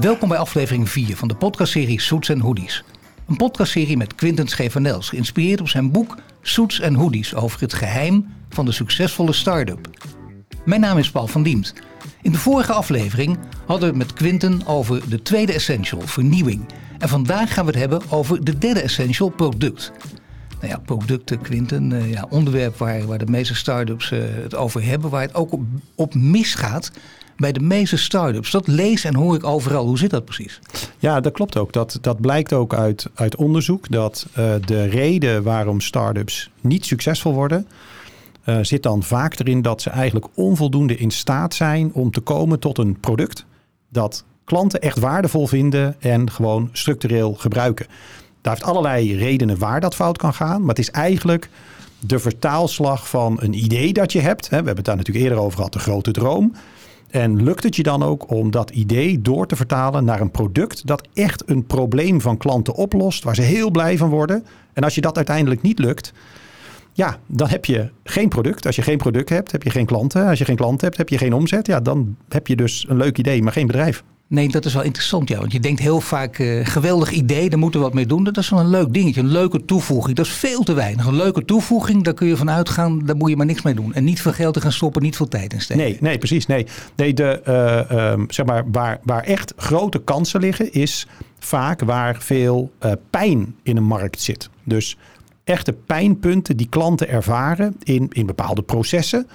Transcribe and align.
Welkom 0.00 0.28
bij 0.28 0.38
aflevering 0.38 0.88
4 0.88 1.16
van 1.16 1.28
de 1.28 1.34
podcastserie 1.34 2.00
Suits 2.00 2.28
en 2.28 2.40
Hoodies. 2.40 2.84
Een 3.28 3.36
podcastserie 3.36 3.96
met 3.96 4.14
Quinten 4.14 4.48
Schevernels, 4.48 5.08
geïnspireerd 5.08 5.60
op 5.60 5.68
zijn 5.68 5.90
boek 5.90 6.16
Suits 6.42 6.80
en 6.80 6.94
Hoodies 6.94 7.34
over 7.34 7.60
het 7.60 7.74
geheim 7.74 8.26
van 8.48 8.64
de 8.64 8.72
succesvolle 8.72 9.32
start-up. 9.32 9.88
Mijn 10.64 10.80
naam 10.80 10.98
is 10.98 11.10
Paul 11.10 11.26
van 11.26 11.42
Diemt. 11.42 11.74
In 12.22 12.32
de 12.32 12.38
vorige 12.38 12.72
aflevering 12.72 13.38
hadden 13.66 13.92
we 13.92 13.98
het 13.98 14.06
met 14.06 14.12
Quinten 14.12 14.66
over 14.66 15.08
de 15.08 15.22
tweede 15.22 15.52
essential, 15.52 16.00
vernieuwing. 16.00 16.66
En 16.98 17.08
vandaag 17.08 17.54
gaan 17.54 17.64
we 17.64 17.70
het 17.70 17.80
hebben 17.80 18.02
over 18.08 18.44
de 18.44 18.58
derde 18.58 18.80
essential, 18.80 19.28
product. 19.28 19.92
Nou 20.60 20.72
ja, 20.72 20.78
producten, 20.78 21.40
Quinten, 21.40 21.90
uh, 21.90 22.10
ja, 22.10 22.26
onderwerp 22.30 22.76
waar, 22.76 23.06
waar 23.06 23.18
de 23.18 23.30
meeste 23.30 23.54
start-ups 23.54 24.10
uh, 24.10 24.20
het 24.42 24.54
over 24.54 24.84
hebben, 24.84 25.10
waar 25.10 25.22
het 25.22 25.34
ook 25.34 25.58
op 25.94 26.14
misgaat 26.14 26.90
bij 27.40 27.52
de 27.52 27.60
meeste 27.60 27.96
start-ups. 27.96 28.50
Dat 28.50 28.66
lees 28.66 29.04
en 29.04 29.14
hoor 29.14 29.34
ik 29.34 29.44
overal. 29.44 29.86
Hoe 29.86 29.98
zit 29.98 30.10
dat 30.10 30.24
precies? 30.24 30.60
Ja, 30.98 31.20
dat 31.20 31.32
klopt 31.32 31.56
ook. 31.56 31.72
Dat, 31.72 31.98
dat 32.00 32.20
blijkt 32.20 32.52
ook 32.52 32.74
uit, 32.74 33.06
uit 33.14 33.36
onderzoek. 33.36 33.90
Dat 33.90 34.26
uh, 34.30 34.54
de 34.64 34.84
reden 34.84 35.42
waarom 35.42 35.80
start-ups 35.80 36.50
niet 36.60 36.86
succesvol 36.86 37.32
worden... 37.32 37.66
Uh, 38.44 38.58
zit 38.62 38.82
dan 38.82 39.02
vaak 39.02 39.38
erin 39.38 39.62
dat 39.62 39.82
ze 39.82 39.90
eigenlijk 39.90 40.26
onvoldoende 40.34 40.96
in 40.96 41.10
staat 41.10 41.54
zijn... 41.54 41.92
om 41.92 42.10
te 42.10 42.20
komen 42.20 42.58
tot 42.58 42.78
een 42.78 43.00
product 43.00 43.44
dat 43.88 44.24
klanten 44.44 44.80
echt 44.80 44.98
waardevol 44.98 45.46
vinden... 45.46 45.96
en 45.98 46.30
gewoon 46.30 46.68
structureel 46.72 47.34
gebruiken. 47.34 47.86
Daar 48.40 48.54
heeft 48.54 48.66
allerlei 48.66 49.16
redenen 49.16 49.58
waar 49.58 49.80
dat 49.80 49.94
fout 49.94 50.18
kan 50.18 50.34
gaan. 50.34 50.60
Maar 50.60 50.68
het 50.68 50.78
is 50.78 50.90
eigenlijk 50.90 51.50
de 51.98 52.18
vertaalslag 52.18 53.08
van 53.08 53.36
een 53.40 53.64
idee 53.64 53.92
dat 53.92 54.12
je 54.12 54.20
hebt. 54.20 54.48
We 54.48 54.54
hebben 54.54 54.76
het 54.76 54.84
daar 54.84 54.96
natuurlijk 54.96 55.26
eerder 55.26 55.44
over 55.44 55.56
gehad, 55.56 55.72
de 55.72 55.78
grote 55.78 56.10
droom... 56.10 56.52
En 57.10 57.42
lukt 57.42 57.62
het 57.62 57.76
je 57.76 57.82
dan 57.82 58.02
ook 58.02 58.30
om 58.30 58.50
dat 58.50 58.70
idee 58.70 59.20
door 59.20 59.46
te 59.46 59.56
vertalen 59.56 60.04
naar 60.04 60.20
een 60.20 60.30
product 60.30 60.86
dat 60.86 61.08
echt 61.14 61.42
een 61.48 61.66
probleem 61.66 62.20
van 62.20 62.36
klanten 62.36 62.74
oplost, 62.74 63.24
waar 63.24 63.34
ze 63.34 63.42
heel 63.42 63.70
blij 63.70 63.96
van 63.96 64.08
worden? 64.08 64.44
En 64.72 64.82
als 64.82 64.94
je 64.94 65.00
dat 65.00 65.16
uiteindelijk 65.16 65.62
niet 65.62 65.78
lukt, 65.78 66.12
ja, 66.92 67.18
dan 67.26 67.48
heb 67.48 67.64
je 67.64 67.90
geen 68.04 68.28
product. 68.28 68.66
Als 68.66 68.76
je 68.76 68.82
geen 68.82 68.98
product 68.98 69.28
hebt, 69.28 69.52
heb 69.52 69.62
je 69.62 69.70
geen 69.70 69.86
klanten. 69.86 70.26
Als 70.26 70.38
je 70.38 70.44
geen 70.44 70.56
klanten 70.56 70.86
hebt, 70.86 70.96
heb 70.96 71.08
je 71.08 71.18
geen 71.18 71.32
omzet. 71.32 71.66
Ja, 71.66 71.80
dan 71.80 72.16
heb 72.28 72.46
je 72.46 72.56
dus 72.56 72.86
een 72.88 72.96
leuk 72.96 73.18
idee, 73.18 73.42
maar 73.42 73.52
geen 73.52 73.66
bedrijf. 73.66 74.04
Nee, 74.30 74.48
dat 74.48 74.64
is 74.64 74.74
wel 74.74 74.82
interessant, 74.82 75.28
ja. 75.28 75.38
Want 75.38 75.52
je 75.52 75.60
denkt 75.60 75.80
heel 75.80 76.00
vaak, 76.00 76.38
uh, 76.38 76.66
geweldig 76.66 77.10
idee, 77.10 77.50
daar 77.50 77.58
moeten 77.58 77.80
we 77.80 77.86
wat 77.86 77.94
mee 77.94 78.06
doen. 78.06 78.24
Dat 78.24 78.36
is 78.36 78.48
wel 78.48 78.60
een 78.60 78.68
leuk 78.68 78.92
dingetje, 78.92 79.20
een 79.20 79.26
leuke 79.26 79.64
toevoeging. 79.64 80.16
Dat 80.16 80.26
is 80.26 80.32
veel 80.32 80.62
te 80.62 80.72
weinig. 80.72 81.06
Een 81.06 81.16
leuke 81.16 81.44
toevoeging, 81.44 82.04
daar 82.04 82.14
kun 82.14 82.26
je 82.26 82.36
van 82.36 82.50
uitgaan, 82.50 83.06
daar 83.06 83.16
moet 83.16 83.30
je 83.30 83.36
maar 83.36 83.46
niks 83.46 83.62
mee 83.62 83.74
doen. 83.74 83.94
En 83.94 84.04
niet 84.04 84.20
veel 84.20 84.32
geld 84.32 84.54
te 84.54 84.60
gaan 84.60 84.72
stoppen, 84.72 85.02
niet 85.02 85.16
veel 85.16 85.28
tijd 85.28 85.52
in 85.52 85.60
steken. 85.60 85.82
Nee, 85.82 85.96
nee 86.00 86.18
precies. 86.18 86.46
Nee, 86.46 86.66
nee 86.96 87.14
de, 87.14 87.42
uh, 87.92 88.10
um, 88.10 88.26
zeg 88.28 88.46
maar, 88.46 88.64
waar, 88.70 89.00
waar 89.02 89.22
echt 89.22 89.52
grote 89.56 89.98
kansen 89.98 90.40
liggen, 90.40 90.72
is 90.72 91.06
vaak 91.38 91.80
waar 91.80 92.16
veel 92.18 92.72
uh, 92.84 92.92
pijn 93.10 93.54
in 93.62 93.76
een 93.76 93.84
markt 93.84 94.20
zit. 94.20 94.48
Dus 94.64 94.96
echte 95.44 95.72
pijnpunten 95.72 96.56
die 96.56 96.68
klanten 96.68 97.08
ervaren 97.08 97.76
in, 97.82 98.06
in 98.12 98.26
bepaalde 98.26 98.62
processen. 98.62 99.26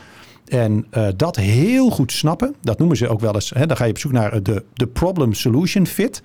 En 0.45 0.87
uh, 0.91 1.07
dat 1.15 1.35
heel 1.35 1.89
goed 1.89 2.11
snappen, 2.11 2.55
dat 2.61 2.77
noemen 2.77 2.97
ze 2.97 3.07
ook 3.07 3.19
wel 3.19 3.33
eens, 3.33 3.49
hè, 3.49 3.65
dan 3.65 3.77
ga 3.77 3.83
je 3.83 3.91
op 3.91 3.97
zoek 3.97 4.11
naar 4.11 4.43
de, 4.43 4.63
de 4.73 4.87
problem 4.87 5.33
solution 5.33 5.87
fit. 5.87 6.21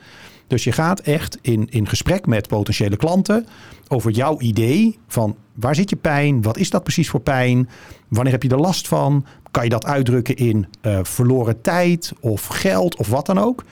Dus 0.46 0.64
je 0.64 0.72
gaat 0.72 1.00
echt 1.00 1.38
in, 1.40 1.66
in 1.70 1.88
gesprek 1.88 2.26
met 2.26 2.48
potentiële 2.48 2.96
klanten 2.96 3.46
over 3.88 4.10
jouw 4.10 4.40
idee 4.40 4.98
van 5.06 5.36
waar 5.54 5.74
zit 5.74 5.90
je 5.90 5.96
pijn, 5.96 6.42
wat 6.42 6.56
is 6.56 6.70
dat 6.70 6.82
precies 6.82 7.10
voor 7.10 7.20
pijn, 7.20 7.68
wanneer 8.08 8.32
heb 8.32 8.42
je 8.42 8.48
er 8.48 8.60
last 8.60 8.88
van, 8.88 9.26
kan 9.50 9.64
je 9.64 9.70
dat 9.70 9.84
uitdrukken 9.86 10.36
in 10.36 10.66
uh, 10.82 10.98
verloren 11.02 11.60
tijd 11.60 12.12
of 12.20 12.46
geld 12.46 12.96
of 12.96 13.08
wat 13.08 13.26
dan 13.26 13.38
ook. 13.38 13.64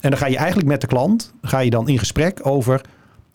En 0.00 0.10
dan 0.10 0.18
ga 0.18 0.26
je 0.26 0.36
eigenlijk 0.36 0.68
met 0.68 0.80
de 0.80 0.86
klant, 0.86 1.32
ga 1.42 1.58
je 1.58 1.70
dan 1.70 1.88
in 1.88 1.98
gesprek 1.98 2.46
over 2.46 2.80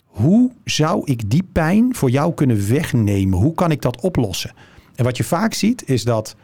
hoe 0.06 0.52
zou 0.66 1.02
ik 1.06 1.30
die 1.30 1.44
pijn 1.52 1.96
voor 1.96 2.10
jou 2.10 2.34
kunnen 2.34 2.70
wegnemen, 2.70 3.40
hoe 3.40 3.54
kan 3.54 3.72
ik 3.72 3.82
dat 3.82 4.02
oplossen. 4.02 4.54
En 4.96 5.04
wat 5.04 5.18
je 5.18 5.24
vaak 5.24 5.54
ziet 5.54 5.90
is 5.90 6.04
dat 6.04 6.36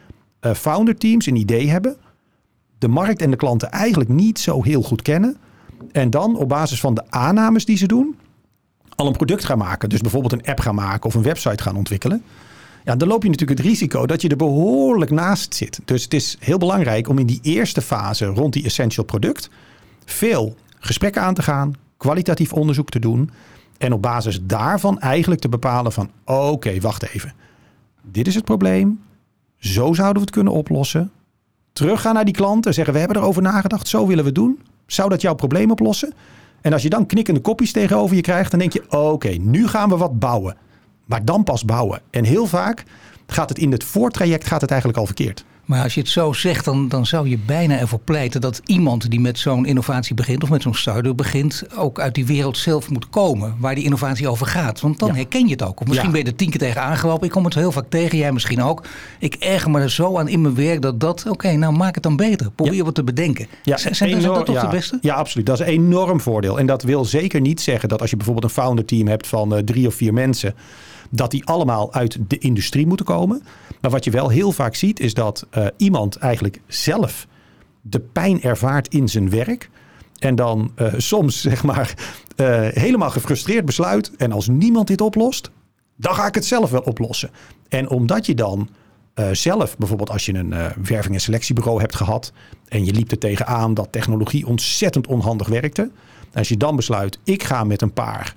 uh, 0.41 0.53
founder 0.53 0.97
teams 0.97 1.25
een 1.25 1.35
idee 1.35 1.69
hebben, 1.69 1.97
de 2.77 2.87
markt 2.87 3.21
en 3.21 3.31
de 3.31 3.37
klanten 3.37 3.71
eigenlijk 3.71 4.09
niet 4.09 4.39
zo 4.39 4.63
heel 4.63 4.81
goed 4.81 5.01
kennen. 5.01 5.37
En 5.91 6.09
dan 6.09 6.35
op 6.35 6.49
basis 6.49 6.79
van 6.79 6.93
de 6.93 7.03
aannames 7.09 7.65
die 7.65 7.77
ze 7.77 7.87
doen, 7.87 8.15
al 8.95 9.07
een 9.07 9.15
product 9.15 9.45
gaan 9.45 9.57
maken. 9.57 9.89
Dus 9.89 10.01
bijvoorbeeld 10.01 10.33
een 10.33 10.45
app 10.45 10.59
gaan 10.59 10.75
maken 10.75 11.09
of 11.09 11.15
een 11.15 11.23
website 11.23 11.63
gaan 11.63 11.75
ontwikkelen. 11.75 12.23
Ja, 12.83 12.95
dan 12.95 13.07
loop 13.07 13.23
je 13.23 13.29
natuurlijk 13.29 13.59
het 13.59 13.67
risico 13.67 14.05
dat 14.05 14.21
je 14.21 14.29
er 14.29 14.35
behoorlijk 14.35 15.11
naast 15.11 15.55
zit. 15.55 15.79
Dus 15.85 16.03
het 16.03 16.13
is 16.13 16.37
heel 16.39 16.57
belangrijk 16.57 17.09
om 17.09 17.19
in 17.19 17.25
die 17.25 17.39
eerste 17.41 17.81
fase 17.81 18.25
rond 18.25 18.53
die 18.53 18.65
essential 18.65 19.05
product 19.05 19.49
veel 20.05 20.55
gesprekken 20.79 21.21
aan 21.21 21.33
te 21.33 21.41
gaan, 21.41 21.73
kwalitatief 21.97 22.53
onderzoek 22.53 22.89
te 22.89 22.99
doen. 22.99 23.29
En 23.77 23.93
op 23.93 24.01
basis 24.01 24.39
daarvan 24.43 24.99
eigenlijk 24.99 25.41
te 25.41 25.49
bepalen 25.49 25.91
van 25.91 26.11
oké, 26.25 26.79
wacht 26.79 27.03
even. 27.03 27.33
Dit 28.01 28.27
is 28.27 28.35
het 28.35 28.45
probleem. 28.45 28.99
Zo 29.57 29.93
zouden 29.93 30.15
we 30.15 30.21
het 30.21 30.29
kunnen 30.29 30.53
oplossen. 30.53 31.11
Teruggaan 31.73 32.13
naar 32.13 32.25
die 32.25 32.33
klanten, 32.33 32.73
zeggen 32.73 32.93
we 32.93 32.99
hebben 32.99 33.17
erover 33.17 33.41
nagedacht, 33.41 33.87
zo 33.87 34.07
willen 34.07 34.23
we 34.23 34.29
het 34.29 34.39
doen. 34.39 34.61
Zou 34.85 35.09
dat 35.09 35.21
jouw 35.21 35.35
probleem 35.35 35.71
oplossen? 35.71 36.13
En 36.61 36.73
als 36.73 36.81
je 36.81 36.89
dan 36.89 37.05
knikkende 37.05 37.39
kopjes 37.39 37.71
tegenover 37.71 38.15
je 38.15 38.21
krijgt, 38.21 38.51
dan 38.51 38.59
denk 38.59 38.73
je: 38.73 38.91
oké, 38.91 39.29
nu 39.29 39.67
gaan 39.67 39.89
we 39.89 39.97
wat 39.97 40.19
bouwen. 40.19 40.57
Maar 41.05 41.25
dan 41.25 41.43
pas 41.43 41.65
bouwen. 41.65 42.01
En 42.09 42.23
heel 42.23 42.45
vaak 42.45 42.83
gaat 43.27 43.49
het 43.49 43.57
in 43.57 43.71
het 43.71 43.83
voortraject 43.83 44.47
gaat 44.47 44.61
het 44.61 44.69
eigenlijk 44.69 44.99
al 44.99 45.05
verkeerd. 45.05 45.45
Maar 45.67 45.83
als 45.83 45.93
je 45.93 45.99
het 45.99 46.09
zo 46.09 46.33
zegt, 46.33 46.65
dan, 46.65 46.87
dan 46.87 47.05
zou 47.05 47.29
je 47.29 47.37
bijna 47.37 47.77
ervoor 47.77 47.99
pleiten 47.99 48.41
dat 48.41 48.61
iemand 48.65 49.09
die 49.09 49.19
met 49.19 49.39
zo'n 49.39 49.65
innovatie 49.65 50.15
begint 50.15 50.43
of 50.43 50.49
met 50.49 50.61
zo'n 50.61 50.75
start-up 50.75 51.17
begint, 51.17 51.63
ook 51.77 51.99
uit 51.99 52.15
die 52.15 52.25
wereld 52.25 52.57
zelf 52.57 52.89
moet 52.89 53.09
komen 53.09 53.55
waar 53.59 53.75
die 53.75 53.83
innovatie 53.83 54.27
over 54.27 54.45
gaat. 54.45 54.81
Want 54.81 54.99
dan 54.99 55.07
ja. 55.07 55.15
herken 55.15 55.45
je 55.45 55.51
het 55.51 55.63
ook. 55.63 55.79
Of 55.79 55.87
misschien 55.87 56.07
ja. 56.09 56.15
ben 56.15 56.23
je 56.25 56.31
er 56.31 56.35
tien 56.35 56.49
keer 56.49 56.59
tegen 56.59 56.81
aangelopen. 56.81 57.25
Ik 57.25 57.31
kom 57.31 57.45
het 57.45 57.53
heel 57.53 57.71
vaak 57.71 57.85
tegen, 57.89 58.17
jij 58.17 58.31
misschien 58.31 58.63
ook. 58.63 58.83
Ik 59.19 59.35
erger 59.35 59.71
me 59.71 59.79
er 59.79 59.91
zo 59.91 60.17
aan 60.17 60.27
in 60.27 60.41
mijn 60.41 60.55
werk 60.55 60.81
dat 60.81 60.99
dat, 60.99 61.19
oké, 61.19 61.31
okay, 61.31 61.55
nou 61.55 61.73
maak 61.73 61.93
het 61.93 62.03
dan 62.03 62.15
beter. 62.15 62.51
Probeer 62.51 62.75
ja. 62.75 62.83
wat 62.83 62.95
te 62.95 63.03
bedenken. 63.03 63.47
Zijn, 63.63 63.95
zijn 63.95 64.21
dat 64.21 64.45
toch 64.45 64.61
de 64.61 64.67
beste? 64.67 64.97
Ja, 65.01 65.15
absoluut. 65.15 65.45
Dat 65.45 65.59
is 65.59 65.65
een 65.65 65.71
enorm 65.73 66.21
voordeel. 66.21 66.59
En 66.59 66.65
dat 66.65 66.83
wil 66.83 67.05
zeker 67.05 67.41
niet 67.41 67.61
zeggen 67.61 67.89
dat 67.89 68.01
als 68.01 68.09
je 68.09 68.15
bijvoorbeeld 68.15 68.45
een 68.45 68.61
founder 68.63 68.85
team 68.85 69.07
hebt 69.07 69.27
van 69.27 69.53
uh, 69.53 69.59
drie 69.59 69.87
of 69.87 69.95
vier 69.95 70.13
mensen 70.13 70.55
dat 71.09 71.31
die 71.31 71.45
allemaal 71.45 71.93
uit 71.93 72.17
de 72.27 72.37
industrie 72.37 72.87
moeten 72.87 73.05
komen. 73.05 73.43
Maar 73.81 73.91
wat 73.91 74.03
je 74.03 74.11
wel 74.11 74.29
heel 74.29 74.51
vaak 74.51 74.75
ziet, 74.75 74.99
is 74.99 75.13
dat 75.13 75.47
uh, 75.57 75.67
iemand 75.77 76.15
eigenlijk 76.15 76.61
zelf 76.67 77.27
de 77.81 77.99
pijn 77.99 78.41
ervaart 78.41 78.87
in 78.87 79.09
zijn 79.09 79.29
werk. 79.29 79.69
En 80.19 80.35
dan 80.35 80.71
uh, 80.75 80.93
soms, 80.97 81.41
zeg 81.51 81.63
maar, 81.63 81.93
uh, 82.35 82.67
helemaal 82.69 83.09
gefrustreerd 83.09 83.65
besluit. 83.65 84.15
En 84.15 84.31
als 84.31 84.47
niemand 84.47 84.87
dit 84.87 85.01
oplost, 85.01 85.51
dan 85.95 86.13
ga 86.13 86.27
ik 86.27 86.35
het 86.35 86.45
zelf 86.45 86.69
wel 86.69 86.81
oplossen. 86.81 87.29
En 87.69 87.89
omdat 87.89 88.25
je 88.25 88.35
dan 88.35 88.69
zelf, 89.31 89.77
bijvoorbeeld 89.77 90.09
als 90.09 90.25
je 90.25 90.33
een 90.33 90.53
werving- 90.83 91.13
en 91.13 91.21
selectiebureau 91.21 91.79
hebt 91.79 91.95
gehad. 91.95 92.31
en 92.67 92.85
je 92.85 92.91
liep 92.91 93.11
er 93.11 93.17
tegenaan 93.17 93.73
dat 93.73 93.91
technologie 93.91 94.47
ontzettend 94.47 95.07
onhandig 95.07 95.47
werkte. 95.47 95.91
Als 96.33 96.49
je 96.49 96.57
dan 96.57 96.75
besluit, 96.75 97.19
ik 97.23 97.43
ga 97.43 97.63
met 97.63 97.81
een 97.81 97.93
paar 97.93 98.35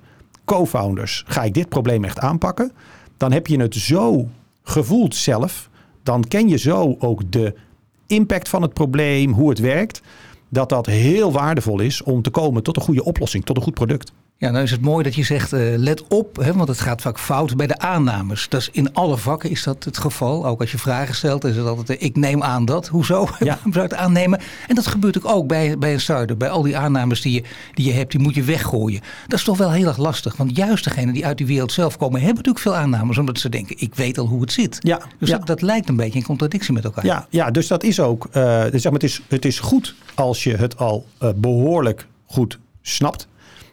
co-founders, 0.51 1.23
ga 1.27 1.43
ik 1.43 1.53
dit 1.53 1.69
probleem 1.69 2.03
echt 2.03 2.19
aanpakken? 2.19 2.71
Dan 3.17 3.31
heb 3.31 3.47
je 3.47 3.59
het 3.59 3.75
zo 3.75 4.27
gevoeld 4.63 5.15
zelf. 5.15 5.69
Dan 6.03 6.23
ken 6.27 6.49
je 6.49 6.57
zo 6.57 6.95
ook 6.99 7.31
de 7.31 7.55
impact 8.07 8.49
van 8.49 8.61
het 8.61 8.73
probleem, 8.73 9.31
hoe 9.31 9.49
het 9.49 9.59
werkt. 9.59 10.01
Dat 10.49 10.69
dat 10.69 10.85
heel 10.85 11.31
waardevol 11.31 11.79
is 11.79 12.03
om 12.03 12.21
te 12.21 12.29
komen 12.29 12.63
tot 12.63 12.75
een 12.75 12.81
goede 12.81 13.03
oplossing, 13.03 13.45
tot 13.45 13.57
een 13.57 13.63
goed 13.63 13.73
product. 13.73 14.11
Ja, 14.41 14.49
nou 14.49 14.63
is 14.63 14.71
het 14.71 14.81
mooi 14.81 15.03
dat 15.03 15.15
je 15.15 15.23
zegt, 15.23 15.53
uh, 15.53 15.77
let 15.77 16.07
op, 16.07 16.35
hè, 16.35 16.53
want 16.53 16.67
het 16.67 16.79
gaat 16.79 17.01
vaak 17.01 17.19
fout 17.19 17.55
bij 17.55 17.67
de 17.67 17.77
aannames. 17.77 18.49
Dat 18.49 18.61
is 18.61 18.69
in 18.71 18.93
alle 18.93 19.17
vakken 19.17 19.49
is 19.49 19.63
dat 19.63 19.83
het 19.83 19.97
geval. 19.97 20.45
Ook 20.45 20.61
als 20.61 20.71
je 20.71 20.77
vragen 20.77 21.15
stelt, 21.15 21.43
is 21.43 21.55
het 21.55 21.65
altijd, 21.65 22.01
uh, 22.01 22.07
ik 22.07 22.15
neem 22.15 22.43
aan 22.43 22.65
dat. 22.65 22.87
Hoezo? 22.87 23.27
Ja. 23.39 23.45
Waarom 23.45 23.73
zou 23.73 23.85
het 23.85 23.93
aannemen? 23.93 24.39
En 24.67 24.75
dat 24.75 24.87
gebeurt 24.87 25.17
ook, 25.17 25.25
ook 25.25 25.47
bij, 25.47 25.77
bij 25.77 25.93
een 25.93 25.99
start-up. 25.99 26.39
Bij 26.39 26.49
al 26.49 26.61
die 26.61 26.77
aannames 26.77 27.21
die 27.21 27.33
je, 27.33 27.43
die 27.73 27.85
je 27.85 27.93
hebt, 27.93 28.11
die 28.11 28.19
moet 28.19 28.35
je 28.35 28.43
weggooien. 28.43 29.01
Dat 29.27 29.39
is 29.39 29.45
toch 29.45 29.57
wel 29.57 29.71
heel 29.71 29.87
erg 29.87 29.97
lastig. 29.97 30.37
Want 30.37 30.55
juist 30.55 30.83
degenen 30.83 31.13
die 31.13 31.25
uit 31.25 31.37
die 31.37 31.47
wereld 31.47 31.71
zelf 31.71 31.97
komen, 31.97 32.19
hebben 32.19 32.35
natuurlijk 32.35 32.63
veel 32.63 32.75
aannames. 32.75 33.17
Omdat 33.17 33.39
ze 33.39 33.49
denken, 33.49 33.75
ik 33.79 33.95
weet 33.95 34.17
al 34.17 34.25
hoe 34.25 34.41
het 34.41 34.51
zit. 34.51 34.77
Ja. 34.79 35.01
Dus 35.17 35.29
ja. 35.29 35.37
Dat, 35.37 35.47
dat 35.47 35.61
lijkt 35.61 35.89
een 35.89 35.95
beetje 35.95 36.19
in 36.19 36.25
contradictie 36.25 36.73
met 36.73 36.83
elkaar. 36.83 37.05
Ja, 37.05 37.27
ja 37.29 37.51
dus 37.51 37.67
dat 37.67 37.83
is 37.83 37.99
ook, 37.99 38.25
uh, 38.25 38.33
zeg 38.33 38.83
maar, 38.83 38.93
het, 38.93 39.03
is, 39.03 39.21
het 39.27 39.45
is 39.45 39.59
goed 39.59 39.95
als 40.15 40.43
je 40.43 40.55
het 40.55 40.77
al 40.77 41.05
behoorlijk 41.35 42.07
goed 42.25 42.59
snapt. 42.81 43.27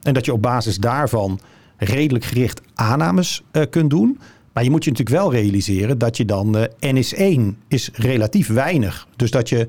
En 0.08 0.14
dat 0.14 0.24
je 0.24 0.32
op 0.32 0.42
basis 0.42 0.76
daarvan 0.76 1.40
redelijk 1.76 2.24
gericht 2.24 2.60
aannames 2.74 3.42
uh, 3.52 3.62
kunt 3.70 3.90
doen. 3.90 4.18
Maar 4.52 4.64
je 4.64 4.70
moet 4.70 4.84
je 4.84 4.90
natuurlijk 4.90 5.18
wel 5.18 5.32
realiseren 5.32 5.98
dat 5.98 6.16
je 6.16 6.24
dan 6.24 6.56
uh, 6.56 6.62
N 6.80 6.96
is 6.96 7.14
1 7.14 7.56
is 7.68 7.90
relatief 7.92 8.48
weinig. 8.48 9.06
Dus 9.16 9.30
dat 9.30 9.48
je 9.48 9.68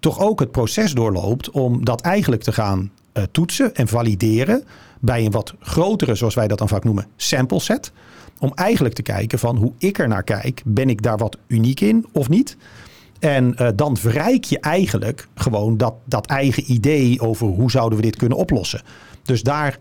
toch 0.00 0.20
ook 0.20 0.40
het 0.40 0.50
proces 0.50 0.92
doorloopt 0.92 1.50
om 1.50 1.84
dat 1.84 2.00
eigenlijk 2.00 2.42
te 2.42 2.52
gaan 2.52 2.90
uh, 3.14 3.22
toetsen 3.32 3.74
en 3.74 3.88
valideren 3.88 4.64
bij 5.00 5.24
een 5.24 5.30
wat 5.30 5.54
grotere, 5.60 6.14
zoals 6.14 6.34
wij 6.34 6.48
dat 6.48 6.58
dan 6.58 6.68
vaak 6.68 6.84
noemen, 6.84 7.06
sample 7.16 7.60
set. 7.60 7.92
Om 8.38 8.52
eigenlijk 8.54 8.94
te 8.94 9.02
kijken 9.02 9.38
van 9.38 9.56
hoe 9.56 9.72
ik 9.78 9.98
er 9.98 10.08
naar 10.08 10.24
kijk, 10.24 10.62
ben 10.64 10.88
ik 10.88 11.02
daar 11.02 11.18
wat 11.18 11.38
uniek 11.46 11.80
in 11.80 12.06
of 12.12 12.28
niet? 12.28 12.56
En 13.20 13.54
uh, 13.58 13.68
dan 13.74 13.96
verrijk 13.96 14.44
je 14.44 14.60
eigenlijk 14.60 15.28
gewoon 15.34 15.76
dat, 15.76 15.94
dat 16.04 16.26
eigen 16.26 16.72
idee 16.72 17.20
over 17.20 17.46
hoe 17.46 17.70
zouden 17.70 17.98
we 17.98 18.04
dit 18.04 18.16
kunnen 18.16 18.38
oplossen. 18.38 18.80
Dus 19.22 19.42
daar 19.42 19.78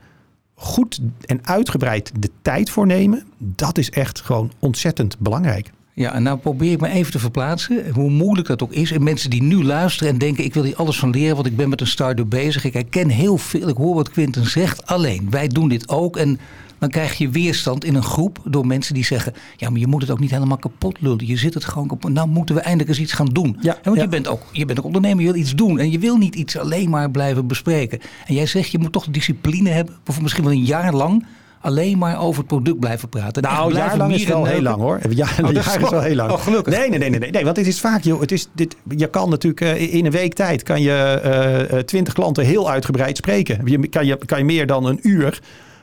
goed 0.55 0.99
en 1.25 1.39
uitgebreid 1.41 2.11
de 2.19 2.29
tijd 2.41 2.69
voor 2.69 2.85
nemen, 2.85 3.23
dat 3.37 3.77
is 3.77 3.89
echt 3.89 4.21
gewoon 4.21 4.51
ontzettend 4.59 5.19
belangrijk. 5.19 5.71
Ja, 5.93 6.13
en 6.13 6.23
nou 6.23 6.37
probeer 6.37 6.71
ik 6.71 6.81
me 6.81 6.89
even 6.89 7.11
te 7.11 7.19
verplaatsen, 7.19 7.89
hoe 7.93 8.09
moeilijk 8.09 8.47
dat 8.47 8.63
ook 8.63 8.71
is. 8.71 8.91
En 8.91 9.03
mensen 9.03 9.29
die 9.29 9.43
nu 9.43 9.63
luisteren 9.63 10.13
en 10.13 10.19
denken, 10.19 10.43
ik 10.43 10.53
wil 10.53 10.63
hier 10.63 10.75
alles 10.75 10.99
van 10.99 11.09
leren, 11.09 11.35
want 11.35 11.47
ik 11.47 11.55
ben 11.55 11.69
met 11.69 11.81
een 11.81 11.87
start-up 11.87 12.29
bezig. 12.29 12.63
Ik 12.63 12.73
herken 12.73 13.09
heel 13.09 13.37
veel, 13.37 13.67
ik 13.67 13.77
hoor 13.77 13.95
wat 13.95 14.09
Quinten 14.09 14.49
zegt. 14.49 14.87
Alleen, 14.87 15.27
wij 15.29 15.47
doen 15.47 15.69
dit 15.69 15.89
ook 15.89 16.17
en 16.17 16.39
dan 16.79 16.89
krijg 16.89 17.17
je 17.17 17.29
weerstand 17.29 17.85
in 17.85 17.95
een 17.95 18.03
groep 18.03 18.39
door 18.43 18.67
mensen 18.67 18.93
die 18.93 19.05
zeggen: 19.05 19.33
Ja, 19.55 19.69
maar 19.69 19.79
je 19.79 19.87
moet 19.87 20.01
het 20.01 20.11
ook 20.11 20.19
niet 20.19 20.31
helemaal 20.31 20.57
kapot 20.57 21.01
lullen. 21.01 21.27
Je 21.27 21.37
zit 21.37 21.53
het 21.53 21.65
gewoon 21.65 21.87
kapot. 21.87 22.11
Nou 22.11 22.27
moeten 22.27 22.55
we 22.55 22.61
eindelijk 22.61 22.89
eens 22.89 22.99
iets 22.99 23.13
gaan 23.13 23.25
doen. 23.25 23.57
Ja, 23.61 23.77
want 23.83 23.99
je, 23.99 24.07
bent 24.07 24.27
ook, 24.27 24.41
je 24.51 24.65
bent 24.65 24.79
ook 24.79 24.85
ondernemer, 24.85 25.23
je 25.23 25.31
wil 25.31 25.41
iets 25.41 25.55
doen. 25.55 25.79
En 25.79 25.91
je 25.91 25.99
wil 25.99 26.17
niet 26.17 26.35
iets 26.35 26.57
alleen 26.57 26.89
maar 26.89 27.11
blijven 27.11 27.47
bespreken. 27.47 27.99
En 28.25 28.33
jij 28.33 28.45
zegt: 28.45 28.71
Je 28.71 28.79
moet 28.79 28.91
toch 28.91 29.07
discipline 29.09 29.69
hebben, 29.69 29.95
of 30.07 30.21
misschien 30.21 30.43
wel 30.43 30.53
een 30.53 30.65
jaar 30.65 30.93
lang 30.93 31.25
alleen 31.61 31.97
maar 31.97 32.19
over 32.19 32.37
het 32.37 32.47
product 32.47 32.79
blijven 32.79 33.09
praten. 33.09 33.43
Nou, 33.43 33.73
jaar 33.73 33.97
lang 33.97 34.13
is 34.13 34.25
wel 34.25 34.45
heel 34.45 34.61
lang 34.61 34.77
hoor. 34.77 34.99
Ja, 35.09 35.27
oh, 35.43 35.51
jaar 35.51 35.81
is 35.81 35.89
wel 35.89 36.01
heel 36.01 36.15
lang. 36.15 36.31
Oh, 36.31 36.41
gelukkig. 36.41 36.77
Nee, 36.77 36.89
nee, 36.89 36.99
nee, 36.99 37.09
nee, 37.09 37.31
nee, 37.31 37.43
want 37.43 37.57
het 37.57 37.67
is 37.67 37.79
vaak, 37.79 38.03
joh, 38.03 38.19
het 38.19 38.31
is, 38.31 38.47
dit, 38.53 38.75
je 38.97 39.09
kan 39.09 39.29
natuurlijk 39.29 39.61
uh, 39.61 39.93
in 39.93 40.05
een 40.05 40.11
week 40.11 40.33
tijd 40.33 40.63
kan 40.63 40.81
je 40.81 41.83
twintig 41.85 42.13
uh, 42.13 42.19
klanten 42.19 42.45
heel 42.45 42.69
uitgebreid 42.69 43.17
spreken. 43.17 43.61
Je, 43.65 43.87
kan, 43.87 44.05
je, 44.05 44.17
kan 44.25 44.37
je 44.37 44.45
meer 44.45 44.67
dan 44.67 44.85
een 44.85 44.99
uur 45.01 45.39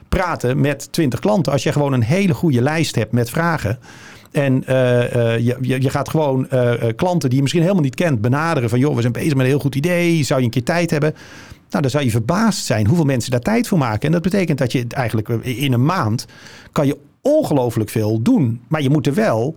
praten 0.08 0.60
met 0.60 0.92
20 0.92 1.20
klanten. 1.20 1.52
Als 1.52 1.62
je 1.62 1.72
gewoon 1.72 1.92
een 1.92 2.02
hele 2.02 2.34
goede 2.34 2.62
lijst 2.62 2.94
hebt 2.94 3.12
met 3.12 3.30
vragen. 3.30 3.78
En 4.32 4.64
uh, 4.68 5.14
uh, 5.14 5.38
je, 5.38 5.56
je, 5.60 5.90
gaat 5.90 6.08
gewoon 6.08 6.46
uh, 6.52 6.72
klanten 6.96 7.28
die 7.28 7.36
je 7.36 7.42
misschien 7.42 7.62
helemaal 7.62 7.82
niet 7.82 7.94
kent 7.94 8.20
benaderen. 8.20 8.68
Van 8.68 8.78
joh, 8.78 8.94
we 8.94 9.00
zijn 9.00 9.12
bezig 9.12 9.34
met 9.34 9.40
een 9.40 9.50
heel 9.50 9.58
goed 9.58 9.74
idee. 9.74 10.22
Zou 10.22 10.40
je 10.40 10.46
een 10.46 10.52
keer 10.52 10.62
tijd 10.62 10.90
hebben? 10.90 11.14
Nou, 11.70 11.82
dan 11.82 11.90
zou 11.90 12.04
je 12.04 12.10
verbaasd 12.10 12.64
zijn 12.64 12.86
hoeveel 12.86 13.04
mensen 13.04 13.30
daar 13.30 13.40
tijd 13.40 13.68
voor 13.68 13.78
maken. 13.78 14.06
En 14.06 14.12
dat 14.12 14.22
betekent 14.22 14.58
dat 14.58 14.72
je 14.72 14.84
eigenlijk 14.88 15.28
in 15.42 15.72
een 15.72 15.84
maand 15.84 16.26
kan 16.72 16.86
je 16.86 16.98
ongelooflijk 17.22 17.90
veel 17.90 18.22
doen. 18.22 18.60
Maar 18.68 18.82
je 18.82 18.90
moet 18.90 19.06
er 19.06 19.14
wel 19.14 19.54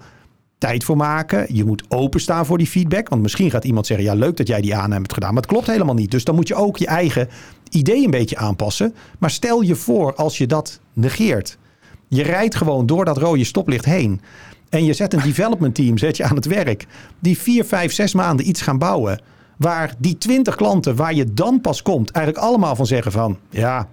tijd 0.60 0.84
voor 0.84 0.98
maken. 0.98 1.56
Je 1.56 1.66
moet 1.66 1.84
openstaan 1.88 2.46
voor 2.46 2.58
die 2.58 2.68
feedback. 2.68 3.10
Want 3.10 3.22
misschien 3.22 3.52
gaat 3.52 3.66
iemand 3.66 3.88
zeggen: 3.88 4.06
Ja, 4.06 4.14
leuk 4.14 4.38
dat 4.38 4.48
jij 4.48 4.62
die 4.62 4.76
aanname 4.76 4.96
hebt 4.96 5.14
gedaan. 5.14 5.34
Maar 5.34 5.42
het 5.42 5.52
klopt 5.52 5.68
helemaal 5.68 5.96
niet. 5.96 6.12
Dus 6.12 6.24
dan 6.24 6.36
moet 6.36 6.48
je 6.48 6.56
ook 6.56 6.78
je 6.78 6.88
eigen 6.88 7.30
idee 7.70 8.04
een 8.04 8.12
beetje 8.12 8.38
aanpassen. 8.38 8.96
Maar 9.20 9.30
stel 9.30 9.62
je 9.62 9.76
voor 9.76 10.16
als 10.16 10.38
je 10.38 10.48
dat 10.48 10.80
negeert. 10.94 11.58
Je 12.08 12.24
rijdt 12.24 12.56
gewoon 12.56 12.86
door 12.86 13.06
dat 13.06 13.18
rode 13.18 13.44
stoplicht 13.44 13.86
heen. 13.86 14.22
En 14.70 14.86
je 14.86 14.94
zet 14.94 15.14
een 15.14 15.22
development 15.22 15.76
team 15.76 15.98
zet 15.98 16.18
je 16.18 16.24
aan 16.24 16.36
het 16.36 16.46
werk. 16.46 16.88
Die 17.20 17.38
vier, 17.38 17.66
vijf, 17.66 17.94
zes 17.94 18.14
maanden 18.14 18.48
iets 18.48 18.62
gaan 18.62 18.78
bouwen. 18.78 19.22
Waar 19.58 19.94
die 19.98 20.18
twintig 20.18 20.56
klanten 20.56 20.96
waar 20.96 21.14
je 21.14 21.34
dan 21.34 21.62
pas 21.62 21.82
komt, 21.82 22.12
eigenlijk 22.12 22.46
allemaal 22.46 22.76
van 22.76 22.86
zeggen 22.86 23.12
van 23.12 23.38
ja, 23.50 23.88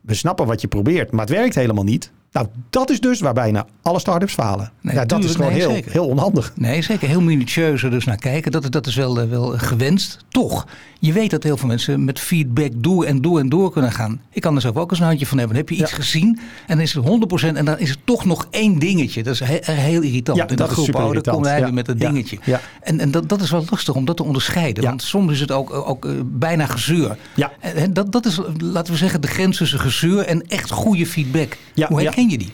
we 0.00 0.14
snappen 0.14 0.46
wat 0.46 0.60
je 0.60 0.68
probeert, 0.68 1.10
maar 1.10 1.26
het 1.26 1.34
werkt 1.34 1.54
helemaal 1.54 1.84
niet. 1.84 2.12
Nou, 2.36 2.48
dat 2.70 2.90
is 2.90 3.00
dus 3.00 3.20
waar 3.20 3.32
bijna 3.32 3.66
alle 3.82 3.98
start-ups 3.98 4.34
falen. 4.34 4.72
Nee, 4.80 4.94
ja, 4.94 5.04
dat 5.04 5.24
is 5.24 5.34
gewoon 5.34 5.52
heel, 5.52 5.80
heel 5.90 6.06
onhandig. 6.06 6.52
Nee, 6.54 6.82
zeker. 6.82 7.08
Heel 7.08 7.20
minutieus 7.20 7.82
er 7.82 7.90
dus 7.90 8.04
naar 8.04 8.16
kijken. 8.16 8.52
Dat, 8.52 8.72
dat 8.72 8.86
is 8.86 8.94
wel, 8.94 9.20
eh, 9.20 9.28
wel 9.28 9.58
gewenst. 9.58 10.18
Toch, 10.28 10.66
je 10.98 11.12
weet 11.12 11.30
dat 11.30 11.42
heel 11.42 11.56
veel 11.56 11.68
mensen 11.68 12.04
met 12.04 12.20
feedback 12.20 12.70
door 12.76 13.04
en 13.04 13.20
door 13.20 13.38
en 13.38 13.48
door 13.48 13.72
kunnen 13.72 13.92
gaan. 13.92 14.20
Ik 14.30 14.42
kan 14.42 14.54
er 14.54 14.60
zelf 14.60 14.76
ook 14.76 14.90
eens 14.90 15.00
een 15.00 15.06
handje 15.06 15.26
van 15.26 15.38
hebben. 15.38 15.56
heb 15.56 15.68
je 15.68 15.74
iets 15.74 15.92
gezien 15.92 16.38
en 16.66 16.76
dan 16.76 16.80
is 16.80 16.94
het 16.94 17.04
100% 17.04 17.56
en 17.56 17.64
dan 17.64 17.78
is 17.78 17.90
het 17.90 17.98
toch 18.04 18.24
nog 18.24 18.46
één 18.50 18.78
dingetje. 18.78 19.22
Dat 19.22 19.34
is 19.34 19.40
heel, 19.40 20.02
irritant. 20.02 20.38
Ja, 20.38 20.48
In 20.48 20.56
dat, 20.56 20.74
dan 20.74 21.22
komen 21.22 21.42
wij 21.42 21.62
weer 21.62 21.74
met 21.74 21.86
dat 21.86 21.98
dingetje. 21.98 22.38
En, 22.80 23.00
en 23.00 23.10
dat, 23.10 23.28
dat 23.28 23.40
is 23.40 23.50
wel 23.50 23.64
lastig 23.70 23.94
om 23.94 24.04
dat 24.04 24.16
te 24.16 24.24
onderscheiden. 24.24 24.84
Want 24.84 25.02
soms 25.02 25.32
is 25.32 25.40
het 25.40 25.50
ook, 25.50 25.72
ook 25.72 26.04
uh, 26.04 26.12
bijna 26.24 26.66
gezeur. 26.66 27.16
Ja. 27.34 27.52
En 27.60 27.92
dat, 27.92 28.12
dat 28.12 28.26
is, 28.26 28.40
laten 28.58 28.92
we 28.92 28.98
zeggen, 28.98 29.20
de 29.20 29.28
grens 29.28 29.56
tussen 29.56 29.80
gezeur 29.80 30.26
en 30.26 30.46
echt 30.46 30.70
goede 30.70 31.06
feedback. 31.06 31.56
Hoe 31.88 32.02
herken 32.02 32.25
je 32.30 32.38
die? 32.38 32.52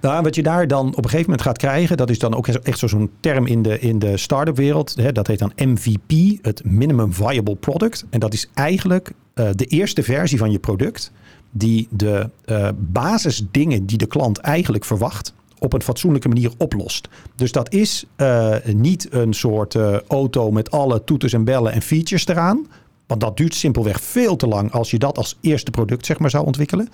Nou, 0.00 0.22
wat 0.22 0.34
je 0.34 0.42
daar 0.42 0.68
dan 0.68 0.86
op 0.86 0.96
een 0.96 1.02
gegeven 1.04 1.30
moment 1.30 1.42
gaat 1.42 1.58
krijgen, 1.58 1.96
dat 1.96 2.10
is 2.10 2.18
dan 2.18 2.34
ook 2.34 2.48
echt 2.48 2.78
zo'n 2.78 3.10
term 3.20 3.46
in 3.46 3.62
de, 3.62 3.80
in 3.80 3.98
de 3.98 4.16
start-up 4.16 4.56
wereld. 4.56 4.94
Hè, 4.96 5.12
dat 5.12 5.26
heet 5.26 5.38
dan 5.38 5.52
MVP, 5.56 6.38
het 6.42 6.64
Minimum 6.64 7.12
Viable 7.12 7.56
Product. 7.56 8.04
En 8.10 8.20
dat 8.20 8.32
is 8.32 8.48
eigenlijk 8.54 9.12
uh, 9.34 9.48
de 9.54 9.64
eerste 9.64 10.02
versie 10.02 10.38
van 10.38 10.50
je 10.50 10.58
product 10.58 11.12
die 11.50 11.88
de 11.90 12.30
uh, 12.46 12.68
basisdingen 12.76 13.86
die 13.86 13.98
de 13.98 14.06
klant 14.06 14.38
eigenlijk 14.38 14.84
verwacht 14.84 15.34
op 15.58 15.72
een 15.72 15.82
fatsoenlijke 15.82 16.28
manier 16.28 16.52
oplost. 16.58 17.08
Dus 17.34 17.52
dat 17.52 17.72
is 17.72 18.04
uh, 18.16 18.54
niet 18.64 19.08
een 19.10 19.34
soort 19.34 19.74
auto 20.08 20.50
met 20.50 20.70
alle 20.70 21.04
toeters 21.04 21.32
en 21.32 21.44
bellen 21.44 21.72
en 21.72 21.82
features 21.82 22.26
eraan. 22.26 22.66
Want 23.06 23.20
dat 23.20 23.36
duurt 23.36 23.54
simpelweg 23.54 24.00
veel 24.00 24.36
te 24.36 24.46
lang 24.46 24.72
als 24.72 24.90
je 24.90 24.98
dat 24.98 25.18
als 25.18 25.36
eerste 25.40 25.70
product 25.70 26.06
zeg 26.06 26.18
maar, 26.18 26.30
zou 26.30 26.46
ontwikkelen. 26.46 26.88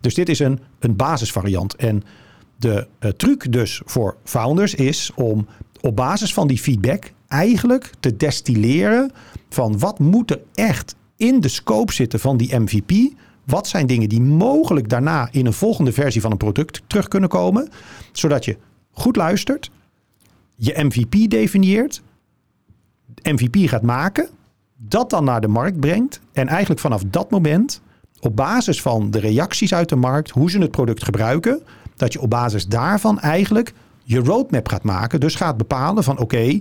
Dus 0.00 0.14
dit 0.14 0.28
is 0.28 0.38
een, 0.38 0.60
een 0.78 0.96
basisvariant. 0.96 1.76
En 1.76 2.02
de 2.56 2.86
uh, 3.00 3.10
truc 3.10 3.52
dus 3.52 3.80
voor 3.84 4.16
founders 4.24 4.74
is 4.74 5.10
om 5.14 5.46
op 5.80 5.96
basis 5.96 6.34
van 6.34 6.46
die 6.46 6.58
feedback 6.58 7.12
eigenlijk 7.28 7.90
te 8.00 8.16
destilleren 8.16 9.10
van 9.48 9.78
wat 9.78 9.98
moet 9.98 10.30
er 10.30 10.40
echt 10.54 10.94
in 11.16 11.40
de 11.40 11.48
scope 11.48 11.92
zitten 11.92 12.20
van 12.20 12.36
die 12.36 12.58
MVP. 12.58 13.14
Wat 13.44 13.68
zijn 13.68 13.86
dingen 13.86 14.08
die 14.08 14.20
mogelijk 14.20 14.88
daarna 14.88 15.28
in 15.30 15.46
een 15.46 15.52
volgende 15.52 15.92
versie 15.92 16.20
van 16.20 16.30
een 16.30 16.36
product 16.36 16.82
terug 16.86 17.08
kunnen 17.08 17.28
komen. 17.28 17.68
Zodat 18.12 18.44
je 18.44 18.56
goed 18.90 19.16
luistert, 19.16 19.70
je 20.56 20.84
MVP 20.84 21.30
definieert, 21.30 22.02
MVP 23.22 23.68
gaat 23.68 23.82
maken, 23.82 24.28
dat 24.76 25.10
dan 25.10 25.24
naar 25.24 25.40
de 25.40 25.48
markt 25.48 25.80
brengt. 25.80 26.20
En 26.32 26.48
eigenlijk 26.48 26.80
vanaf 26.80 27.02
dat 27.06 27.30
moment, 27.30 27.80
op 28.26 28.36
basis 28.36 28.82
van 28.82 29.10
de 29.10 29.18
reacties 29.18 29.74
uit 29.74 29.88
de 29.88 29.96
markt, 29.96 30.30
hoe 30.30 30.50
ze 30.50 30.58
het 30.58 30.70
product 30.70 31.04
gebruiken, 31.04 31.62
dat 31.96 32.12
je 32.12 32.20
op 32.20 32.30
basis 32.30 32.66
daarvan 32.66 33.20
eigenlijk 33.20 33.72
je 34.02 34.18
roadmap 34.18 34.68
gaat 34.68 34.82
maken. 34.82 35.20
Dus 35.20 35.34
gaat 35.34 35.56
bepalen 35.56 36.04
van 36.04 36.18
oké, 36.18 36.60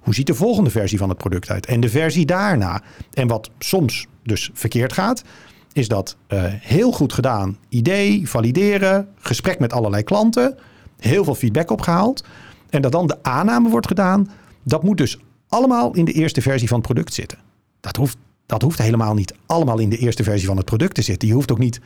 hoe 0.00 0.14
ziet 0.14 0.26
de 0.26 0.34
volgende 0.34 0.70
versie 0.70 0.98
van 0.98 1.08
het 1.08 1.18
product 1.18 1.50
uit? 1.50 1.66
En 1.66 1.80
de 1.80 1.88
versie 1.88 2.26
daarna. 2.26 2.82
En 3.12 3.28
wat 3.28 3.50
soms 3.58 4.06
dus 4.22 4.50
verkeerd 4.52 4.92
gaat, 4.92 5.22
is 5.72 5.88
dat 5.88 6.16
uh, 6.28 6.44
heel 6.46 6.92
goed 6.92 7.12
gedaan. 7.12 7.58
Idee, 7.68 8.28
valideren, 8.28 9.08
gesprek 9.18 9.58
met 9.58 9.72
allerlei 9.72 10.02
klanten, 10.02 10.58
heel 10.98 11.24
veel 11.24 11.34
feedback 11.34 11.70
opgehaald. 11.70 12.24
En 12.70 12.82
dat 12.82 12.92
dan 12.92 13.06
de 13.06 13.22
aanname 13.22 13.68
wordt 13.68 13.86
gedaan. 13.86 14.30
Dat 14.62 14.82
moet 14.82 14.98
dus 14.98 15.18
allemaal 15.48 15.94
in 15.94 16.04
de 16.04 16.12
eerste 16.12 16.42
versie 16.42 16.68
van 16.68 16.78
het 16.78 16.86
product 16.86 17.14
zitten. 17.14 17.38
Dat 17.80 17.96
hoeft, 17.96 18.16
dat 18.46 18.62
hoeft 18.62 18.78
helemaal 18.78 19.14
niet 19.14 19.34
allemaal 19.46 19.78
in 19.78 19.88
de 19.88 19.98
eerste 19.98 20.22
versie 20.22 20.46
van 20.46 20.56
het 20.56 20.66
product 20.66 20.94
te 20.94 21.02
zitten. 21.02 21.28
Je 21.28 21.34
hoeft 21.34 21.52
ook 21.52 21.58
niet 21.58 21.80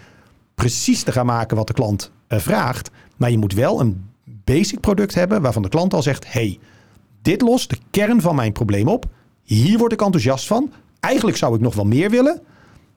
precies 0.54 1.02
te 1.02 1.12
gaan 1.12 1.26
maken 1.26 1.56
wat 1.56 1.66
de 1.66 1.72
klant 1.72 2.10
uh, 2.28 2.38
vraagt. 2.38 2.90
Maar 3.16 3.30
je 3.30 3.38
moet 3.38 3.52
wel 3.52 3.80
een 3.80 4.10
basic 4.24 4.80
product 4.80 5.14
hebben 5.14 5.42
waarvan 5.42 5.62
de 5.62 5.68
klant 5.68 5.94
al 5.94 6.02
zegt: 6.02 6.32
hey, 6.32 6.58
dit 7.22 7.40
lost 7.40 7.70
de 7.70 7.78
kern 7.90 8.20
van 8.20 8.34
mijn 8.34 8.52
probleem 8.52 8.88
op. 8.88 9.06
Hier 9.42 9.78
word 9.78 9.92
ik 9.92 10.02
enthousiast 10.02 10.46
van. 10.46 10.72
Eigenlijk 11.00 11.36
zou 11.36 11.54
ik 11.54 11.60
nog 11.60 11.74
wel 11.74 11.84
meer 11.84 12.10
willen. 12.10 12.40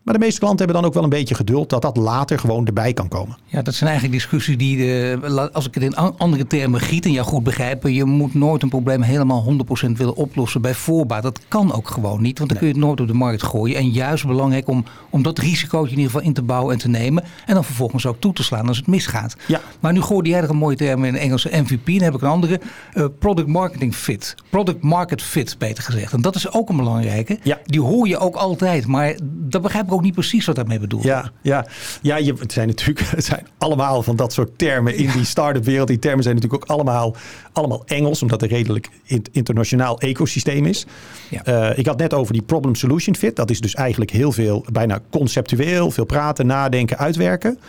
Maar 0.03 0.13
de 0.13 0.19
meeste 0.19 0.39
klanten 0.39 0.65
hebben 0.65 0.75
dan 0.75 0.85
ook 0.85 0.93
wel 0.93 1.03
een 1.03 1.09
beetje 1.19 1.35
geduld 1.35 1.69
dat 1.69 1.81
dat 1.81 1.97
later 1.97 2.39
gewoon 2.39 2.65
erbij 2.65 2.93
kan 2.93 3.07
komen. 3.07 3.37
Ja, 3.45 3.61
dat 3.61 3.73
zijn 3.73 3.89
eigenlijk 3.89 4.19
discussies 4.19 4.57
die, 4.57 4.77
de, 4.77 5.49
als 5.53 5.67
ik 5.67 5.73
het 5.73 5.83
in 5.83 5.95
andere 5.95 6.47
termen 6.47 6.79
giet 6.79 7.05
en 7.05 7.11
jou 7.11 7.27
goed 7.27 7.43
begrijpen, 7.43 7.93
je 7.93 8.05
moet 8.05 8.33
nooit 8.33 8.63
een 8.63 8.69
probleem 8.69 9.01
helemaal 9.01 9.45
100% 9.87 9.91
willen 9.91 10.15
oplossen 10.15 10.61
bij 10.61 10.73
voorbaat. 10.73 11.23
Dat 11.23 11.39
kan 11.47 11.73
ook 11.73 11.87
gewoon 11.87 12.21
niet, 12.21 12.37
want 12.37 12.49
dan 12.49 12.59
kun 12.59 12.67
je 12.67 12.73
het 12.73 12.83
nooit 12.83 12.99
op 12.99 13.07
de 13.07 13.13
markt 13.13 13.43
gooien. 13.43 13.77
En 13.77 13.89
juist 13.89 14.27
belangrijk 14.27 14.67
om, 14.67 14.85
om 15.09 15.23
dat 15.23 15.39
risicootje 15.39 15.91
in 15.91 15.97
ieder 15.97 16.11
geval 16.11 16.27
in 16.27 16.33
te 16.33 16.41
bouwen 16.41 16.73
en 16.73 16.79
te 16.79 16.89
nemen. 16.89 17.23
En 17.45 17.53
dan 17.53 17.63
vervolgens 17.63 18.05
ook 18.05 18.19
toe 18.19 18.33
te 18.33 18.43
slaan 18.43 18.67
als 18.67 18.77
het 18.77 18.87
misgaat. 18.87 19.35
Ja. 19.47 19.61
Maar 19.79 19.93
nu 19.93 20.01
gooide 20.01 20.29
jij 20.29 20.41
er 20.41 20.49
een 20.49 20.55
mooie 20.55 20.75
term 20.75 21.03
in 21.03 21.15
Engelse 21.15 21.49
MVP. 21.61 21.85
Dan 21.85 22.03
heb 22.03 22.13
ik 22.13 22.21
een 22.21 22.27
andere, 22.27 22.61
uh, 22.93 23.05
product 23.19 23.47
marketing 23.47 23.95
fit. 23.95 24.35
Product 24.49 24.83
market 24.83 25.21
fit, 25.21 25.55
beter 25.57 25.83
gezegd. 25.83 26.13
En 26.13 26.21
dat 26.21 26.35
is 26.35 26.51
ook 26.51 26.69
een 26.69 26.77
belangrijke. 26.77 27.39
Ja. 27.43 27.59
Die 27.65 27.81
hoor 27.81 28.07
je 28.07 28.17
ook 28.17 28.35
altijd, 28.35 28.87
maar 28.87 29.15
dat 29.23 29.61
begrijp 29.61 29.85
ik 29.85 29.90
ook 29.91 30.01
niet 30.01 30.13
precies 30.13 30.45
wat 30.45 30.55
daarmee 30.55 30.79
bedoeld 30.79 31.03
ja, 31.03 31.31
Ja, 31.41 31.65
ja 32.01 32.17
je, 32.17 32.33
het 32.39 32.51
zijn 32.51 32.67
natuurlijk 32.67 32.99
het 33.15 33.25
zijn 33.25 33.47
allemaal 33.57 34.03
van 34.03 34.15
dat 34.15 34.33
soort 34.33 34.57
termen 34.57 34.95
in 34.95 35.11
die 35.11 35.25
start-up 35.25 35.63
wereld. 35.63 35.87
Die 35.87 35.99
termen 35.99 36.23
zijn 36.23 36.35
natuurlijk 36.35 36.63
ook 36.63 36.69
allemaal, 36.69 37.15
allemaal 37.53 37.83
Engels, 37.85 38.21
omdat 38.21 38.41
het 38.41 38.51
een 38.51 38.57
redelijk 38.57 38.89
internationaal 39.31 39.99
ecosysteem 39.99 40.65
is. 40.65 40.85
Ja. 41.29 41.71
Uh, 41.71 41.77
ik 41.77 41.85
had 41.85 41.97
net 41.97 42.13
over 42.13 42.33
die 42.33 42.41
problem 42.41 42.75
solution 42.75 43.15
fit. 43.15 43.35
Dat 43.35 43.49
is 43.49 43.61
dus 43.61 43.73
eigenlijk 43.73 44.11
heel 44.11 44.31
veel, 44.31 44.65
bijna 44.71 44.99
conceptueel, 45.09 45.91
veel 45.91 46.05
praten, 46.05 46.45
nadenken, 46.45 46.97
uitwerken. 46.97 47.59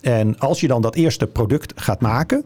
En 0.00 0.38
als 0.38 0.60
je 0.60 0.68
dan 0.68 0.82
dat 0.82 0.94
eerste 0.94 1.26
product 1.26 1.72
gaat 1.76 2.00
maken, 2.00 2.44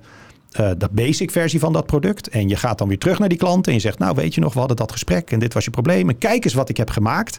uh, 0.60 0.70
de 0.78 0.88
basic 0.90 1.30
versie 1.30 1.60
van 1.60 1.72
dat 1.72 1.86
product. 1.86 2.28
En 2.28 2.48
je 2.48 2.56
gaat 2.56 2.78
dan 2.78 2.88
weer 2.88 2.98
terug 2.98 3.18
naar 3.18 3.28
die 3.28 3.38
klant 3.38 3.66
en 3.66 3.72
je 3.72 3.78
zegt, 3.78 3.98
nou 3.98 4.14
weet 4.14 4.34
je 4.34 4.40
nog, 4.40 4.52
we 4.52 4.58
hadden 4.58 4.76
dat 4.76 4.92
gesprek 4.92 5.30
en 5.30 5.38
dit 5.38 5.54
was 5.54 5.64
je 5.64 5.70
probleem. 5.70 6.08
En 6.08 6.18
kijk 6.18 6.44
eens 6.44 6.54
wat 6.54 6.68
ik 6.68 6.76
heb 6.76 6.90
gemaakt. 6.90 7.38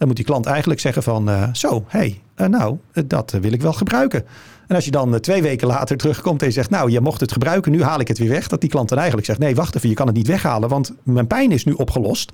Dan 0.00 0.08
moet 0.08 0.18
die 0.18 0.26
klant 0.26 0.46
eigenlijk 0.46 0.80
zeggen 0.80 1.02
van, 1.02 1.30
uh, 1.30 1.48
zo, 1.52 1.84
hey, 1.88 2.20
uh, 2.36 2.46
nou, 2.46 2.78
dat 3.06 3.30
wil 3.30 3.52
ik 3.52 3.62
wel 3.62 3.72
gebruiken. 3.72 4.24
En 4.66 4.74
als 4.74 4.84
je 4.84 4.90
dan 4.90 5.14
eh, 5.14 5.20
twee 5.20 5.42
weken 5.42 5.66
later 5.66 5.96
terugkomt 5.96 6.40
en 6.40 6.46
je 6.46 6.52
zegt, 6.52 6.70
nou, 6.70 6.90
je 6.90 7.00
mocht 7.00 7.20
het 7.20 7.32
gebruiken, 7.32 7.72
nu 7.72 7.82
haal 7.82 8.00
ik 8.00 8.08
het 8.08 8.18
weer 8.18 8.28
weg. 8.28 8.48
Dat 8.48 8.60
die 8.60 8.70
klant 8.70 8.88
dan 8.88 8.98
eigenlijk 8.98 9.26
zegt, 9.26 9.38
nee, 9.38 9.54
wacht 9.54 9.76
even, 9.76 9.88
je 9.88 9.94
kan 9.94 10.06
het 10.06 10.16
niet 10.16 10.26
weghalen, 10.26 10.68
want 10.68 10.92
mijn 11.02 11.26
pijn 11.26 11.52
is 11.52 11.64
nu 11.64 11.72
opgelost. 11.72 12.32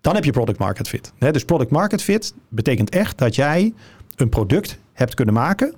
Dan 0.00 0.14
heb 0.14 0.24
je 0.24 0.30
product 0.30 0.58
market 0.58 0.88
fit. 0.88 1.12
Dus 1.18 1.44
product 1.44 1.70
market 1.70 2.02
fit 2.02 2.34
betekent 2.48 2.90
echt 2.90 3.18
dat 3.18 3.34
jij 3.34 3.72
een 4.16 4.28
product 4.28 4.78
hebt 4.92 5.14
kunnen 5.14 5.34
maken 5.34 5.74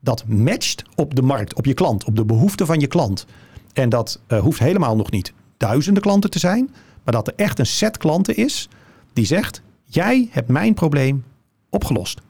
dat 0.00 0.24
matcht 0.26 0.82
op 0.94 1.14
de 1.14 1.22
markt, 1.22 1.54
op 1.54 1.64
je 1.64 1.74
klant, 1.74 2.04
op 2.04 2.16
de 2.16 2.24
behoeften 2.24 2.66
van 2.66 2.80
je 2.80 2.86
klant. 2.86 3.26
En 3.72 3.88
dat 3.88 4.20
hoeft 4.40 4.58
helemaal 4.58 4.96
nog 4.96 5.10
niet 5.10 5.32
duizenden 5.56 6.02
klanten 6.02 6.30
te 6.30 6.38
zijn, 6.38 6.70
maar 7.04 7.14
dat 7.14 7.26
er 7.26 7.34
echt 7.36 7.58
een 7.58 7.66
set 7.66 7.98
klanten 7.98 8.36
is 8.36 8.68
die 9.12 9.26
zegt: 9.26 9.62
Jij 9.92 10.28
hebt 10.30 10.48
mijn 10.48 10.74
probleem 10.74 11.24
opgelost. 11.70 12.20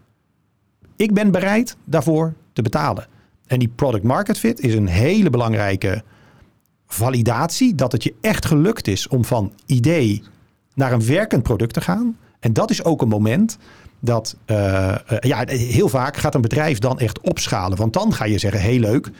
Ik 0.96 1.14
ben 1.14 1.30
bereid 1.30 1.76
daarvoor 1.84 2.34
te 2.52 2.62
betalen. 2.62 3.06
En 3.46 3.58
die 3.58 3.68
product 3.68 4.04
market 4.04 4.38
fit 4.38 4.60
is 4.60 4.74
een 4.74 4.86
hele 4.86 5.30
belangrijke 5.30 6.02
validatie 6.86 7.74
dat 7.74 7.92
het 7.92 8.02
je 8.02 8.14
echt 8.20 8.46
gelukt 8.46 8.88
is 8.88 9.08
om 9.08 9.24
van 9.24 9.52
idee 9.66 10.22
naar 10.74 10.92
een 10.92 11.06
werkend 11.06 11.42
product 11.42 11.74
te 11.74 11.80
gaan. 11.80 12.16
En 12.38 12.52
dat 12.52 12.70
is 12.70 12.84
ook 12.84 13.02
een 13.02 13.08
moment 13.08 13.58
dat 13.98 14.36
uh, 14.46 14.94
ja, 15.20 15.44
heel 15.46 15.88
vaak 15.88 16.16
gaat 16.16 16.34
een 16.34 16.40
bedrijf 16.40 16.78
dan 16.78 16.98
echt 16.98 17.20
opschalen. 17.20 17.78
Want 17.78 17.92
dan 17.92 18.12
ga 18.12 18.24
je 18.24 18.38
zeggen, 18.38 18.60
heel 18.60 18.80
leuk. 18.80 19.10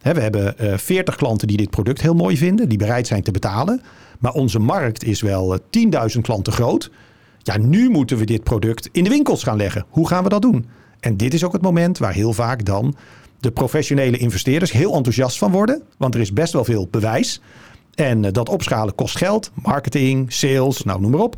Hè, 0.00 0.14
we 0.14 0.20
hebben 0.20 0.54
uh, 0.60 0.76
40 0.76 1.16
klanten 1.16 1.48
die 1.48 1.56
dit 1.56 1.70
product 1.70 2.00
heel 2.00 2.14
mooi 2.14 2.36
vinden, 2.36 2.68
die 2.68 2.78
bereid 2.78 3.06
zijn 3.06 3.22
te 3.22 3.30
betalen. 3.30 3.82
Maar 4.18 4.32
onze 4.32 4.58
markt 4.58 5.04
is 5.04 5.20
wel 5.20 5.58
10.000 5.58 6.20
klanten 6.20 6.52
groot. 6.52 6.90
Ja, 7.42 7.58
nu 7.58 7.88
moeten 7.88 8.16
we 8.16 8.24
dit 8.24 8.42
product 8.42 8.88
in 8.92 9.04
de 9.04 9.10
winkels 9.10 9.42
gaan 9.42 9.56
leggen. 9.56 9.84
Hoe 9.88 10.08
gaan 10.08 10.22
we 10.22 10.28
dat 10.28 10.42
doen? 10.42 10.66
En 11.00 11.16
dit 11.16 11.34
is 11.34 11.44
ook 11.44 11.52
het 11.52 11.62
moment 11.62 11.98
waar 11.98 12.12
heel 12.12 12.32
vaak 12.32 12.64
dan 12.64 12.94
de 13.40 13.50
professionele 13.50 14.16
investeerders 14.16 14.72
heel 14.72 14.94
enthousiast 14.94 15.38
van 15.38 15.50
worden. 15.50 15.82
Want 15.96 16.14
er 16.14 16.20
is 16.20 16.32
best 16.32 16.52
wel 16.52 16.64
veel 16.64 16.88
bewijs. 16.90 17.40
En 17.94 18.22
dat 18.22 18.48
opschalen 18.48 18.94
kost 18.94 19.16
geld, 19.16 19.50
marketing, 19.54 20.32
sales, 20.32 20.82
nou 20.82 21.00
noem 21.00 21.10
maar 21.10 21.20
op. 21.20 21.36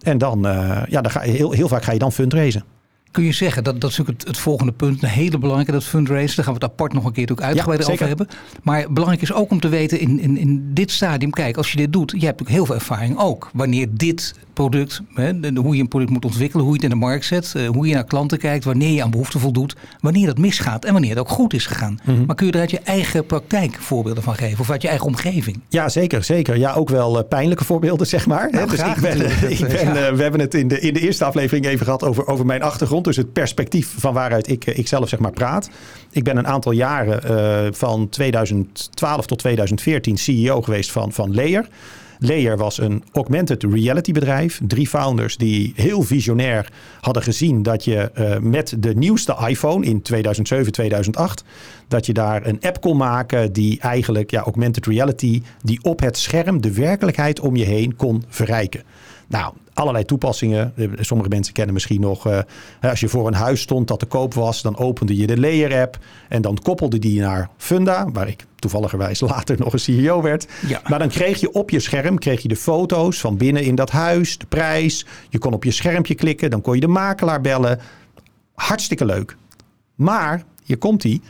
En 0.00 0.18
dan, 0.18 0.46
uh, 0.46 0.82
ja, 0.88 1.00
dan 1.00 1.10
ga 1.10 1.24
je 1.24 1.32
heel, 1.32 1.50
heel 1.50 1.68
vaak 1.68 1.82
ga 1.82 1.92
je 1.92 1.98
dan 1.98 2.12
fundraisen. 2.12 2.64
Kun 3.10 3.24
je 3.24 3.32
zeggen, 3.32 3.64
dat, 3.64 3.80
dat 3.80 3.90
is 3.90 3.96
natuurlijk 3.96 4.24
het, 4.24 4.36
het, 4.36 4.42
volgende 4.42 4.72
punt, 4.72 5.02
een 5.02 5.08
hele 5.08 5.38
belangrijke, 5.38 5.72
dat 5.72 5.84
fundraisen. 5.84 6.36
Daar 6.36 6.44
gaan 6.44 6.54
we 6.54 6.60
het 6.60 6.70
apart 6.70 6.92
nog 6.92 7.04
een 7.04 7.12
keer 7.12 7.30
ook 7.30 7.40
uitgebreider 7.40 7.86
ja, 7.86 7.92
over 7.92 8.06
hebben. 8.06 8.28
Maar 8.62 8.92
belangrijk 8.92 9.22
is 9.22 9.32
ook 9.32 9.50
om 9.50 9.60
te 9.60 9.68
weten 9.68 10.00
in, 10.00 10.20
in, 10.20 10.36
in 10.36 10.70
dit 10.74 10.90
stadium, 10.90 11.30
kijk, 11.30 11.56
als 11.56 11.70
je 11.70 11.76
dit 11.76 11.92
doet, 11.92 12.14
je 12.16 12.26
hebt 12.26 12.40
ook 12.40 12.48
heel 12.48 12.66
veel 12.66 12.74
ervaring 12.74 13.18
ook. 13.18 13.50
Wanneer 13.52 13.86
dit 13.90 14.34
product, 14.60 15.02
hè, 15.14 15.40
de, 15.40 15.60
hoe 15.60 15.74
je 15.74 15.82
een 15.82 15.88
product 15.88 16.10
moet 16.10 16.24
ontwikkelen, 16.24 16.64
hoe 16.64 16.74
je 16.74 16.80
het 16.82 16.92
in 16.92 16.98
de 16.98 17.04
markt 17.06 17.24
zet, 17.24 17.54
uh, 17.56 17.68
hoe 17.68 17.86
je 17.86 17.94
naar 17.94 18.04
klanten 18.04 18.38
kijkt, 18.38 18.64
wanneer 18.64 18.90
je 18.90 19.02
aan 19.02 19.10
behoeften 19.10 19.40
voldoet, 19.40 19.76
wanneer 20.00 20.26
dat 20.26 20.38
misgaat 20.38 20.84
en 20.84 20.92
wanneer 20.92 21.10
het 21.10 21.18
ook 21.18 21.28
goed 21.28 21.52
is 21.52 21.66
gegaan. 21.66 21.98
Mm 22.04 22.14
-hmm. 22.14 22.26
Maar 22.26 22.36
kun 22.36 22.46
je 22.46 22.52
er 22.52 22.60
uit 22.60 22.70
je 22.70 22.80
eigen 22.80 23.26
praktijk 23.26 23.74
voorbeelden 23.74 24.22
van 24.22 24.34
geven 24.34 24.60
of 24.60 24.70
uit 24.70 24.82
je 24.82 24.88
eigen 24.88 25.06
omgeving? 25.06 25.60
Ja, 25.68 25.88
zeker, 25.88 26.24
zeker. 26.24 26.56
Ja, 26.56 26.74
ook 26.74 26.88
wel 26.88 27.18
uh, 27.18 27.28
pijnlijke 27.28 27.64
voorbeelden, 27.64 28.06
zeg 28.06 28.26
maar. 28.26 28.50
Nou, 28.50 28.68
dus 28.68 28.78
graag, 28.78 28.96
ik 28.96 29.02
ben, 29.02 29.20
ik 29.58 29.58
ben, 29.58 29.94
ja. 29.94 30.10
uh, 30.10 30.16
we 30.16 30.22
hebben 30.22 30.40
het 30.40 30.54
in 30.54 30.68
de, 30.68 30.80
in 30.80 30.94
de 30.94 31.00
eerste 31.00 31.24
aflevering 31.24 31.66
even 31.66 31.84
gehad 31.84 32.04
over, 32.04 32.26
over 32.26 32.46
mijn 32.46 32.62
achtergrond, 32.62 33.04
dus 33.04 33.16
het 33.16 33.32
perspectief 33.32 33.94
van 33.98 34.14
waaruit 34.14 34.48
ik, 34.48 34.66
ik 34.66 34.88
zelf 34.88 35.08
zeg 35.08 35.18
maar 35.18 35.32
praat. 35.32 35.70
Ik 36.10 36.24
ben 36.24 36.36
een 36.36 36.46
aantal 36.46 36.72
jaren 36.72 37.74
van 37.74 38.08
2012 38.08 39.26
tot 39.26 39.38
2014 39.38 40.18
CEO 40.18 40.62
geweest 40.62 40.90
van, 40.90 41.12
van 41.12 41.34
Layer. 41.34 41.68
Layer 42.22 42.56
was 42.56 42.78
een 42.78 43.04
augmented 43.12 43.62
reality 43.62 44.12
bedrijf. 44.12 44.60
Drie 44.66 44.86
founders 44.86 45.36
die 45.36 45.72
heel 45.76 46.02
visionair 46.02 46.72
hadden 47.00 47.22
gezien 47.22 47.62
dat 47.62 47.84
je 47.84 48.10
uh, 48.18 48.38
met 48.38 48.74
de 48.78 48.94
nieuwste 48.94 49.36
iPhone 49.46 49.86
in 49.86 50.02
2007, 50.02 50.72
2008, 50.72 51.44
dat 51.88 52.06
je 52.06 52.12
daar 52.12 52.46
een 52.46 52.60
app 52.60 52.80
kon 52.80 52.96
maken 52.96 53.52
die 53.52 53.80
eigenlijk 53.80 54.30
ja, 54.30 54.40
augmented 54.40 54.86
reality, 54.86 55.42
die 55.62 55.78
op 55.82 56.00
het 56.00 56.16
scherm 56.16 56.60
de 56.60 56.72
werkelijkheid 56.72 57.40
om 57.40 57.56
je 57.56 57.64
heen 57.64 57.96
kon 57.96 58.24
verrijken. 58.28 58.82
Nou, 59.30 59.54
allerlei 59.74 60.04
toepassingen. 60.04 60.74
Sommige 60.94 61.28
mensen 61.28 61.52
kennen 61.52 61.74
misschien 61.74 62.00
nog, 62.00 62.26
uh, 62.26 62.38
als 62.80 63.00
je 63.00 63.08
voor 63.08 63.26
een 63.26 63.34
huis 63.34 63.60
stond 63.60 63.88
dat 63.88 63.98
te 63.98 64.06
koop 64.06 64.34
was, 64.34 64.62
dan 64.62 64.76
opende 64.76 65.16
je 65.16 65.26
de 65.26 65.40
Layer-app 65.40 65.98
en 66.28 66.42
dan 66.42 66.58
koppelde 66.62 66.98
die 66.98 67.20
naar 67.20 67.50
Funda, 67.56 68.10
waar 68.12 68.28
ik 68.28 68.46
toevalligerwijs 68.56 69.20
later 69.34 69.58
nog 69.58 69.72
een 69.72 69.78
CEO 69.78 70.22
werd. 70.22 70.46
Ja. 70.66 70.80
Maar 70.88 70.98
dan 70.98 71.08
kreeg 71.08 71.40
je 71.40 71.52
op 71.52 71.70
je 71.70 71.80
scherm 71.80 72.18
kreeg 72.18 72.42
je 72.42 72.48
de 72.48 72.56
foto's 72.56 73.20
van 73.20 73.36
binnen 73.36 73.62
in 73.62 73.74
dat 73.74 73.90
huis, 73.90 74.38
de 74.38 74.46
prijs. 74.46 75.06
Je 75.28 75.38
kon 75.38 75.52
op 75.52 75.64
je 75.64 75.70
schermpje 75.70 76.14
klikken, 76.14 76.50
dan 76.50 76.60
kon 76.60 76.74
je 76.74 76.80
de 76.80 76.88
makelaar 76.88 77.40
bellen. 77.40 77.80
Hartstikke 78.54 79.04
leuk. 79.04 79.36
Maar, 79.94 80.44
hier 80.64 80.78
komt 80.78 81.02
hij, 81.02 81.20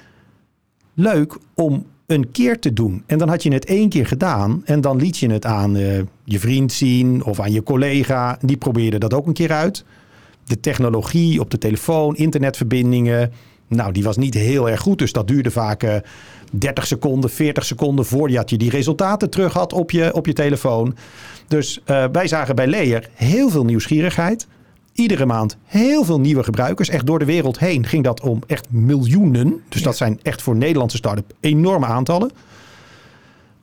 leuk 0.95 1.37
om 1.55 1.87
een 2.11 2.31
keer 2.31 2.59
te 2.59 2.73
doen. 2.73 3.03
En 3.07 3.19
dan 3.19 3.29
had 3.29 3.43
je 3.43 3.53
het 3.53 3.65
één 3.65 3.89
keer 3.89 4.07
gedaan 4.07 4.63
en 4.65 4.81
dan 4.81 4.97
liet 4.97 5.19
je 5.19 5.31
het 5.31 5.47
aan 5.47 5.77
uh, 5.77 6.01
je 6.25 6.39
vriend 6.39 6.73
zien 6.73 7.25
of 7.25 7.41
aan 7.41 7.53
je 7.53 7.63
collega. 7.63 8.39
Die 8.41 8.57
probeerde 8.57 8.99
dat 8.99 9.15
ook 9.15 9.27
een 9.27 9.33
keer 9.33 9.53
uit. 9.53 9.85
De 10.45 10.61
technologie 10.61 11.41
op 11.41 11.51
de 11.51 11.59
telefoon, 11.59 12.17
internetverbindingen, 12.17 13.33
nou, 13.69 13.93
die 13.93 14.03
was 14.03 14.17
niet 14.17 14.35
heel 14.35 14.71
erg 14.71 14.81
goed. 14.81 14.99
Dus 14.99 15.13
dat 15.13 15.29
duurde 15.29 15.51
vaak 15.51 15.83
uh, 15.83 15.95
30 16.53 16.87
seconden, 16.87 17.31
40 17.31 17.65
seconden 17.65 18.05
voordat 18.05 18.51
je 18.51 18.57
die 18.57 18.71
resultaten 18.71 19.31
terug 19.31 19.53
had 19.53 19.73
op 19.73 19.91
je, 19.91 20.15
op 20.15 20.27
je 20.27 20.33
telefoon. 20.33 20.97
Dus 21.49 21.81
uh, 21.87 22.05
wij 22.13 22.29
zagen 22.29 22.55
bij 22.55 22.69
Layer 22.69 23.09
heel 23.15 23.51
veel 23.51 23.65
nieuwsgierigheid. 23.65 24.47
Iedere 24.93 25.27
maand 25.27 25.57
heel 25.65 26.05
veel 26.05 26.21
nieuwe 26.21 26.43
gebruikers. 26.43 26.89
Echt 26.89 27.07
door 27.07 27.19
de 27.19 27.25
wereld 27.25 27.59
heen 27.59 27.87
ging 27.87 28.05
dat 28.05 28.21
om 28.21 28.43
echt 28.47 28.67
miljoenen. 28.71 29.63
Dus 29.69 29.79
ja. 29.79 29.85
dat 29.85 29.97
zijn 29.97 30.19
echt 30.23 30.43
voor 30.43 30.57
Nederlandse 30.57 30.97
start-up 30.97 31.33
enorme 31.41 31.87
aantallen. 31.87 32.31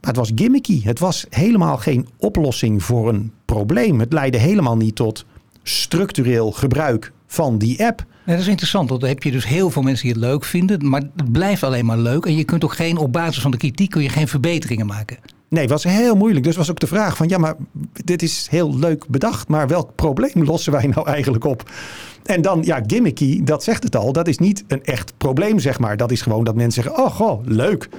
Maar 0.02 0.16
het 0.16 0.16
was 0.16 0.32
gimmicky. 0.36 0.84
Het 0.84 1.00
was 1.00 1.26
helemaal 1.30 1.78
geen 1.78 2.08
oplossing 2.18 2.84
voor 2.84 3.10
een 3.10 3.32
probleem. 3.46 4.00
Het 4.00 4.14
leidde 4.14 4.38
helemaal 4.38 4.78
niet 4.78 4.96
tot 4.96 5.26
structureel 5.64 6.52
gebruik 6.52 7.12
van 7.28 7.58
die 7.58 7.86
app. 7.86 8.06
Nee, 8.26 8.36
dat 8.36 8.46
is 8.46 8.52
interessant, 8.52 8.90
want 8.90 9.02
dan 9.02 9.10
heb 9.10 9.24
je 9.24 9.32
dus 9.32 9.48
heel 9.48 9.70
veel 9.70 9.82
mensen 9.82 10.06
die 10.06 10.14
het 10.14 10.24
leuk 10.24 10.44
vinden. 10.44 10.90
Maar 10.90 11.02
het 11.16 11.32
blijft 11.32 11.64
alleen 11.64 11.86
maar 11.86 11.98
leuk. 11.98 12.26
En 12.26 12.36
je 12.36 12.44
kunt 12.44 12.64
ook 12.64 12.74
geen, 12.74 12.98
op 12.98 13.14
basis 13.14 13.42
van 13.42 13.52
de 13.52 13.58
kritiek 13.58 13.90
kun 13.90 14.04
je 14.04 14.10
geen 14.10 14.28
verbeteringen 14.28 14.86
maken. 14.86 15.18
Nee, 15.50 15.62
het 15.62 15.72
was 15.72 15.84
heel 15.84 16.16
moeilijk. 16.16 16.46
Dus 16.46 16.56
was 16.56 16.70
ook 16.70 16.80
de 16.80 16.88
vraag 16.88 17.18
van 17.18 17.28
ja, 17.28 17.38
maar 17.38 17.56
dit 17.92 18.22
is 18.22 18.48
heel 18.50 18.78
leuk 18.78 19.08
bedacht. 19.08 19.48
Maar 19.48 19.68
welk 19.68 19.96
probleem 19.96 20.44
lossen 20.52 20.72
wij 20.72 20.88
nou 20.88 21.08
eigenlijk 21.08 21.46
op? 21.46 21.72
En 22.26 22.42
dan, 22.42 22.62
ja, 22.64 22.82
gimmicky, 22.88 23.44
dat 23.44 23.64
zegt 23.64 23.84
het 23.84 23.96
al. 23.96 24.12
Dat 24.12 24.28
is 24.28 24.38
niet 24.38 24.64
een 24.68 24.84
echt 24.84 25.14
probleem, 25.18 25.60
zeg 25.60 25.80
maar. 25.80 25.98
Dat 25.98 26.12
is 26.12 26.22
gewoon 26.22 26.44
dat 26.44 26.56
mensen 26.56 26.84
zeggen, 26.84 27.04
oh, 27.04 27.12
goh, 27.12 27.46
leuk. 27.46 27.90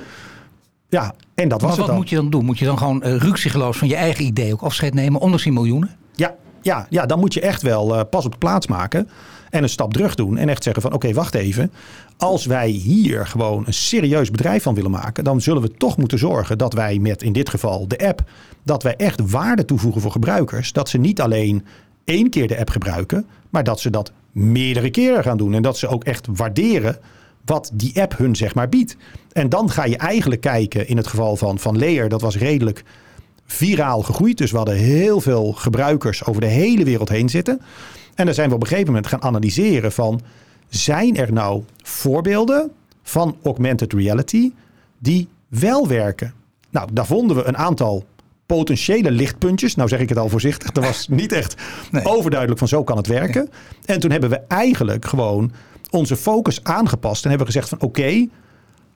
Ja, 0.89 1.15
en 1.35 1.49
dat 1.49 1.63
was 1.63 1.77
het 1.77 1.87
wat 1.87 1.97
moet 1.97 2.09
je 2.09 2.17
dan 2.17 2.31
doen? 2.31 2.45
Moet 2.45 2.59
je 2.59 2.65
dan 2.65 2.79
gewoon 2.79 3.03
uh, 3.07 3.17
ruksigloos 3.17 3.77
van 3.77 3.89
je 3.89 3.97
eigen 3.97 4.25
idee 4.25 4.53
ook 4.53 4.63
afscheid 4.63 4.95
nemen, 4.95 5.21
ondanks 5.21 5.45
die 5.45 5.53
miljoenen? 5.53 5.97
Ja, 6.15 6.35
ja, 6.63 6.87
ja, 6.91 7.07
dan 7.07 7.19
moet 7.19 7.35
je 7.35 7.41
echt 7.41 7.63
wel 7.63 7.95
uh, 7.95 8.01
pas 8.11 8.25
op 8.25 8.33
de 8.33 8.39
plaats 8.39 8.67
maken. 8.67 9.09
En 9.51 9.63
een 9.63 9.69
stap 9.69 9.93
terug 9.93 10.15
doen. 10.15 10.37
En 10.37 10.49
echt 10.49 10.63
zeggen 10.63 10.83
van 10.83 10.93
oké, 10.93 11.13
wacht 11.13 11.35
even. 11.35 11.73
Als 12.17 12.47
wij 12.47 12.69
hier 12.69 13.27
gewoon 13.27 13.63
een 13.67 13.75
serieus 13.75 14.31
bedrijf 14.31 14.63
van 14.63 14.75
willen 14.75 14.91
maken. 14.91 15.25
Dan 15.25 15.41
zullen 15.41 15.63
we 15.63 15.75
toch 15.75 15.97
moeten 15.97 16.19
zorgen 16.19 16.59
dat 16.59 16.73
wij 16.73 16.99
met 16.99 17.23
in 17.23 17.33
dit 17.33 17.49
geval 17.49 17.89
de 17.89 18.07
app. 18.07 18.23
Dat 18.63 18.83
wij 18.83 18.97
echt 18.97 19.31
waarde 19.31 19.65
toevoegen 19.65 20.01
voor 20.01 20.13
gebruikers. 20.13 20.73
Dat 20.73 20.89
ze 20.89 20.99
niet 20.99 21.21
alleen 21.21 21.65
één 22.05 22.31
keer 22.31 22.49
de 22.49 22.59
app 22.59 22.71
gebruiken. 22.71 23.27
Maar 23.51 23.65
dat 23.65 23.81
ze 23.81 23.91
dat 23.91 24.13
meerdere 24.33 24.91
keren 24.91 25.23
gaan 25.23 25.39
doen. 25.39 25.55
En 25.55 25.63
dat 25.63 25.79
ze 25.79 25.89
ook 25.89 26.05
echt 26.05 26.27
waarderen 26.33 26.99
wat 27.45 27.71
die 27.75 28.01
app 28.01 28.19
hun 28.19 28.37
zeg 28.37 28.55
maar 28.55 28.69
biedt. 28.69 28.97
En 29.33 29.49
dan 29.49 29.71
ga 29.71 29.85
je 29.85 29.97
eigenlijk 29.97 30.41
kijken 30.41 30.89
in 30.89 30.97
het 30.97 31.07
geval 31.07 31.37
van, 31.37 31.59
van 31.59 31.79
Layer. 31.79 32.09
Dat 32.09 32.21
was 32.21 32.37
redelijk 32.37 32.85
viraal 33.53 34.03
gegroeid. 34.03 34.39
Dus 34.39 34.51
we 34.51 34.57
hadden 34.57 34.77
heel 34.77 35.21
veel 35.21 35.53
gebruikers 35.53 36.25
over 36.25 36.41
de 36.41 36.47
hele 36.47 36.85
wereld 36.85 37.09
heen 37.09 37.29
zitten. 37.29 37.61
En 38.15 38.25
dan 38.25 38.35
zijn 38.35 38.49
we 38.49 38.55
op 38.55 38.61
een 38.61 38.67
gegeven 38.67 38.87
moment 38.87 39.07
gaan 39.07 39.23
analyseren 39.23 39.93
van... 39.93 40.21
zijn 40.69 41.17
er 41.17 41.33
nou 41.33 41.63
voorbeelden 41.83 42.71
van 43.03 43.37
augmented 43.43 43.93
reality 43.93 44.53
die 44.99 45.29
wel 45.49 45.89
werken? 45.89 46.35
Nou, 46.71 46.89
daar 46.93 47.07
vonden 47.07 47.37
we 47.37 47.45
een 47.45 47.57
aantal 47.57 48.05
potentiële 48.47 49.11
lichtpuntjes. 49.11 49.75
Nou 49.75 49.89
zeg 49.89 50.01
ik 50.01 50.09
het 50.09 50.19
al 50.19 50.29
voorzichtig. 50.29 50.71
Dat 50.71 50.85
was 50.85 51.09
niet 51.21 51.33
echt 51.33 51.55
nee. 51.91 52.05
overduidelijk 52.05 52.59
van 52.59 52.69
zo 52.69 52.85
kan 52.85 52.97
het 52.97 53.07
werken. 53.07 53.51
En 53.85 54.01
toen 54.01 54.11
hebben 54.11 54.31
we 54.31 54.41
eigenlijk 54.49 55.05
gewoon 55.05 55.53
onze 55.91 56.17
focus 56.17 56.65
aangepast. 56.65 57.23
En 57.25 57.29
hebben 57.29 57.47
we 57.47 57.53
gezegd 57.53 57.69
van 57.69 57.81
oké, 57.81 58.01
okay, 58.01 58.29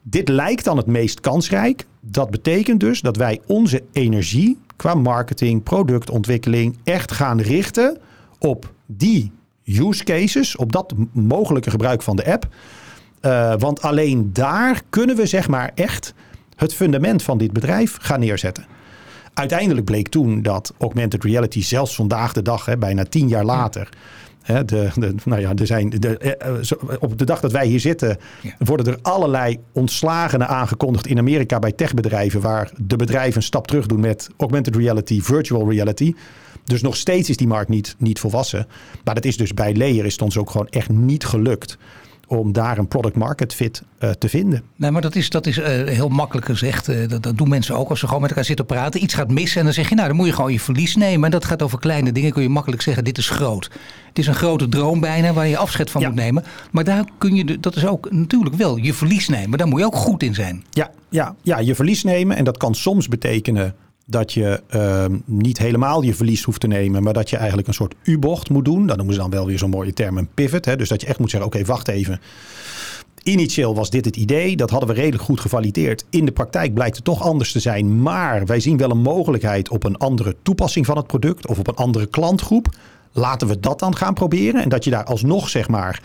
dit 0.03 0.29
lijkt 0.29 0.63
dan 0.63 0.77
het 0.77 0.85
meest 0.85 1.19
kansrijk. 1.19 1.85
Dat 1.99 2.29
betekent 2.29 2.79
dus 2.79 3.01
dat 3.01 3.17
wij 3.17 3.39
onze 3.47 3.83
energie 3.91 4.57
qua 4.75 4.95
marketing, 4.95 5.63
productontwikkeling 5.63 6.77
echt 6.83 7.11
gaan 7.11 7.41
richten 7.41 7.97
op 8.39 8.73
die 8.85 9.31
use 9.65 10.03
cases, 10.03 10.55
op 10.55 10.71
dat 10.71 10.93
mogelijke 11.11 11.69
gebruik 11.69 12.01
van 12.01 12.15
de 12.15 12.31
app. 12.31 12.47
Uh, 13.21 13.53
want 13.57 13.81
alleen 13.81 14.29
daar 14.33 14.81
kunnen 14.89 15.15
we 15.15 15.25
zeg 15.25 15.47
maar 15.47 15.71
echt 15.75 16.13
het 16.55 16.73
fundament 16.73 17.23
van 17.23 17.37
dit 17.37 17.53
bedrijf 17.53 17.97
gaan 18.01 18.19
neerzetten. 18.19 18.65
Uiteindelijk 19.33 19.85
bleek 19.85 20.07
toen 20.07 20.41
dat 20.41 20.73
augmented 20.79 21.23
reality 21.23 21.61
zelfs 21.61 21.95
vandaag 21.95 22.33
de 22.33 22.41
dag, 22.41 22.65
hè, 22.65 22.77
bijna 22.77 23.03
tien 23.03 23.27
jaar 23.27 23.45
later, 23.45 23.89
Hè, 24.43 24.65
de, 24.65 24.89
de, 24.95 25.15
nou 25.25 25.41
ja, 25.41 25.53
er 25.55 25.67
zijn 25.67 25.89
de, 25.89 26.17
eh, 26.17 26.49
eh, 26.51 26.61
op 26.99 27.17
de 27.17 27.25
dag 27.25 27.39
dat 27.39 27.51
wij 27.51 27.65
hier 27.67 27.79
zitten, 27.79 28.17
Ja. 28.41 28.55
worden 28.57 28.93
er 28.93 28.99
allerlei 29.01 29.59
ontslagenen 29.71 30.47
aangekondigd 30.47 31.07
in 31.07 31.17
Amerika 31.17 31.59
bij 31.59 31.71
techbedrijven, 31.71 32.41
waar 32.41 32.71
de 32.77 32.95
bedrijven 32.95 33.37
een 33.37 33.43
stap 33.43 33.67
terug 33.67 33.85
doen 33.85 33.99
met 33.99 34.29
augmented 34.37 34.75
reality, 34.75 35.21
virtual 35.21 35.69
reality. 35.71 36.13
Dus 36.63 36.81
nog 36.81 36.95
steeds 36.95 37.29
is 37.29 37.37
die 37.37 37.47
markt 37.47 37.69
niet, 37.69 37.95
niet 37.97 38.19
volwassen. 38.19 38.67
Maar 39.03 39.15
dat 39.15 39.25
is 39.25 39.37
dus 39.37 39.53
bij 39.53 39.75
Layer 39.75 40.05
is 40.05 40.11
het 40.11 40.21
ons 40.21 40.37
ook 40.37 40.49
gewoon 40.49 40.67
echt 40.69 40.89
niet 40.89 41.25
gelukt 41.25 41.77
om 42.39 42.51
daar 42.51 42.77
een 42.77 42.87
product 42.87 43.15
market 43.15 43.53
fit 43.53 43.83
eh, 43.97 44.09
te 44.09 44.29
vinden. 44.29 44.63
Nee, 44.75 44.91
maar 44.91 45.01
dat 45.01 45.15
is, 45.15 45.29
dat 45.29 45.45
is 45.47 45.57
eh, 45.57 45.87
heel 45.87 46.09
makkelijk 46.09 46.45
gezegd. 46.45 46.87
Eh, 46.87 47.07
dat, 47.07 47.23
dat 47.23 47.37
doen 47.37 47.49
mensen 47.49 47.75
ook 47.75 47.89
als 47.89 47.99
ze 47.99 48.05
gewoon 48.05 48.21
met 48.21 48.29
elkaar 48.29 48.45
zitten 48.45 48.65
praten. 48.65 49.03
Iets 49.03 49.13
gaat 49.13 49.31
missen 49.31 49.59
en 49.59 49.65
dan 49.65 49.73
zeg 49.73 49.89
je, 49.89 49.95
nou 49.95 50.07
dan 50.07 50.17
moet 50.17 50.27
je 50.27 50.33
gewoon 50.33 50.51
je 50.51 50.59
verlies 50.59 50.95
nemen. 50.95 51.25
En 51.25 51.31
dat 51.31 51.45
gaat 51.45 51.61
over 51.61 51.79
kleine 51.79 52.11
dingen. 52.11 52.31
Kun 52.31 52.41
je 52.41 52.49
makkelijk 52.49 52.81
zeggen, 52.81 53.03
dit 53.03 53.17
is 53.17 53.29
groot. 53.29 53.69
Het 54.07 54.19
is 54.19 54.27
een 54.27 54.35
grote 54.35 54.69
droom 54.69 54.99
bijna 54.99 55.33
waar 55.33 55.47
je 55.47 55.57
afscheid 55.57 55.89
van 55.89 56.01
Ja. 56.01 56.07
moet 56.07 56.17
nemen. 56.17 56.43
Maar 56.71 56.83
daar 56.83 57.05
kun 57.17 57.35
je, 57.35 57.59
dat 57.59 57.75
is 57.75 57.85
ook 57.85 58.11
natuurlijk 58.11 58.55
wel 58.55 58.77
je 58.77 58.93
verlies 58.93 59.27
nemen. 59.27 59.57
Daar 59.57 59.67
moet 59.67 59.79
je 59.79 59.85
ook 59.85 59.95
goed 59.95 60.23
in 60.23 60.33
zijn. 60.33 60.63
Ja, 60.69 60.91
ja, 61.09 61.35
ja, 61.41 61.59
je 61.59 61.75
verlies 61.75 62.03
nemen. 62.03 62.37
En 62.37 62.43
dat 62.43 62.57
kan 62.57 62.75
soms 62.75 63.07
betekenen 63.07 63.75
dat 64.13 64.33
je 64.33 64.61
ehm, 64.67 65.17
niet 65.25 65.57
helemaal 65.57 66.01
je 66.01 66.13
verlies 66.13 66.43
hoeft 66.43 66.59
te 66.59 66.67
nemen, 66.67 67.03
maar 67.03 67.13
dat 67.13 67.29
je 67.29 67.37
eigenlijk 67.37 67.67
een 67.67 67.73
soort 67.73 67.95
U-bocht 68.03 68.49
moet 68.49 68.65
doen. 68.65 68.85
Dan 68.85 68.97
noemen 68.97 69.15
ze 69.15 69.21
dan 69.21 69.29
wel 69.29 69.45
weer 69.45 69.57
zo'n 69.57 69.69
mooie 69.69 69.93
term 69.93 70.17
een 70.17 70.29
pivot. 70.33 70.65
Hè? 70.65 70.75
Dus 70.75 70.89
dat 70.89 71.01
je 71.01 71.07
echt 71.07 71.19
moet 71.19 71.29
zeggen, 71.29 71.49
oké, 71.49 71.65
wacht 71.65 71.87
even. 71.87 72.21
Initieel 73.23 73.75
was 73.75 73.89
dit 73.89 74.05
het 74.05 74.15
idee, 74.15 74.55
dat 74.55 74.69
hadden 74.69 74.89
we 74.89 74.95
redelijk 74.95 75.23
goed 75.23 75.39
gevalideerd. 75.39 76.05
In 76.09 76.25
de 76.25 76.31
praktijk 76.31 76.73
blijkt 76.73 76.95
het 76.95 77.05
toch 77.05 77.21
anders 77.21 77.51
te 77.51 77.59
zijn, 77.59 78.01
maar 78.01 78.45
wij 78.45 78.59
zien 78.59 78.77
wel 78.77 78.91
een 78.91 79.01
mogelijkheid 79.01 79.69
op 79.69 79.83
een 79.83 79.97
andere 79.97 80.35
toepassing 80.43 80.85
van 80.85 80.97
het 80.97 81.07
product 81.07 81.47
of 81.47 81.59
op 81.59 81.67
een 81.67 81.75
andere 81.75 82.05
klantgroep. 82.05 82.67
Laten 83.11 83.47
we 83.47 83.59
dat 83.59 83.79
dan 83.79 83.95
gaan 83.95 84.13
proberen 84.13 84.61
en 84.61 84.69
dat 84.69 84.83
je 84.83 84.89
daar 84.89 85.03
alsnog 85.03 85.49
zeg 85.49 85.67
maar 85.67 86.01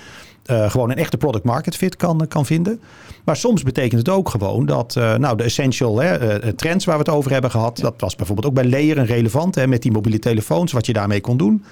eh, 0.49 0.71
gewoon 0.71 0.90
een 0.90 0.97
echte 0.97 1.17
product 1.17 1.45
market 1.45 1.76
fit 1.76 1.97
kan, 1.97 2.26
kan 2.28 2.47
vinden. 2.47 2.81
Maar 3.25 3.37
soms 3.37 3.62
betekent 3.62 4.00
het 4.07 4.09
ook 4.09 4.28
gewoon 4.28 4.67
dat 4.67 4.97
eh, 4.97 5.14
nou, 5.14 5.37
de 5.37 5.43
essential 5.43 5.99
hè, 5.99 6.14
eh, 6.17 6.49
trends 6.52 6.85
waar 6.85 6.99
we 6.99 7.02
het 7.02 7.12
over 7.12 7.31
hebben 7.31 7.50
gehad, 7.50 7.76
dat 7.76 7.95
was 7.99 8.17
bijvoorbeeld 8.17 8.47
ook 8.47 8.55
bij 8.55 8.69
Layer 8.69 8.99
een 8.99 9.07
relevant 9.07 9.55
hè, 9.55 9.67
met 9.67 9.83
die 9.83 9.93
mobiele 9.93 10.19
telefoons, 10.19 10.73
wat 10.73 10.87
je 10.87 10.93
daarmee 10.93 11.21
kon 11.21 11.37
doen. 11.37 11.64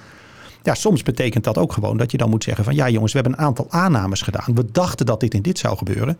Ja, 0.63 0.73
soms 0.73 1.03
betekent 1.03 1.43
dat 1.43 1.57
ook 1.57 1.73
gewoon 1.73 1.97
dat 1.97 2.11
je 2.11 2.17
dan 2.17 2.29
moet 2.29 2.43
zeggen 2.43 2.63
van 2.63 2.75
ja 2.75 2.89
jongens, 2.89 3.13
we 3.13 3.19
hebben 3.19 3.39
een 3.39 3.45
aantal 3.45 3.65
aannames 3.69 4.21
gedaan. 4.21 4.55
We 4.55 4.65
dachten 4.71 5.05
dat 5.05 5.19
dit 5.19 5.33
en 5.33 5.41
dit 5.41 5.57
zou 5.57 5.77
gebeuren. 5.77 6.17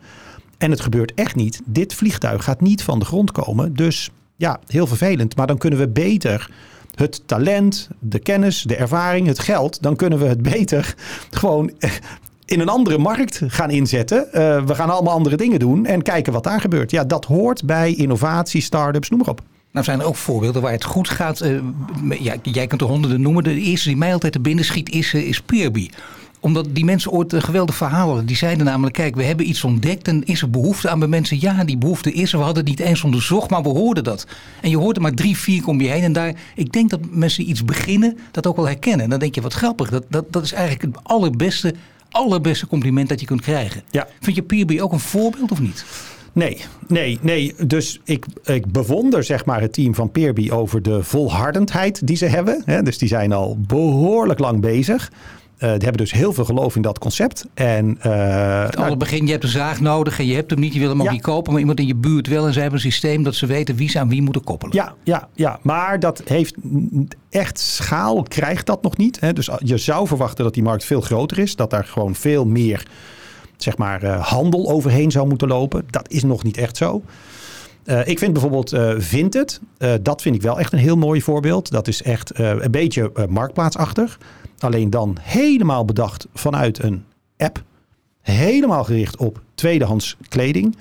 En 0.58 0.70
het 0.70 0.80
gebeurt 0.80 1.14
echt 1.14 1.34
niet. 1.34 1.60
Dit 1.64 1.94
vliegtuig 1.94 2.44
gaat 2.44 2.60
niet 2.60 2.82
van 2.82 2.98
de 2.98 3.04
grond 3.04 3.32
komen. 3.32 3.74
Dus 3.74 4.10
ja, 4.36 4.60
heel 4.66 4.86
vervelend. 4.86 5.36
Maar 5.36 5.46
dan 5.46 5.58
kunnen 5.58 5.78
we 5.78 5.88
beter 5.88 6.50
het 6.94 7.22
talent, 7.26 7.88
de 7.98 8.18
kennis, 8.18 8.62
de 8.62 8.76
ervaring, 8.76 9.26
het 9.26 9.38
geld, 9.38 9.82
dan 9.82 9.96
kunnen 9.96 10.18
we 10.18 10.26
het 10.26 10.42
beter 10.42 10.94
gewoon 11.30 11.70
in 12.48 12.60
een 12.60 12.68
andere 12.68 12.98
markt 12.98 13.40
gaan 13.46 13.70
inzetten. 13.70 14.32
Eh, 14.32 14.64
we 14.64 14.74
gaan 14.74 14.90
allemaal 14.90 15.14
andere 15.14 15.36
dingen 15.36 15.58
doen 15.58 15.86
en 15.86 16.02
kijken 16.02 16.32
wat 16.32 16.44
daar 16.44 16.60
gebeurt. 16.60 16.90
Ja, 16.90 17.04
dat 17.04 17.24
hoort 17.24 17.64
bij 17.64 17.94
innovatie, 17.94 18.60
start-ups, 18.60 19.10
noem 19.10 19.18
maar 19.18 19.28
op. 19.28 19.42
Nou 19.72 19.84
zijn 19.84 20.00
er 20.00 20.06
ook 20.06 20.16
voorbeelden 20.16 20.62
waar 20.62 20.72
het 20.72 20.84
goed 20.84 21.08
gaat. 21.08 21.40
Eh, 21.40 21.58
ja, 22.20 22.34
jij 22.42 22.66
kunt 22.66 22.80
er 22.80 22.86
honderden 22.86 23.20
noemen. 23.20 23.44
De 23.44 23.60
eerste 23.60 23.88
die 23.88 23.96
mij 23.96 24.12
altijd 24.12 24.32
te 24.32 24.40
binnen 24.40 24.64
schiet 24.64 24.90
is, 24.90 25.14
eh, 25.14 25.28
is 25.28 25.40
Peerby 25.40 25.88
omdat 26.40 26.66
die 26.70 26.84
mensen 26.84 27.10
ooit 27.10 27.32
een 27.32 27.42
geweldig 27.42 27.74
verhaal 27.74 28.06
hadden. 28.06 28.26
Die 28.26 28.36
zeiden 28.36 28.64
namelijk, 28.64 28.94
kijk, 28.94 29.14
we 29.14 29.22
hebben 29.22 29.48
iets 29.48 29.64
ontdekt 29.64 30.08
en 30.08 30.24
is 30.24 30.42
er 30.42 30.50
behoefte 30.50 30.88
aan 30.88 30.98
bij 30.98 31.08
mensen? 31.08 31.40
Ja, 31.40 31.64
die 31.64 31.78
behoefte 31.78 32.12
is 32.12 32.32
er. 32.32 32.38
We 32.38 32.44
hadden 32.44 32.64
het 32.64 32.78
niet 32.78 32.88
eens 32.88 33.04
onderzocht, 33.04 33.50
maar 33.50 33.62
we 33.62 33.68
hoorden 33.68 34.04
dat. 34.04 34.26
En 34.60 34.70
je 34.70 34.76
hoort 34.76 34.96
er 34.96 35.02
maar 35.02 35.14
drie, 35.14 35.36
vier 35.36 35.62
kom 35.62 35.80
je 35.80 35.88
heen. 35.88 36.02
En 36.02 36.12
daar, 36.12 36.34
ik 36.54 36.72
denk 36.72 36.90
dat 36.90 37.00
mensen 37.10 37.48
iets 37.48 37.64
beginnen, 37.64 38.18
dat 38.30 38.46
ook 38.46 38.56
wel 38.56 38.66
herkennen. 38.66 39.04
En 39.04 39.10
dan 39.10 39.18
denk 39.18 39.34
je, 39.34 39.40
wat 39.40 39.52
grappig. 39.52 39.90
Dat, 39.90 40.04
dat, 40.08 40.32
dat 40.32 40.42
is 40.42 40.52
eigenlijk 40.52 40.82
het 40.94 41.04
allerbeste, 41.04 41.74
allerbeste 42.10 42.66
compliment 42.66 43.08
dat 43.08 43.20
je 43.20 43.26
kunt 43.26 43.40
krijgen. 43.40 43.82
Ja. 43.90 44.08
Vind 44.20 44.36
je 44.36 44.42
Peerby 44.42 44.80
ook 44.80 44.92
een 44.92 45.00
voorbeeld 45.00 45.50
of 45.50 45.60
niet? 45.60 45.84
Nee, 46.32 46.60
nee, 46.88 47.18
nee. 47.22 47.54
Dus 47.66 48.00
ik, 48.04 48.26
ik 48.44 48.72
bewonder 48.72 49.24
zeg 49.24 49.44
maar 49.44 49.60
het 49.60 49.72
team 49.72 49.94
van 49.94 50.10
Peerby 50.10 50.50
over 50.50 50.82
de 50.82 51.02
volhardendheid 51.02 52.06
die 52.06 52.16
ze 52.16 52.26
hebben. 52.26 52.84
Dus 52.84 52.98
die 52.98 53.08
zijn 53.08 53.32
al 53.32 53.56
behoorlijk 53.60 54.38
lang 54.38 54.60
bezig. 54.60 55.10
Eh, 55.58 55.68
die 55.70 55.78
hebben 55.78 55.96
dus 55.96 56.12
heel 56.12 56.32
veel 56.32 56.44
geloof 56.44 56.76
in 56.76 56.82
dat 56.82 56.98
concept. 56.98 57.44
En, 57.54 57.96
eh, 58.00 58.62
Het 58.64 58.76
nou, 58.76 58.96
begin, 58.96 59.24
je 59.26 59.30
hebt 59.32 59.44
een 59.44 59.50
zaag 59.50 59.80
nodig 59.80 60.18
en 60.18 60.26
je 60.26 60.34
hebt 60.34 60.50
hem 60.50 60.60
niet, 60.60 60.72
je 60.74 60.78
wil 60.80 60.88
hem 60.88 60.98
ook 61.00 61.06
Ja. 61.06 61.12
niet 61.12 61.22
kopen, 61.22 61.50
maar 61.52 61.60
iemand 61.60 61.80
in 61.80 61.86
je 61.86 61.94
buurt 61.96 62.26
wel. 62.26 62.46
En 62.46 62.52
zij 62.52 62.62
hebben 62.62 62.80
een 62.80 62.90
systeem 62.92 63.22
dat 63.22 63.34
ze 63.34 63.46
weten 63.46 63.76
wie 63.76 63.90
ze 63.90 63.98
aan 63.98 64.08
wie 64.08 64.22
moeten 64.22 64.44
koppelen. 64.44 64.74
ja, 64.74 64.94
ja, 65.04 65.28
ja, 65.34 65.58
maar 65.62 66.00
dat 66.00 66.22
heeft 66.24 66.54
echt 67.30 67.58
schaal, 67.58 68.22
krijgt 68.22 68.66
dat 68.66 68.82
nog 68.82 68.96
niet. 68.96 69.20
Hè? 69.20 69.32
Dus 69.32 69.50
je 69.58 69.76
zou 69.78 70.06
verwachten 70.06 70.44
dat 70.44 70.54
die 70.54 70.62
markt 70.62 70.84
veel 70.84 71.00
groter 71.00 71.38
is. 71.38 71.56
Dat 71.56 71.70
daar 71.70 71.84
gewoon 71.84 72.14
veel 72.14 72.44
meer 72.46 72.86
zeg 73.56 73.76
maar, 73.76 74.02
eh, 74.02 74.26
handel 74.26 74.70
overheen 74.70 75.10
zou 75.10 75.28
moeten 75.28 75.48
lopen. 75.48 75.84
Dat 75.90 76.10
is 76.10 76.22
nog 76.22 76.42
niet 76.42 76.56
echt 76.56 76.76
zo. 76.76 77.02
Eh, 77.84 78.06
ik 78.06 78.18
vind 78.18 78.32
bijvoorbeeld 78.32 78.72
eh 78.72 78.90
Vinted, 78.98 79.60
eh, 79.78 79.92
dat 80.02 80.22
vind 80.22 80.34
ik 80.34 80.42
wel 80.42 80.58
echt 80.58 80.72
een 80.72 80.78
heel 80.78 80.96
mooi 80.96 81.22
voorbeeld. 81.22 81.70
Dat 81.70 81.88
is 81.88 82.02
echt 82.02 82.30
eh, 82.30 82.48
een 82.58 82.70
beetje 82.70 83.10
eh, 83.14 83.24
marktplaatsachtig. 83.26 84.18
Alleen 84.58 84.90
dan 84.90 85.16
helemaal 85.20 85.84
bedacht 85.84 86.26
vanuit 86.34 86.82
een 86.82 87.04
app. 87.36 87.62
Helemaal 88.20 88.84
gericht 88.84 89.16
op 89.16 89.40
tweedehands 89.54 90.16
kleding. 90.28 90.76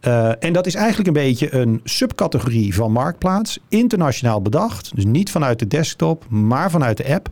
Eh, 0.00 0.44
en 0.44 0.52
dat 0.52 0.66
is 0.66 0.74
eigenlijk 0.74 1.08
een 1.08 1.22
beetje 1.22 1.54
een 1.54 1.80
subcategorie 1.84 2.74
van 2.74 2.92
marktplaats. 2.92 3.58
Internationaal 3.68 4.42
bedacht. 4.42 4.94
Dus 4.94 5.04
niet 5.04 5.30
vanuit 5.30 5.58
de 5.58 5.66
desktop, 5.66 6.24
maar 6.28 6.70
vanuit 6.70 6.96
de 6.96 7.14
app. 7.14 7.28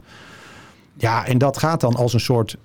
Ja, 0.94 1.27
en 1.27 1.38
dat 1.38 1.59
gaat 1.59 1.81
dan 1.81 1.94
als 1.94 2.12
een 2.12 2.20
soort 2.20 2.57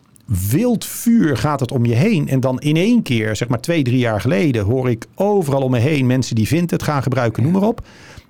wild 0.50 0.86
vuur 0.86 1.38
gaat 1.38 1.60
het 1.60 1.72
om 1.72 1.86
je 1.86 1.96
heen. 1.96 2.28
En 2.28 2.40
dan 2.40 2.60
in 2.60 2.76
één 2.76 3.02
keer, 3.02 3.36
zeg 3.36 3.48
maar 3.48 3.62
twee, 3.62 3.84
drie 3.84 3.98
jaar 3.98 4.22
geleden, 4.22 4.66
hoor 4.66 4.90
ik 4.90 5.06
overal 5.16 5.62
om 5.62 5.72
me 5.72 5.80
heen 5.80 6.06
mensen 6.06 6.36
die 6.36 6.66
het 6.66 6.84
gaan 6.84 7.04
gebruiken, 7.04 7.44
noem 7.44 7.52
maar 7.52 7.62
op. 7.62 7.82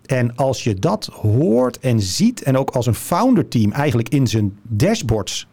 En 0.05 0.35
als 0.35 0.63
je 0.63 0.73
dat 0.73 1.05
hoort 1.05 1.79
en 1.79 2.01
ziet, 2.01 2.43
en 2.43 2.57
ook 2.57 2.69
als 2.69 2.85
een 2.85 2.95
founder 2.95 3.47
team 3.47 3.71
eigenlijk 3.71 4.09
in 4.09 4.27
zijn 4.27 4.57
dashboards 4.63 5.47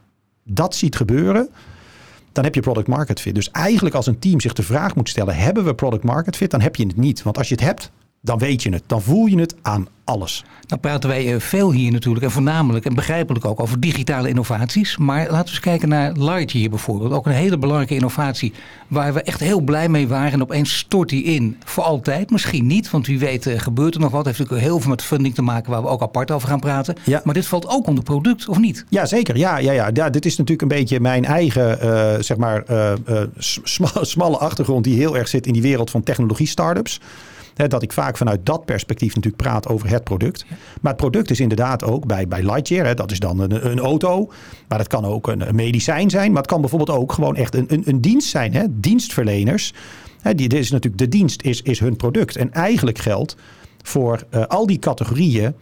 dat 0.45 0.75
ziet 0.75 0.97
gebeuren, 0.97 1.49
dan 2.33 2.45
heb 2.45 2.55
je 2.55 2.61
product 2.61 2.89
market 2.89 3.21
fit. 3.21 3.35
Dus 3.35 3.51
eigenlijk 3.51 3.95
als 3.95 4.07
een 4.07 4.19
team 4.19 4.41
zich 4.41 4.53
de 4.53 4.63
vraag 4.63 4.95
moet 4.95 5.09
stellen, 5.09 5.37
hebben 5.37 5.65
we 5.65 5.75
product 5.75 6.05
market 6.05 6.37
fit? 6.37 6.51
Dan 6.51 6.61
heb 6.61 6.77
je 6.77 6.87
het 6.87 6.97
niet. 6.97 7.23
Want 7.23 7.39
als 7.39 7.49
je 7.49 7.55
het 7.55 7.65
hebt, 7.65 7.91
dan 8.23 8.39
weet 8.39 8.63
je 8.63 8.73
het. 8.73 8.83
Dan 8.87 9.03
voel 9.03 9.27
je 9.27 9.39
het 9.39 9.55
aan 9.63 9.87
alles. 10.05 10.45
Nou 10.67 10.81
praten 10.81 11.09
wij 11.11 11.35
eh, 11.35 11.41
veel 11.41 11.73
hier 11.73 11.93
natuurlijk 11.93 12.25
en 12.25 12.31
voornamelijk 12.31 12.85
en 12.85 12.95
begrijpelijk 12.95 13.45
ook 13.45 13.61
over 13.61 13.81
digitale 13.81 14.29
innovaties. 14.29 14.97
Maar 14.97 15.21
laten 15.23 15.45
we 15.45 15.51
eens 15.51 15.61
kijken 15.61 15.89
naar 15.89 16.13
Lightyear 16.13 16.71
bijvoorbeeld. 16.71 17.13
Ook 17.13 17.27
een 17.27 17.33
hele 17.33 17.59
belangrijke 17.59 17.95
innovatie 17.95 18.53
waar 18.89 19.15
we 19.15 19.23
echt 19.23 19.41
heel 19.41 19.61
blij 19.61 19.89
mee 19.89 20.09
waren. 20.09 20.33
En 20.33 20.43
opeens 20.43 20.79
stort 20.79 21.09
die 21.09 21.23
in. 21.25 21.57
Voor 21.65 21.85
altijd. 21.85 22.31
Misschien 22.31 22.67
niet, 22.67 22.91
want 22.91 23.07
wie 23.07 23.19
weet 23.19 23.47
eh, 23.47 23.59
gebeurt 23.59 23.95
er 23.95 24.01
nog 24.01 24.11
wat. 24.11 24.25
Heeft 24.25 24.39
natuurlijk 24.39 24.67
heel 24.67 24.81
veel 24.81 24.91
met 24.91 25.03
funding 25.03 25.35
te 25.35 25.43
maken 25.43 25.71
waar 25.71 25.83
we 25.83 25.89
ook 25.89 26.03
apart 26.03 26.31
over 26.31 26.49
gaan 26.49 26.61
praten. 26.61 26.95
Ja. 27.05 27.21
Maar 27.25 27.35
dit 27.35 27.47
valt 27.47 27.69
ook 27.69 27.87
onder 27.87 28.05
product, 28.05 28.49
of 28.49 28.59
niet? 28.59 28.85
Ja, 28.89 29.07
zeker. 29.07 29.37
Ja, 29.37 29.59
ja, 29.59 29.73
ja. 29.73 29.91
ja 29.95 30.11
dit 30.11 30.25
is 30.27 30.37
natuurlijk 30.37 30.63
een 30.63 30.79
beetje 30.79 31.01
mijn 31.01 31.25
eigen, 31.25 31.81
eh, 31.81 32.23
zeg 32.23 32.37
maar, 32.37 32.65
sma- 33.39 34.05
smalle 34.15 34.39
achtergrond 34.39 34.85
die 34.85 34.97
heel 34.97 35.17
erg 35.17 35.29
zit 35.29 35.47
in 35.47 35.53
die 35.53 35.63
wereld 35.63 35.91
van 35.91 36.03
technologie-startups. 36.03 37.01
Hè, 37.61 37.69
dat 37.69 37.83
ik 37.83 37.93
vaak 37.93 38.17
vanuit 38.17 38.47
dat 38.47 38.65
perspectief 38.65 39.15
natuurlijk 39.15 39.43
praat 39.43 39.69
over 39.69 39.89
het 39.89 40.05
product. 40.05 40.45
Maar 40.81 40.93
het 40.93 41.01
product 41.01 41.31
is 41.31 41.41
inderdaad 41.41 41.85
ook 41.85 42.07
bij, 42.07 42.29
bij 42.29 42.43
Lightyear. 42.43 42.87
Hè, 42.87 42.95
dat 42.95 43.11
is 43.11 43.19
dan 43.19 43.39
een, 43.39 43.71
een 43.71 43.79
auto. 43.79 44.31
Maar 44.69 44.79
dat 44.79 44.87
kan 44.87 45.05
ook 45.05 45.29
een, 45.29 45.49
een 45.49 45.55
medicijn 45.55 46.11
zijn. 46.11 46.33
Maar 46.33 46.43
het 46.43 46.51
kan 46.51 46.61
bijvoorbeeld 46.61 46.99
ook 46.99 47.13
gewoon 47.13 47.37
echt 47.37 47.55
een, 47.55 47.65
een, 47.69 47.83
een 47.87 48.01
dienst 48.01 48.29
zijn. 48.29 48.55
Hè, 48.55 48.65
dienstverleners. 48.71 49.75
Hè, 50.21 50.35
die, 50.35 50.49
dit 50.49 50.59
is 50.59 50.71
natuurlijk, 50.71 51.03
de 51.03 51.09
dienst 51.09 51.43
is, 51.43 51.63
is 51.63 51.81
hun 51.81 51.97
product. 51.97 52.37
En 52.37 52.53
eigenlijk 52.53 52.99
geldt 52.99 53.37
voor 53.83 54.23
eh, 54.31 54.47
al 54.47 54.67
die 54.67 54.79
categorieën 54.79 55.55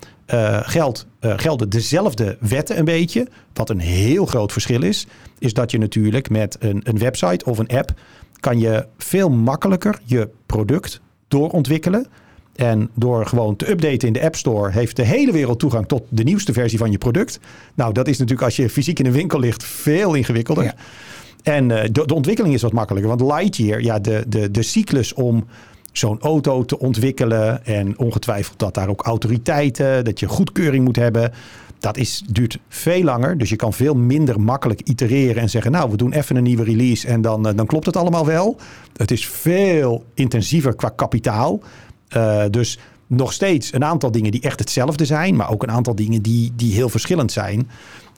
geldt, 0.63 1.07
eh, 1.21 1.33
gelden 1.37 1.69
dezelfde 1.69 2.37
wetten 2.41 2.79
een 2.79 2.85
beetje. 2.85 3.29
Wat 3.53 3.71
een 3.71 3.81
heel 3.81 4.27
groot 4.27 4.53
verschil 4.53 4.83
is, 4.83 5.07
is 5.39 5.53
dat 5.53 5.71
je 5.71 5.79
natuurlijk 5.79 6.31
met 6.31 6.57
een, 6.61 6.81
een 6.83 6.99
website 6.99 7.45
of 7.45 7.59
een 7.59 7.69
app 7.69 7.93
kan 8.41 8.59
je 8.59 8.87
veel 8.97 9.31
makkelijker 9.31 10.01
je 10.05 10.29
product 10.47 11.01
doorontwikkelen. 11.29 12.07
En 12.55 12.91
door 12.95 13.27
gewoon 13.27 13.57
te 13.57 13.71
updaten 13.71 14.07
in 14.07 14.13
de 14.13 14.23
App 14.23 14.37
Store 14.37 14.71
heeft 14.71 14.97
de 14.97 15.05
hele 15.05 15.33
wereld 15.33 15.59
toegang 15.59 15.87
tot 15.87 16.03
de 16.09 16.23
nieuwste 16.23 16.53
versie 16.53 16.79
van 16.79 16.91
je 16.91 16.99
product. 16.99 17.41
Nou, 17.75 17.93
dat 17.93 18.09
is 18.09 18.19
natuurlijk 18.19 18.47
als 18.47 18.57
je 18.57 18.71
fysiek 18.71 18.99
in 18.99 19.07
een 19.07 19.13
winkel 19.13 19.39
ligt 19.39 19.65
veel 19.65 20.15
ingewikkelder. 20.15 20.65
Ja. 20.65 20.75
En 21.43 21.71
eh, 21.71 21.89
de, 21.93 22.07
de 22.07 22.15
ontwikkeling 22.15 22.55
is 22.55 22.63
wat 22.63 22.73
makkelijker. 22.73 23.17
Want 23.17 23.33
Lightyear, 23.33 23.83
ja, 23.83 23.99
de, 23.99 24.25
de, 24.29 24.51
de 24.51 24.63
cyclus 24.63 25.15
om 25.15 25.47
zo'n 25.93 26.21
auto 26.21 26.65
te 26.65 26.79
ontwikkelen. 26.79 27.65
En 27.65 27.99
ongetwijfeld 27.99 28.59
dat 28.59 28.75
daar 28.75 28.89
ook 28.89 29.03
autoriteiten, 29.03 30.05
dat 30.05 30.21
je 30.21 30.29
goedkeuring 30.29 30.85
moet 30.85 30.97
hebben. 30.97 31.33
Dat 31.79 31.97
is, 31.97 32.23
duurt 32.31 32.59
veel 32.69 33.03
langer. 33.03 33.39
Dus 33.39 33.49
je 33.49 33.57
kan 33.57 33.73
veel 33.73 33.95
minder 33.95 34.41
makkelijk 34.41 34.81
itereren 34.81 35.43
en 35.43 35.51
zeggen: 35.51 35.73
Nou, 35.73 35.91
we 35.91 35.97
doen 35.97 36.13
even 36.13 36.37
een 36.37 36.43
nieuwe 36.43 36.65
release 36.65 37.09
en 37.09 37.21
dan, 37.21 37.49
eh, 37.49 37.57
dan 37.57 37.67
klopt 37.67 37.87
het 37.87 37.97
allemaal 37.97 38.27
wel. 38.27 38.57
Het 38.97 39.11
is 39.11 39.27
veel 39.27 40.05
intensiever 40.15 40.75
qua 40.75 40.89
kapitaal. 40.89 41.61
Eh, 42.09 42.45
dus 42.51 42.79
nog 43.07 43.33
steeds 43.33 43.73
een 43.73 43.85
aantal 43.85 44.11
dingen 44.11 44.31
die 44.31 44.41
echt 44.41 44.59
hetzelfde 44.59 45.05
zijn, 45.05 45.37
maar 45.37 45.51
ook 45.51 45.63
een 45.63 45.71
aantal 45.71 45.95
dingen 45.95 46.23
die, 46.23 46.53
die 46.57 46.73
heel 46.73 46.89
verschillend 46.89 47.33
zijn. 47.33 47.69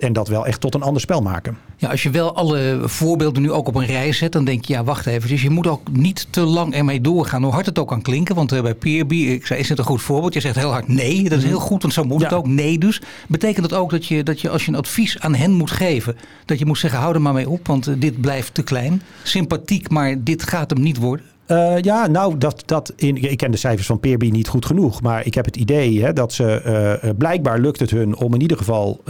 En 0.01 0.13
dat 0.13 0.29
wel 0.29 0.47
echt 0.47 0.61
tot 0.61 0.75
een 0.75 0.83
ander 0.83 1.01
spel 1.01 1.23
maken. 1.23 1.59
Ja, 1.77 1.89
als 1.89 2.03
je 2.03 2.11
wel 2.11 2.35
alle 2.35 2.81
voorbeelden 2.85 3.43
nu 3.43 3.53
ook 3.53 3.69
op 3.69 3.75
een 3.75 3.87
rij 3.87 4.13
zet, 4.13 4.33
dan 4.33 4.45
denk 4.45 4.65
je, 4.65 4.73
ja, 4.73 4.85
wacht 4.85 5.07
even. 5.07 5.29
Dus 5.29 5.43
je 5.43 5.51
moet 5.51 5.67
ook 5.67 5.93
niet 5.93 6.27
te 6.31 6.41
lang 6.41 6.75
ermee 6.75 7.01
doorgaan, 7.01 7.43
hoe 7.43 7.53
hard 7.53 7.67
het 7.67 7.79
ook 7.79 7.89
kan 7.89 8.03
klinken. 8.03 8.35
Want 8.35 8.53
uh, 8.53 8.63
bij 8.63 8.75
Peerby, 8.75 9.17
ik 9.17 9.47
zei, 9.47 9.61
is 9.61 9.69
het 9.69 9.79
een 9.79 9.85
goed 9.85 10.03
voorbeeld? 10.03 10.35
Je 10.35 10.41
zegt 10.41 10.57
heel 10.57 10.71
hard 10.71 10.89
nee. 10.89 11.29
Dat 11.29 11.39
is 11.39 11.45
heel 11.45 11.61
goed, 11.61 11.83
want 11.83 11.95
zo 11.95 12.05
moet 12.05 12.23
het 12.23 12.33
ook. 12.33 12.47
Nee 12.47 12.79
dus. 12.79 13.03
Betekent 13.29 13.69
dat 13.69 13.79
ook 13.79 13.91
dat 13.91 14.07
je, 14.07 14.23
dat 14.23 14.41
je 14.41 14.51
als 14.51 14.65
je 14.65 14.71
een 14.71 14.79
advies 14.79 15.21
aan 15.21 15.35
hen 15.35 15.53
moet 15.53 15.71
geven, 15.71 16.17
dat 16.45 16.59
je 16.59 16.67
moet 16.67 16.79
zeggen, 16.79 17.01
hou 17.01 17.15
er 17.15 17.23
maar 17.23 17.33
mee 17.33 17.49
op, 17.49 17.67
want 17.67 17.89
uh, 17.89 17.95
dit 17.99 18.21
blijft 18.21 18.55
te 18.55 18.63
klein. 18.63 19.03
Sympathiek, 19.23 19.91
maar 19.91 20.25
dit 20.25 20.43
gaat 20.43 20.71
hem 20.71 20.81
niet 20.81 20.97
worden. 20.97 21.27
Uh, 21.51 21.79
ja, 21.81 22.07
nou, 22.07 22.39
dat, 22.39 22.63
dat 22.67 22.93
in, 22.97 23.17
ik 23.17 23.37
ken 23.37 23.51
de 23.51 23.57
cijfers 23.57 23.87
van 23.87 24.01
Peerby 24.01 24.31
niet 24.31 24.49
goed 24.49 24.67
genoeg. 24.67 25.03
Maar 25.03 25.27
ik 25.27 25.35
heb 25.35 25.45
het 25.45 25.57
idee 25.57 26.03
hè, 26.03 26.13
dat 26.13 26.33
ze 26.33 26.63
uh, 27.05 27.11
blijkbaar 27.19 27.59
lukt 27.59 27.81
het 27.81 27.91
hun 27.91 28.17
om 28.17 28.35
in 28.35 28.41
ieder 28.41 28.57
geval 28.57 29.01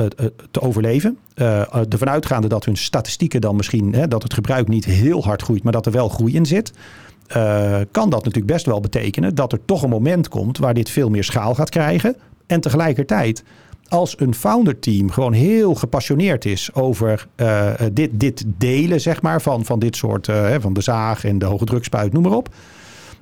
te 0.50 0.61
overleven. 0.61 1.18
ervan 1.35 2.09
uitgaande 2.09 2.48
dat 2.48 2.64
hun 2.64 2.76
statistieken 2.76 3.40
dan 3.40 3.57
misschien, 3.57 3.94
hè, 3.94 4.09
dat 4.09 4.22
het 4.22 4.35
gebruik 4.35 4.68
niet 4.68 4.85
heel 4.85 5.24
hard 5.24 5.42
groeit, 5.42 5.62
maar 5.62 5.72
dat 5.72 5.87
er 5.87 5.92
wel 5.92 6.09
groei 6.09 6.35
in 6.35 6.46
zit. 6.46 6.72
kan 7.90 8.11
dat 8.11 8.24
natuurlijk 8.24 8.46
best 8.46 8.66
wel 8.66 8.81
betekenen 8.81 9.35
dat 9.35 9.53
er 9.53 9.64
toch 9.64 9.83
een 9.83 9.90
moment 9.90 10.29
komt 10.29 10.59
waar 10.59 10.74
dit 10.74 10.90
veel 10.90 11.11
meer 11.11 11.24
schaal 11.24 11.55
gaat 11.55 11.70
krijgen. 11.70 12.16
En 12.46 12.61
tegelijkertijd 12.61 13.42
als 13.90 14.20
een 14.20 14.35
founder 14.35 14.79
team 14.79 15.11
gewoon 15.11 15.33
heel 15.33 15.74
gepassioneerd 15.74 16.44
is 16.44 16.74
over 16.74 17.26
uh, 17.37 17.72
dit, 17.92 18.11
dit 18.12 18.44
delen, 18.46 19.00
zeg 19.00 19.22
maar, 19.22 19.42
van, 19.42 19.64
van 19.64 19.79
dit 19.79 19.96
soort, 19.96 20.29
uh, 20.29 20.55
van 20.59 20.72
de 20.72 20.81
zaag 20.81 21.24
en 21.24 21.38
de 21.38 21.44
hoge 21.44 21.64
drukspuit, 21.64 22.12
noem 22.12 22.22
maar 22.22 22.33
op. 22.33 22.55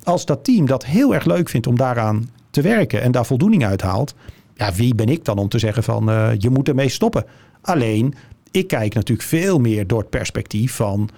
Als 0.03 0.25
dat 0.25 0.43
team 0.43 0.65
dat 0.65 0.85
heel 0.85 1.13
erg 1.13 1.25
leuk 1.25 1.49
vindt 1.49 1.67
om 1.67 1.77
daaraan 1.77 2.29
te 2.49 2.61
werken 2.61 3.01
en 3.01 3.11
daar 3.11 3.25
voldoening 3.25 3.65
uit 3.65 3.81
haalt, 3.81 4.15
ja, 4.53 4.73
wie 4.73 4.95
ben 4.95 5.09
ik 5.09 5.25
dan 5.25 5.37
om 5.37 5.49
te 5.49 5.59
zeggen 5.59 5.83
van 5.83 6.09
uh, 6.09 6.29
je 6.37 6.49
moet 6.49 6.67
ermee 6.67 6.89
stoppen? 6.89 7.25
Alleen, 7.61 8.13
ik 8.51 8.67
kijk 8.67 8.93
natuurlijk 8.93 9.27
veel 9.27 9.59
meer 9.59 9.87
door 9.87 9.99
het 9.99 10.09
perspectief 10.09 10.75
van 10.75 11.09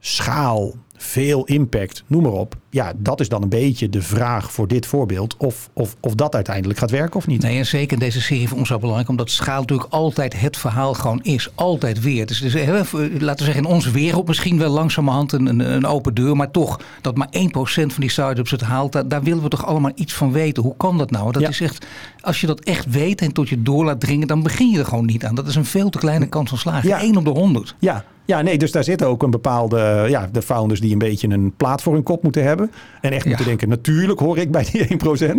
schaal, 0.00 0.72
veel 1.04 1.44
impact, 1.44 2.04
noem 2.06 2.22
maar 2.22 2.32
op. 2.32 2.56
Ja, 2.70 2.92
dat 2.96 3.20
is 3.20 3.28
dan 3.28 3.42
een 3.42 3.48
beetje 3.48 3.88
de 3.88 4.02
vraag 4.02 4.52
voor 4.52 4.68
dit 4.68 4.86
voorbeeld. 4.86 5.36
Of, 5.36 5.70
of, 5.72 5.96
of 6.00 6.14
dat 6.14 6.34
uiteindelijk 6.34 6.78
gaat 6.78 6.90
werken 6.90 7.16
of 7.16 7.26
niet. 7.26 7.42
Nee, 7.42 7.58
en 7.58 7.66
zeker 7.66 7.92
in 7.92 7.98
deze 7.98 8.20
serie 8.20 8.48
voor 8.48 8.58
ons 8.58 8.68
zo 8.68 8.78
belangrijk. 8.78 9.08
Omdat 9.08 9.30
schaal 9.30 9.60
natuurlijk 9.60 9.92
altijd 9.92 10.40
het 10.40 10.56
verhaal 10.56 10.94
gewoon 10.94 11.22
is. 11.22 11.48
Altijd 11.54 12.00
weer. 12.00 12.26
Dus, 12.26 12.40
dus 12.40 12.54
laten 12.54 13.46
we 13.46 13.52
zeggen 13.52 13.64
in 13.64 13.70
onze 13.70 13.90
wereld 13.90 14.26
misschien 14.26 14.58
wel 14.58 14.70
langzamerhand 14.70 15.32
een, 15.32 15.46
een, 15.46 15.60
een 15.60 15.86
open 15.86 16.14
deur. 16.14 16.36
Maar 16.36 16.50
toch, 16.50 16.80
dat 17.00 17.16
maar 17.16 17.28
1% 17.28 17.32
van 17.56 17.88
die 17.96 18.10
start-ups 18.10 18.50
het 18.50 18.60
haalt. 18.60 18.92
Daar, 18.92 19.08
daar, 19.08 19.22
willen 19.22 19.42
we 19.42 19.48
toch 19.48 19.66
allemaal 19.66 19.92
iets 19.94 20.12
van 20.12 20.32
weten. 20.32 20.62
Hoe 20.62 20.76
kan 20.76 20.98
dat 20.98 21.10
nou? 21.10 21.32
Dat 21.32 21.42
ja. 21.42 21.48
is 21.48 21.60
echt, 21.60 21.86
als 22.20 22.40
je 22.40 22.46
dat 22.46 22.60
echt 22.60 22.90
weet 22.90 23.20
en 23.20 23.32
tot 23.32 23.48
je 23.48 23.62
door 23.62 23.84
laat 23.84 24.00
dringen. 24.00 24.26
Dan 24.26 24.42
begin 24.42 24.70
je 24.70 24.78
er 24.78 24.84
gewoon 24.84 25.06
niet 25.06 25.24
aan. 25.24 25.34
Dat 25.34 25.46
is 25.46 25.54
een 25.54 25.64
veel 25.64 25.90
te 25.90 25.98
kleine 25.98 26.26
kans 26.26 26.48
van 26.48 26.58
slagen. 26.58 26.88
Ja. 26.88 27.00
1 27.00 27.16
op 27.16 27.24
de 27.24 27.30
100. 27.30 27.74
Ja, 27.78 28.04
ja, 28.24 28.42
nee, 28.42 28.58
dus 28.58 28.72
daar 28.72 28.84
zitten 28.84 29.06
ook 29.06 29.22
een 29.22 29.30
bepaalde, 29.30 30.06
ja, 30.08 30.28
de 30.32 30.42
founders 30.42 30.80
die 30.80 30.92
een 30.92 30.98
beetje 30.98 31.28
een 31.28 31.54
plaat 31.56 31.82
voor 31.82 31.92
hun 31.92 32.02
kop 32.02 32.22
moeten 32.22 32.44
hebben. 32.44 32.70
En 33.00 33.12
echt 33.12 33.22
ja. 33.22 33.28
moeten 33.28 33.46
denken, 33.46 33.68
natuurlijk 33.68 34.18
hoor 34.18 34.38
ik 34.38 34.50
bij 34.50 34.66
die 34.72 34.86
1%. 35.32 35.36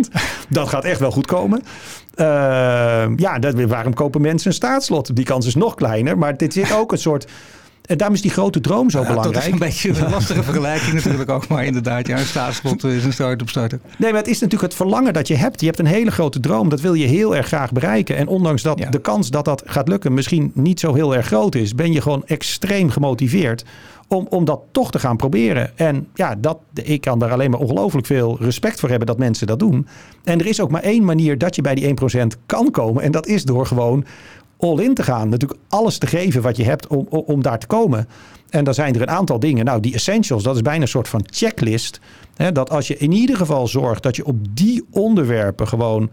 dat 0.48 0.68
gaat 0.68 0.84
echt 0.84 1.00
wel 1.00 1.10
goed 1.10 1.26
komen. 1.26 1.62
Uh, 2.16 2.26
ja, 3.16 3.38
dat, 3.38 3.54
waarom 3.54 3.94
kopen 3.94 4.20
mensen 4.20 4.48
een 4.48 4.56
staatslot? 4.56 5.16
Die 5.16 5.24
kans 5.24 5.46
is 5.46 5.54
nog 5.54 5.74
kleiner, 5.74 6.18
maar 6.18 6.36
dit 6.36 6.52
zit 6.52 6.72
ook 6.72 6.92
een 6.92 6.98
soort... 6.98 7.26
En 7.86 7.96
daarom 7.96 8.16
is 8.16 8.22
die 8.22 8.30
grote 8.30 8.60
droom 8.60 8.90
zo 8.90 9.00
ja, 9.00 9.06
belangrijk. 9.06 9.34
Dat 9.34 9.44
is 9.44 9.52
een 9.52 9.58
beetje 9.68 10.04
een 10.04 10.10
lastige 10.10 10.42
vergelijking 10.52 10.94
natuurlijk 10.94 11.30
ook. 11.30 11.48
Maar 11.48 11.64
inderdaad, 11.64 12.06
ja, 12.06 12.18
een 12.18 12.24
staatslot 12.24 12.84
is 12.84 13.04
een 13.04 13.12
start-up 13.12 13.48
starter. 13.48 13.80
Nee, 13.98 14.10
maar 14.10 14.20
het 14.20 14.30
is 14.30 14.40
natuurlijk 14.40 14.72
het 14.72 14.74
verlangen 14.74 15.12
dat 15.12 15.28
je 15.28 15.34
hebt. 15.34 15.60
Je 15.60 15.66
hebt 15.66 15.78
een 15.78 15.86
hele 15.86 16.10
grote 16.10 16.40
droom. 16.40 16.68
Dat 16.68 16.80
wil 16.80 16.94
je 16.94 17.06
heel 17.06 17.36
erg 17.36 17.46
graag 17.46 17.72
bereiken. 17.72 18.16
En 18.16 18.28
ondanks 18.28 18.62
dat 18.62 18.78
ja. 18.78 18.90
de 18.90 19.00
kans 19.00 19.30
dat 19.30 19.44
dat 19.44 19.62
gaat 19.66 19.88
lukken 19.88 20.14
misschien 20.14 20.50
niet 20.54 20.80
zo 20.80 20.94
heel 20.94 21.14
erg 21.14 21.26
groot 21.26 21.54
is... 21.54 21.74
ben 21.74 21.92
je 21.92 22.02
gewoon 22.02 22.22
extreem 22.26 22.90
gemotiveerd 22.90 23.64
om, 24.08 24.26
om 24.30 24.44
dat 24.44 24.60
toch 24.70 24.90
te 24.90 24.98
gaan 24.98 25.16
proberen. 25.16 25.78
En 25.78 26.08
ja, 26.14 26.34
dat, 26.38 26.58
ik 26.74 27.00
kan 27.00 27.18
daar 27.18 27.32
alleen 27.32 27.50
maar 27.50 27.60
ongelooflijk 27.60 28.06
veel 28.06 28.36
respect 28.40 28.80
voor 28.80 28.88
hebben 28.88 29.06
dat 29.06 29.18
mensen 29.18 29.46
dat 29.46 29.58
doen. 29.58 29.86
En 30.24 30.40
er 30.40 30.46
is 30.46 30.60
ook 30.60 30.70
maar 30.70 30.82
één 30.82 31.04
manier 31.04 31.38
dat 31.38 31.56
je 31.56 31.62
bij 31.62 31.74
die 31.74 31.94
1% 32.22 32.26
kan 32.46 32.70
komen. 32.70 33.02
En 33.02 33.10
dat 33.10 33.26
is 33.26 33.44
door 33.44 33.66
gewoon 33.66 34.04
all 34.58 34.78
in 34.78 34.94
te 34.94 35.02
gaan. 35.02 35.28
Natuurlijk 35.28 35.60
alles 35.68 35.98
te 35.98 36.06
geven 36.06 36.42
wat 36.42 36.56
je 36.56 36.64
hebt 36.64 36.86
om, 36.86 37.06
om 37.08 37.42
daar 37.42 37.58
te 37.58 37.66
komen. 37.66 38.08
En 38.48 38.64
dan 38.64 38.74
zijn 38.74 38.94
er 38.94 39.02
een 39.02 39.10
aantal 39.10 39.38
dingen. 39.38 39.64
Nou, 39.64 39.80
die 39.80 39.94
essentials, 39.94 40.42
dat 40.42 40.54
is 40.54 40.62
bijna 40.62 40.82
een 40.82 40.88
soort 40.88 41.08
van 41.08 41.24
checklist. 41.30 42.00
Hè, 42.34 42.52
dat 42.52 42.70
als 42.70 42.88
je 42.88 42.96
in 42.96 43.12
ieder 43.12 43.36
geval 43.36 43.68
zorgt 43.68 44.02
dat 44.02 44.16
je 44.16 44.26
op 44.26 44.36
die 44.50 44.86
onderwerpen 44.90 45.68
gewoon 45.68 46.10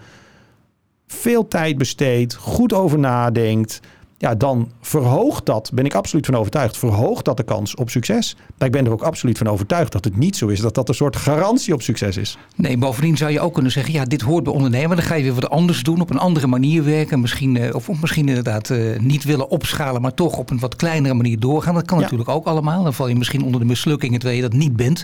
veel 1.08 1.48
tijd 1.48 1.78
besteedt, 1.78 2.34
goed 2.34 2.74
over 2.74 3.00
nadenkt 3.00 3.80
ja, 4.24 4.36
dan 4.36 4.72
verhoogt 4.82 5.46
dat, 5.46 5.72
ben 5.74 5.86
ik 5.86 5.94
absoluut 5.94 6.26
van 6.26 6.36
overtuigd, 6.36 6.78
verhoogt 6.78 7.26
dat 7.26 7.38
de 7.38 7.44
kans 7.44 7.76
op 7.76 7.90
succes. 7.90 8.36
Maar 8.58 8.68
ik 8.68 8.74
ben 8.74 8.86
er 8.86 8.92
ook 8.92 9.02
absoluut 9.02 9.38
van 9.38 9.48
overtuigd 9.48 9.92
dat 9.92 10.04
het 10.04 10.18
niet 10.18 10.36
zo 10.36 10.48
is, 10.48 10.60
dat 10.60 10.76
dat 10.76 10.90
een 10.90 10.96
soort 10.96 11.16
garantie 11.16 11.74
op 11.74 11.82
succes 11.82 12.18
is. 12.18 12.38
Nee, 12.56 12.78
bovendien 12.78 13.18
zou 13.18 13.32
je 13.32 13.40
ook 13.40 13.54
kunnen 13.54 13.72
zeggen, 13.72 13.94
ja, 13.94 14.06
dit 14.06 14.22
hoort 14.22 14.44
bij 14.44 14.54
ondernemen. 14.54 14.98
Dan 14.98 15.06
ga 15.06 15.16
je 15.16 15.24
weer 15.24 15.34
wat 15.34 15.50
anders 15.50 15.84
doen, 15.84 16.02
op 16.02 16.10
een 16.10 16.18
andere 16.18 16.48
manier 16.48 16.84
werken. 16.84 17.22
Misschien, 17.22 17.58
eh, 17.58 17.76
of 17.76 18.02
misschien 18.02 18.28
inderdaad 18.28 18.70
uh, 18.70 19.00
niet 19.00 19.24
willen 19.24 19.50
opschalen, 19.50 20.02
maar 20.02 20.14
toch 20.14 20.38
op 20.38 20.50
een 20.50 20.60
wat 20.60 20.76
kleinere 20.76 21.14
manier 21.14 21.40
doorgaan. 21.40 21.74
Dat 21.74 21.86
kan 21.86 21.98
ja. 21.98 22.04
natuurlijk 22.04 22.30
ook 22.30 22.46
allemaal. 22.46 22.84
Dan 22.84 22.94
val 22.94 23.08
je 23.08 23.16
misschien 23.16 23.44
onder 23.44 23.60
de 23.60 23.66
mislukkingen 23.66 24.20
terwijl 24.20 24.42
je 24.42 24.50
dat 24.50 24.60
niet 24.60 24.76
bent. 24.76 25.04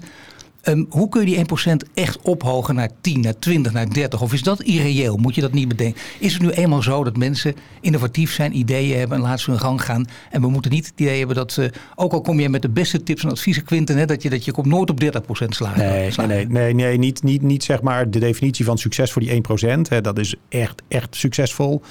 Um, 0.63 0.85
hoe 0.89 1.09
kun 1.09 1.29
je 1.29 1.45
die 1.45 1.71
1% 1.71 1.91
echt 1.93 2.21
ophogen 2.21 2.75
naar 2.75 2.89
10, 3.01 3.19
naar 3.21 3.39
20, 3.39 3.73
naar 3.73 3.93
30? 3.93 4.21
Of 4.21 4.33
is 4.33 4.43
dat 4.43 4.61
irreëel? 4.61 5.17
Moet 5.17 5.35
je 5.35 5.41
dat 5.41 5.53
niet 5.53 5.67
bedenken? 5.67 6.01
Is 6.19 6.33
het 6.33 6.41
nu 6.41 6.49
eenmaal 6.49 6.81
zo 6.81 7.03
dat 7.03 7.17
mensen 7.17 7.55
innovatief 7.81 8.33
zijn, 8.33 8.57
ideeën 8.57 8.97
hebben 8.97 9.17
en 9.17 9.23
laten 9.23 9.39
ze 9.39 9.49
hun 9.49 9.59
gang 9.59 9.81
gaan? 9.81 10.07
En 10.31 10.41
we 10.41 10.49
moeten 10.49 10.71
niet 10.71 10.85
het 10.85 10.99
idee 10.99 11.17
hebben 11.17 11.35
dat, 11.35 11.57
uh, 11.59 11.67
ook 11.95 12.11
al 12.11 12.21
kom 12.21 12.39
je 12.39 12.49
met 12.49 12.61
de 12.61 12.69
beste 12.69 13.03
tips 13.03 13.23
en 13.23 13.29
adviezen, 13.29 13.63
Quinten, 13.63 13.97
hè, 13.97 14.05
dat, 14.05 14.21
je, 14.21 14.29
dat 14.29 14.45
je 14.45 14.51
komt 14.51 14.67
nooit 14.67 14.89
op 14.89 15.03
30% 15.03 15.05
slagen. 15.47 15.79
Nee, 15.79 16.11
slagen. 16.11 16.33
nee, 16.33 16.47
nee, 16.47 16.73
nee, 16.73 16.97
niet, 16.97 17.23
niet, 17.23 17.41
niet 17.41 17.63
zeg 17.63 17.81
maar 17.81 18.09
de 18.09 18.19
definitie 18.19 18.65
van 18.65 18.77
succes 18.77 19.11
voor 19.11 19.21
die 19.21 19.41
1%. 19.65 19.79
Hè, 19.89 20.01
dat 20.01 20.19
is 20.19 20.35
echt, 20.49 20.81
echt 20.87 21.15
succesvol 21.15 21.81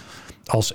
als 0.49 0.73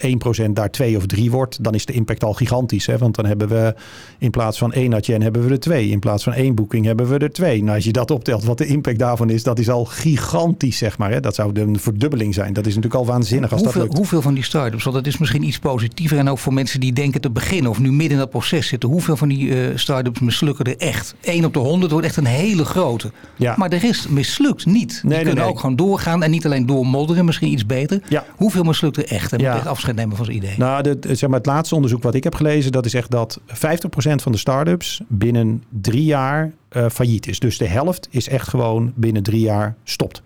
1% 0.48 0.52
daar 0.52 0.72
2 0.72 0.98
of 0.98 1.06
3 1.06 1.32
wordt, 1.32 1.64
dan 1.64 1.74
is 1.74 1.86
de 1.86 1.94
impact 1.94 2.24
al 2.24 2.34
gigantisch. 2.34 2.86
Hè? 2.86 2.98
Want 2.98 3.16
dan 3.16 3.26
hebben 3.26 3.48
we 3.48 3.76
in 4.18 4.30
plaats 4.30 4.58
van 4.58 4.74
één 4.74 4.94
Adyen 4.94 5.22
hebben 5.22 5.46
we 5.46 5.52
er 5.52 5.60
twee. 5.60 5.90
In 5.90 6.00
plaats 6.00 6.24
van 6.24 6.34
één 6.34 6.56
boeking 6.56 6.86
hebben 6.86 7.08
we 7.08 7.18
er 7.18 7.32
twee. 7.32 7.64
Nou, 7.64 7.76
als 7.76 7.86
je 7.86 7.92
dat 7.92 8.12
optelt, 8.12 8.44
wat 8.44 8.58
de 8.58 8.66
impact 8.66 9.00
daarvan 9.00 9.30
is, 9.30 9.44
dat 9.44 9.60
is 9.60 9.70
al 9.70 9.86
gigantisch, 9.86 10.78
zeg 10.78 10.98
maar. 10.98 11.12
Hè? 11.12 11.20
Dat 11.20 11.36
zou 11.36 11.60
een 11.60 11.80
verdubbeling 11.80 12.34
zijn. 12.34 12.54
Dat 12.54 12.66
is 12.66 12.76
natuurlijk 12.76 13.02
al 13.02 13.06
waanzinnig 13.06 13.52
als 13.52 13.62
hoeveel, 13.62 13.80
dat 13.80 13.90
lukt. 13.90 13.98
Hoeveel 13.98 14.22
van 14.22 14.34
die 14.34 14.44
start-ups, 14.44 14.84
want 14.84 14.96
dat 14.96 15.08
is 15.08 15.18
misschien 15.18 15.44
iets 15.44 15.60
positiever 15.60 16.18
en 16.18 16.30
ook 16.30 16.40
voor 16.40 16.54
mensen 16.54 16.80
die 16.80 16.94
denken 16.94 17.22
te 17.22 17.32
beginnen 17.32 17.72
of 17.72 17.80
nu 17.80 17.92
midden 17.92 18.12
in 18.12 18.18
dat 18.18 18.30
proces 18.30 18.68
zitten. 18.68 18.90
Hoeveel 18.90 19.18
van 19.18 19.28
die 19.28 19.46
uh, 19.46 19.78
start-ups 19.78 20.20
mislukken 20.20 20.66
er 20.66 20.78
echt? 20.78 21.16
1 21.22 21.46
op 21.46 21.54
de 21.54 21.60
100 21.60 21.92
wordt 21.92 22.08
echt 22.08 22.18
een 22.18 22.26
hele 22.26 22.66
grote. 22.66 23.12
Ja. 23.36 23.56
Maar 23.58 23.70
de 23.70 23.76
rest 23.76 24.10
mislukt 24.10 24.66
niet. 24.66 25.00
Die 25.02 25.10
nee, 25.10 25.24
kunnen 25.24 25.44
nee. 25.44 25.54
ook 25.54 25.60
gewoon 25.60 25.76
doorgaan 25.76 26.24
en 26.24 26.32
niet 26.32 26.46
alleen 26.46 26.66
doormodderen, 26.66 27.26
misschien 27.26 27.52
iets 27.52 27.66
beter. 27.66 28.02
Ja. 28.10 28.26
Hoeveel 28.36 28.64
mislukt 28.64 28.98
er 28.98 29.06
echt? 29.06 29.34
En 29.34 29.40
Ja. 29.40 29.63
Echt 29.64 29.76
afscheid 29.76 29.96
nemen 29.96 30.16
van 30.16 30.26
zijn 30.26 30.38
idee. 30.38 30.58
Nou, 30.58 30.84
de, 30.84 31.16
zeg 31.16 31.30
maar, 31.30 31.38
het 31.38 31.48
laatste 31.48 31.76
onderzoek 31.76 32.04
wat 32.04 32.14
ik 32.14 32.24
heb 32.24 32.36
gelezen, 32.36 32.72
dat 32.72 32.86
is 32.86 32.94
echt 32.94 33.12
dat 33.12 33.40
50% 33.48 33.52
van 33.96 34.32
de 34.32 34.38
start-ups 34.38 35.02
binnen 35.08 35.64
drie 35.70 36.04
jaar 36.04 36.52
uh, 36.72 36.90
failliet 36.90 37.28
is. 37.28 37.40
Dus 37.40 37.58
de 37.58 37.68
helft 37.68 38.08
is 38.12 38.28
echt 38.30 38.48
gewoon 38.48 38.94
binnen 38.96 39.24
drie 39.24 39.42
jaar 39.42 39.76
stopt. 39.84 40.22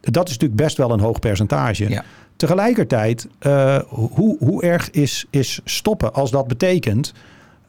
Dat 0.00 0.26
is 0.28 0.32
natuurlijk 0.32 0.60
best 0.60 0.76
wel 0.76 0.90
een 0.90 1.00
hoog 1.00 1.18
percentage. 1.18 1.88
Ja. 1.88 2.04
Tegelijkertijd, 2.36 3.28
uh, 3.40 3.78
hoe, 3.88 4.36
hoe 4.38 4.62
erg 4.62 4.90
is, 4.90 5.26
is 5.30 5.60
stoppen 5.64 6.14
als 6.14 6.30
dat 6.30 6.46
betekent... 6.46 7.12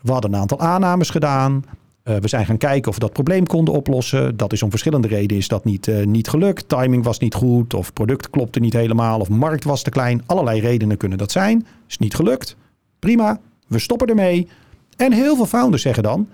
We 0.02 0.12
hadden 0.12 0.34
een 0.34 0.40
aantal 0.40 0.60
aannames 0.60 1.10
gedaan. 1.10 1.64
Uh, 2.08 2.16
we 2.16 2.28
zijn 2.28 2.46
gaan 2.46 2.58
kijken 2.58 2.90
of 2.90 2.94
we 2.94 3.02
dat 3.02 3.14
probleem 3.14 3.46
konden 3.48 3.74
oplossen. 3.74 4.38
Dat 4.38 4.54
is 4.54 4.64
om 4.64 4.70
verschillende 4.70 5.08
redenen 5.08 5.38
is 5.38 5.48
dat 5.48 5.66
niet, 5.66 5.88
uh, 5.88 6.06
niet 6.06 6.28
gelukt. 6.28 6.70
Timing 6.70 7.04
was 7.04 7.20
niet 7.20 7.34
goed 7.34 7.74
of 7.74 7.94
product 7.94 8.30
klopte 8.30 8.60
niet 8.60 8.74
helemaal 8.74 9.20
of 9.20 9.30
markt 9.30 9.64
was 9.64 9.84
te 9.84 9.90
klein. 9.90 10.22
Allerlei 10.26 10.60
redenen 10.60 10.98
kunnen 10.98 11.18
dat 11.18 11.32
zijn. 11.32 11.68
Is 11.88 11.98
niet 11.98 12.16
gelukt. 12.16 12.56
Prima, 13.00 13.40
we 13.68 13.80
stoppen 13.80 14.08
ermee. 14.08 14.48
En 14.96 15.14
heel 15.14 15.36
veel 15.36 15.46
founders 15.46 15.82
zeggen 15.82 16.04
dan, 16.04 16.30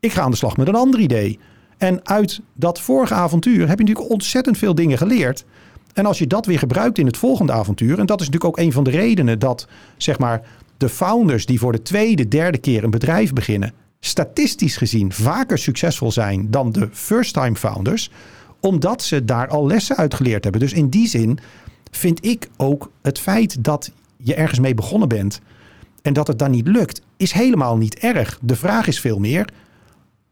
ik 0.00 0.12
ga 0.12 0.22
aan 0.22 0.30
de 0.30 0.36
slag 0.36 0.56
met 0.56 0.68
een 0.68 0.74
ander 0.74 1.00
idee. 1.00 1.38
En 1.78 2.06
uit 2.06 2.40
dat 2.54 2.80
vorige 2.80 3.14
avontuur 3.14 3.68
heb 3.68 3.78
je 3.78 3.84
natuurlijk 3.84 4.12
ontzettend 4.12 4.58
veel 4.58 4.74
dingen 4.74 4.98
geleerd. 4.98 5.44
En 5.92 6.06
als 6.06 6.18
je 6.18 6.26
dat 6.26 6.46
weer 6.46 6.58
gebruikt 6.58 6.98
in 6.98 7.06
het 7.06 7.16
volgende 7.16 7.52
avontuur, 7.52 7.98
en 7.98 8.06
dat 8.06 8.20
is 8.20 8.26
natuurlijk 8.26 8.58
ook 8.58 8.64
een 8.64 8.72
van 8.72 8.84
de 8.84 8.90
redenen 8.90 9.38
dat 9.38 9.68
zeg 9.96 10.18
maar 10.18 10.42
de 10.76 10.88
founders 10.88 11.46
die 11.46 11.58
voor 11.58 11.72
de 11.72 11.82
tweede, 11.82 12.28
derde 12.28 12.58
keer 12.58 12.84
een 12.84 12.90
bedrijf 12.90 13.32
beginnen, 13.32 13.72
statistisch 14.06 14.76
gezien 14.76 15.12
vaker 15.12 15.58
succesvol 15.58 16.12
zijn 16.12 16.50
dan 16.50 16.72
de 16.72 16.88
first-time 16.92 17.56
founders, 17.56 18.10
omdat 18.60 19.02
ze 19.02 19.24
daar 19.24 19.48
al 19.48 19.66
lessen 19.66 19.96
uit 19.96 20.14
geleerd 20.14 20.42
hebben. 20.44 20.60
Dus 20.60 20.72
in 20.72 20.88
die 20.88 21.08
zin 21.08 21.38
vind 21.90 22.24
ik 22.24 22.48
ook 22.56 22.90
het 23.02 23.18
feit 23.18 23.64
dat 23.64 23.90
je 24.16 24.34
ergens 24.34 24.60
mee 24.60 24.74
begonnen 24.74 25.08
bent 25.08 25.40
en 26.02 26.12
dat 26.12 26.26
het 26.26 26.38
dan 26.38 26.50
niet 26.50 26.68
lukt, 26.68 27.00
is 27.16 27.32
helemaal 27.32 27.76
niet 27.76 27.98
erg. 27.98 28.38
De 28.42 28.56
vraag 28.56 28.86
is 28.86 29.00
veel 29.00 29.18
meer: 29.18 29.48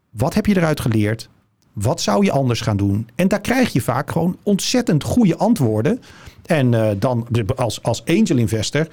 wat 0.09 0.33
heb 0.33 0.45
je 0.45 0.57
eruit 0.57 0.79
geleerd? 0.79 1.29
Wat 1.73 2.01
zou 2.01 2.25
je 2.25 2.31
anders 2.31 2.61
gaan 2.61 2.77
doen? 2.77 3.09
En 3.15 3.27
daar 3.27 3.41
krijg 3.41 3.73
je 3.73 3.81
vaak 3.81 4.11
gewoon 4.11 4.37
ontzettend 4.43 5.03
goede 5.03 5.37
antwoorden. 5.37 6.01
En 6.45 6.71
uh, 6.73 6.89
dan 6.97 7.27
als, 7.55 7.83
als 7.83 8.05
angel 8.05 8.37
investor 8.37 8.87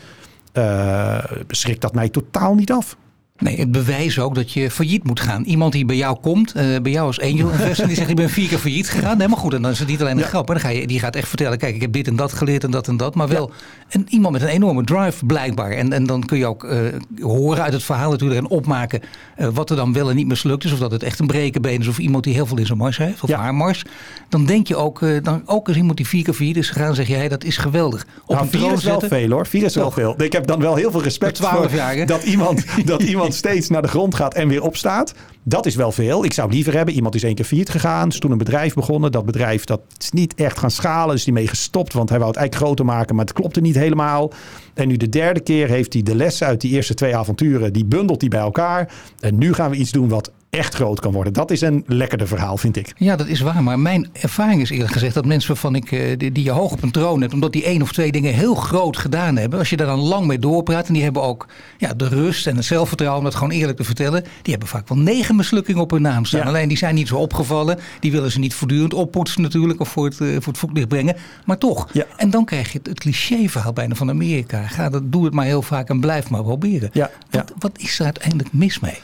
uh, 0.52 1.24
schrikt 1.48 1.80
dat 1.80 1.94
mij 1.94 2.08
totaal 2.08 2.54
niet 2.54 2.72
af. 2.72 2.96
Nee, 3.40 3.58
het 3.58 3.72
bewijs 3.72 4.18
ook 4.18 4.34
dat 4.34 4.52
je 4.52 4.70
failliet 4.70 5.04
moet 5.04 5.20
gaan. 5.20 5.44
Iemand 5.44 5.72
die 5.72 5.84
bij 5.84 5.96
jou 5.96 6.18
komt, 6.20 6.56
uh, 6.56 6.62
bij 6.82 6.92
jou 6.92 7.06
als 7.06 7.20
angel 7.20 7.50
investor, 7.50 7.86
die 7.86 7.96
zegt 7.96 8.08
ik 8.08 8.16
ben 8.16 8.30
vier 8.30 8.48
keer 8.48 8.58
failliet 8.58 8.88
gegaan. 8.88 9.18
Nee, 9.18 9.28
maar 9.28 9.38
goed, 9.38 9.54
en 9.54 9.62
dan 9.62 9.70
is 9.70 9.78
het 9.78 9.88
niet 9.88 10.00
alleen 10.00 10.18
een 10.18 10.24
grap. 10.24 10.46
Maar 10.46 10.56
dan 10.56 10.70
ga 10.70 10.70
je, 10.76 10.86
die 10.86 10.98
gaat 10.98 11.16
echt 11.16 11.28
vertellen, 11.28 11.58
kijk, 11.58 11.74
ik 11.74 11.80
heb 11.80 11.92
dit 11.92 12.06
en 12.06 12.16
dat 12.16 12.32
geleerd 12.32 12.64
en 12.64 12.70
dat 12.70 12.88
en 12.88 12.96
dat. 12.96 13.14
Maar 13.14 13.28
wel 13.28 13.50
en 13.88 14.06
iemand 14.08 14.32
met 14.32 14.42
een 14.42 14.48
enorme 14.48 14.84
drive 14.84 15.26
blijkbaar. 15.26 15.70
En, 15.70 15.92
en 15.92 16.06
dan 16.06 16.24
kun 16.24 16.38
je 16.38 16.46
ook 16.46 16.64
uh, 16.64 16.80
horen 17.20 17.62
uit 17.62 17.72
het 17.72 17.82
verhaal 17.82 18.10
natuurlijk 18.10 18.40
en 18.40 18.48
opmaken 18.48 19.00
uh, 19.38 19.48
wat 19.52 19.70
er 19.70 19.76
dan 19.76 19.92
wel 19.92 20.10
en 20.10 20.16
niet 20.16 20.26
mislukt 20.26 20.64
is. 20.64 20.72
Of 20.72 20.78
dat 20.78 20.90
het 20.90 21.02
echt 21.02 21.18
een 21.18 21.26
brekenbeen 21.26 21.80
is 21.80 21.88
of 21.88 21.98
iemand 21.98 22.24
die 22.24 22.34
heel 22.34 22.46
veel 22.46 22.58
in 22.58 22.66
zijn 22.66 22.78
mars 22.78 22.96
heeft. 22.96 23.22
Of 23.22 23.28
ja. 23.28 23.38
haar 23.38 23.54
mars. 23.54 23.84
Dan 24.28 24.46
denk 24.46 24.66
je 24.66 24.76
ook, 24.76 25.04
dan, 25.22 25.42
ook 25.46 25.68
als 25.68 25.76
iemand 25.76 25.96
die 25.96 26.06
vier 26.06 26.24
keer 26.24 26.34
failliet 26.34 26.56
is 26.56 26.70
gegaan, 26.70 26.94
zeg 26.94 27.08
jij, 27.08 27.28
dat 27.28 27.44
is 27.44 27.56
geweldig. 27.56 28.06
Op 28.26 28.34
nou, 28.34 28.48
vier 28.48 28.72
is 28.72 28.84
wel 28.84 29.00
veel 29.00 29.30
hoor. 29.30 29.46
Vier 29.46 29.64
is 29.64 29.74
wel 29.74 29.90
veel. 29.90 30.22
Ik 30.22 30.32
heb 30.32 30.46
dan 30.46 30.60
wel 30.60 30.74
heel 30.74 30.90
veel 30.90 31.02
respect 31.02 31.38
voor 31.38 31.70
jaar, 31.74 32.06
dat 32.06 32.22
iemand, 32.22 32.64
dat 32.84 33.02
iemand 33.02 33.29
steeds 33.34 33.68
naar 33.68 33.82
de 33.82 33.88
grond 33.88 34.14
gaat 34.14 34.34
en 34.34 34.48
weer 34.48 34.62
opstaat. 34.62 35.14
Dat 35.42 35.66
is 35.66 35.74
wel 35.74 35.92
veel. 35.92 36.24
Ik 36.24 36.32
zou 36.32 36.50
liever 36.50 36.74
hebben, 36.74 36.94
iemand 36.94 37.14
is 37.14 37.22
één 37.22 37.34
keer 37.34 37.44
failliet 37.44 37.68
gegaan. 37.68 38.08
Is 38.08 38.18
toen 38.18 38.30
een 38.30 38.38
bedrijf 38.38 38.74
begonnen. 38.74 39.12
Dat 39.12 39.24
bedrijf 39.24 39.64
dat 39.64 39.80
is 39.98 40.10
niet 40.10 40.34
echt 40.34 40.58
gaan 40.58 40.70
schalen. 40.70 41.14
Is 41.14 41.24
die 41.24 41.32
mee 41.32 41.48
gestopt, 41.48 41.92
want 41.92 42.08
hij 42.08 42.18
wou 42.18 42.30
het 42.30 42.38
eigenlijk 42.38 42.66
groter 42.66 42.84
maken. 42.94 43.14
Maar 43.14 43.24
het 43.24 43.34
klopte 43.34 43.60
niet 43.60 43.74
helemaal. 43.74 44.32
En 44.74 44.88
nu 44.88 44.96
de 44.96 45.08
derde 45.08 45.40
keer 45.40 45.68
heeft 45.68 45.92
hij 45.92 46.02
de 46.02 46.14
lessen 46.14 46.46
uit 46.46 46.60
die 46.60 46.70
eerste 46.70 46.94
twee 46.94 47.16
avonturen. 47.16 47.72
Die 47.72 47.84
bundelt 47.84 48.20
hij 48.20 48.30
bij 48.30 48.40
elkaar. 48.40 48.92
En 49.20 49.38
nu 49.38 49.52
gaan 49.52 49.70
we 49.70 49.76
iets 49.76 49.90
doen 49.90 50.08
wat 50.08 50.32
echt 50.50 50.74
groot 50.74 51.00
kan 51.00 51.12
worden. 51.12 51.32
Dat 51.32 51.50
is 51.50 51.60
een 51.60 51.84
lekkerder 51.86 52.28
verhaal, 52.28 52.56
vind 52.56 52.76
ik. 52.76 52.92
Ja, 52.96 53.16
dat 53.16 53.26
is 53.26 53.40
waar. 53.40 53.62
Maar 53.62 53.78
mijn 53.78 54.08
ervaring 54.12 54.60
is 54.60 54.70
eerlijk 54.70 54.92
gezegd 54.92 55.14
dat 55.14 55.24
mensen 55.24 55.48
waarvan 55.48 55.74
ik, 55.74 55.92
eh, 55.92 56.18
die, 56.18 56.44
je 56.44 56.50
hoog 56.50 56.72
op 56.72 56.82
een 56.82 56.90
troon 56.90 57.20
hebt, 57.20 57.32
omdat 57.32 57.52
die 57.52 57.64
één 57.64 57.82
of 57.82 57.92
twee 57.92 58.12
dingen 58.12 58.34
heel 58.34 58.54
groot 58.54 58.96
gedaan 58.96 59.36
hebben, 59.36 59.58
als 59.58 59.70
je 59.70 59.76
daar 59.76 59.86
dan 59.86 59.98
lang 59.98 60.26
mee 60.26 60.38
doorpraat 60.38 60.86
en 60.86 60.94
die 60.94 61.02
hebben 61.02 61.22
ook 61.22 61.46
ja, 61.78 61.94
de 61.94 62.08
rust 62.08 62.46
en 62.46 62.56
het 62.56 62.64
zelfvertrouwen 62.64 63.20
om 63.20 63.28
dat 63.30 63.34
gewoon 63.38 63.52
eerlijk 63.52 63.78
te 63.78 63.84
vertellen, 63.84 64.22
die 64.22 64.52
hebben 64.52 64.68
vaak 64.68 64.88
wel 64.88 64.98
negen 64.98 65.36
mislukkingen 65.36 65.82
op 65.82 65.90
hun 65.90 66.02
naam 66.02 66.24
staan. 66.24 66.46
Alleen 66.46 66.68
die 66.68 66.76
zijn 66.76 66.94
niet 66.94 67.08
zo 67.08 67.16
opgevallen. 67.16 67.78
Die 68.00 68.12
willen 68.12 68.30
ze 68.30 68.38
niet 68.38 68.54
voortdurend 68.54 68.94
oppoetsen 68.94 69.42
natuurlijk 69.42 69.80
of 69.80 69.88
voor 69.88 70.04
het, 70.04 70.20
uh, 70.20 70.32
voor 70.32 70.52
het 70.52 70.58
voetlicht 70.58 70.88
brengen. 70.88 71.16
Maar 71.44 71.58
toch. 71.58 71.88
Ja. 71.92 72.04
En 72.16 72.30
dan 72.30 72.44
krijg 72.44 72.72
je 72.72 72.78
het, 72.78 72.86
het 72.86 73.00
cliché-verhaal 73.00 73.72
bijna 73.72 73.94
van 73.94 74.08
Amerika. 74.08 74.66
Ga 74.66 74.88
dat, 74.88 75.12
doe 75.12 75.24
het 75.24 75.34
maar 75.34 75.44
heel 75.44 75.62
vaak 75.62 75.88
en 75.88 76.00
blijf 76.00 76.30
maar 76.30 76.42
proberen. 76.42 76.90
Ja. 76.92 77.10
Wat, 77.30 77.52
wat 77.58 77.72
is 77.78 77.98
er 77.98 78.04
uiteindelijk 78.04 78.52
mis 78.52 78.80
mee? 78.80 78.98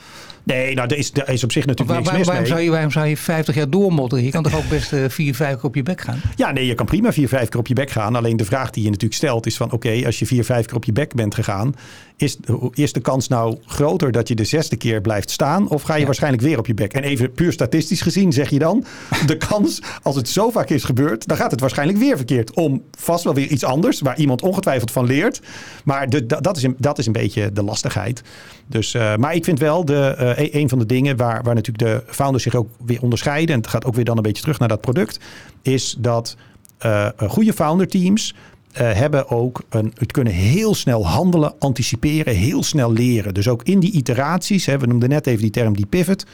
Nee, 0.47 0.75
nou, 0.75 0.89
er 0.89 0.97
is, 0.97 1.13
is 1.27 1.45
op 1.45 1.53
zich 1.53 1.67
natuurlijk 1.67 2.05
waar, 2.05 2.15
niks 2.15 2.27
waarom 2.27 2.43
mis 2.43 2.53
Zou 2.53 2.63
je, 2.63 2.71
waarom 2.71 2.91
zou 2.91 3.07
je 3.07 3.17
50 3.17 3.55
jaar 3.55 3.71
doormodderen? 3.71 4.25
Je 4.25 4.31
kan 4.31 4.43
toch 4.43 4.57
ook 4.57 4.69
best 4.69 4.93
uh, 4.93 5.05
vier, 5.09 5.35
vijf 5.35 5.55
keer 5.55 5.65
op 5.65 5.75
je 5.75 5.83
bek 5.83 6.01
gaan? 6.01 6.21
Ja, 6.37 6.51
nee, 6.51 6.67
je 6.67 6.75
kan 6.75 6.87
prima 6.87 7.13
vier, 7.13 7.29
vijf 7.29 7.49
keer 7.49 7.61
op 7.61 7.67
je 7.67 7.75
bek 7.75 7.91
gaan. 7.91 8.15
Alleen 8.15 8.37
de 8.37 8.45
vraag 8.45 8.71
die 8.71 8.83
je 8.83 8.89
natuurlijk 8.89 9.15
stelt 9.15 9.47
is 9.47 9.57
van... 9.57 9.73
oké, 9.73 10.03
als 10.05 10.19
je 10.19 10.27
vier, 10.27 10.45
vijf 10.45 10.67
keer 10.67 10.77
op 10.77 10.85
je 10.85 10.93
bek 10.93 11.15
bent 11.15 11.35
gegaan... 11.35 11.75
Is, 12.19 12.37
is 12.73 12.93
de 12.93 13.01
kans 13.01 13.29
nou 13.29 13.59
groter 13.67 14.13
dat 14.13 14.29
je 14.29 14.35
de 14.35 14.45
zesde 14.45 14.77
keer 14.77 15.01
blijft 15.01 15.31
staan? 15.31 15.69
Of 15.69 15.83
ga 15.83 15.95
je 15.95 16.05
waarschijnlijk 16.05 16.43
weer 16.43 16.59
op 16.59 16.67
je 16.67 16.75
bek? 16.75 16.93
En 16.93 17.03
even 17.03 17.33
puur 17.33 17.53
statistisch 17.53 18.01
gezien 18.01 18.33
zeg 18.33 18.51
je 18.51 18.59
dan... 18.59 18.85
de 19.27 19.37
kans, 19.37 19.83
als 20.03 20.17
het 20.17 20.29
zo 20.29 20.51
vaak 20.51 20.71
is 20.71 20.85
gebeurd... 20.85 21.27
dan 21.27 21.37
gaat 21.37 21.51
het 21.51 21.61
waarschijnlijk 21.61 21.99
weer 21.99 22.17
verkeerd. 22.17 22.55
Om 22.55 22.83
vast 22.99 23.25
wel 23.25 23.35
weer 23.35 23.47
iets 23.47 23.65
anders... 23.65 24.01
waar 24.01 24.19
iemand 24.19 24.43
ongetwijfeld 24.43 24.91
van 24.91 25.07
leert. 25.07 25.41
Maar 25.85 26.09
de, 26.11 26.27
dat, 26.27 26.57
is 26.57 26.63
een, 26.63 26.75
dat 26.79 26.99
is 26.99 27.07
een 27.07 27.13
beetje 27.13 27.53
de 27.53 27.63
lastigheid. 27.63 28.23
Dus, 28.67 28.95
uh, 28.95 29.17
maar 29.17 29.35
ik 29.35 29.45
vind 29.45 29.59
wel 29.59 29.85
de, 29.85 30.35
uh, 30.39 30.55
een 30.55 30.69
van 30.69 30.79
de 30.79 30.87
dingen 30.87 31.17
waar, 31.17 31.43
waar 31.43 31.55
natuurlijk 31.55 31.85
de 31.85 32.13
founders 32.13 32.43
zich 32.43 32.55
ook 32.55 32.69
weer 32.85 33.03
onderscheiden. 33.03 33.55
En 33.55 33.61
het 33.61 33.71
gaat 33.71 33.85
ook 33.85 33.95
weer 33.95 34.05
dan 34.05 34.17
een 34.17 34.23
beetje 34.23 34.43
terug 34.43 34.59
naar 34.59 34.69
dat 34.69 34.81
product. 34.81 35.21
Is 35.63 35.97
dat 35.99 36.37
uh, 36.85 37.09
goede 37.29 37.53
founder 37.53 37.89
teams 37.89 38.35
hebben 38.83 39.31
ook 39.31 39.63
een, 39.69 39.93
het 39.99 40.13
kunnen 40.13 40.33
heel 40.33 40.75
snel 40.75 41.07
handelen, 41.07 41.55
anticiperen, 41.59 42.35
heel 42.35 42.63
snel 42.63 42.93
leren. 42.93 43.35
Dus 43.35 43.49
ook 43.49 43.63
in 43.63 43.81
die 43.81 43.93
iteraties, 43.93 44.67
hè, 44.67 44.79
we 44.79 44.87
noemden 44.87 45.09
net 45.09 45.27
even 45.27 45.43
die 45.43 45.51
term 45.51 45.77
die 45.77 45.87
pivot. 45.87 46.25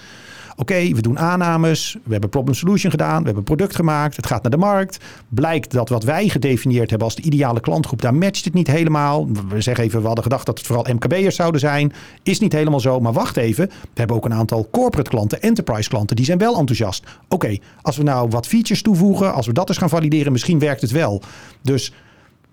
Oké, 0.56 0.88
we 0.94 1.02
doen 1.02 1.18
aannames. 1.18 1.96
We 2.04 2.12
hebben 2.12 2.30
problem 2.30 2.54
solution 2.54 2.90
gedaan. 2.90 3.18
We 3.18 3.24
hebben 3.24 3.44
product 3.44 3.74
gemaakt. 3.74 4.16
Het 4.16 4.26
gaat 4.26 4.42
naar 4.42 4.50
de 4.50 4.56
markt. 4.56 4.98
Blijkt 5.28 5.72
dat 5.72 5.88
wat 5.88 6.04
wij 6.04 6.28
gedefinieerd 6.28 6.90
hebben 6.90 7.08
als 7.08 7.16
de 7.16 7.22
ideale 7.22 7.60
klantgroep, 7.60 8.02
daar 8.02 8.14
matcht 8.14 8.44
het 8.44 8.54
niet 8.54 8.66
helemaal. 8.66 9.28
We 9.48 9.60
zeggen 9.60 9.84
even, 9.84 10.00
we 10.00 10.06
hadden 10.06 10.24
gedacht 10.24 10.46
dat 10.46 10.58
het 10.58 10.66
vooral 10.66 10.86
MKB'ers 10.94 11.36
zouden 11.36 11.60
zijn. 11.60 11.92
Is 12.22 12.40
niet 12.40 12.52
helemaal 12.52 12.80
zo. 12.80 13.00
Maar 13.00 13.12
wacht 13.12 13.36
even. 13.36 13.66
We 13.66 13.74
hebben 13.94 14.16
ook 14.16 14.24
een 14.24 14.34
aantal 14.34 14.68
corporate 14.70 15.10
klanten, 15.10 15.42
enterprise 15.42 15.88
klanten. 15.88 16.16
Die 16.16 16.24
zijn 16.24 16.38
wel 16.38 16.58
enthousiast. 16.58 17.06
Oké, 17.28 17.58
als 17.82 17.96
we 17.96 18.02
nou 18.02 18.28
wat 18.28 18.46
features 18.46 18.82
toevoegen, 18.82 19.34
als 19.34 19.46
we 19.46 19.52
dat 19.52 19.68
eens 19.68 19.78
gaan 19.78 19.88
valideren, 19.88 20.32
misschien 20.32 20.58
werkt 20.58 20.80
het 20.80 20.90
wel. 20.90 21.22
Dus 21.62 21.92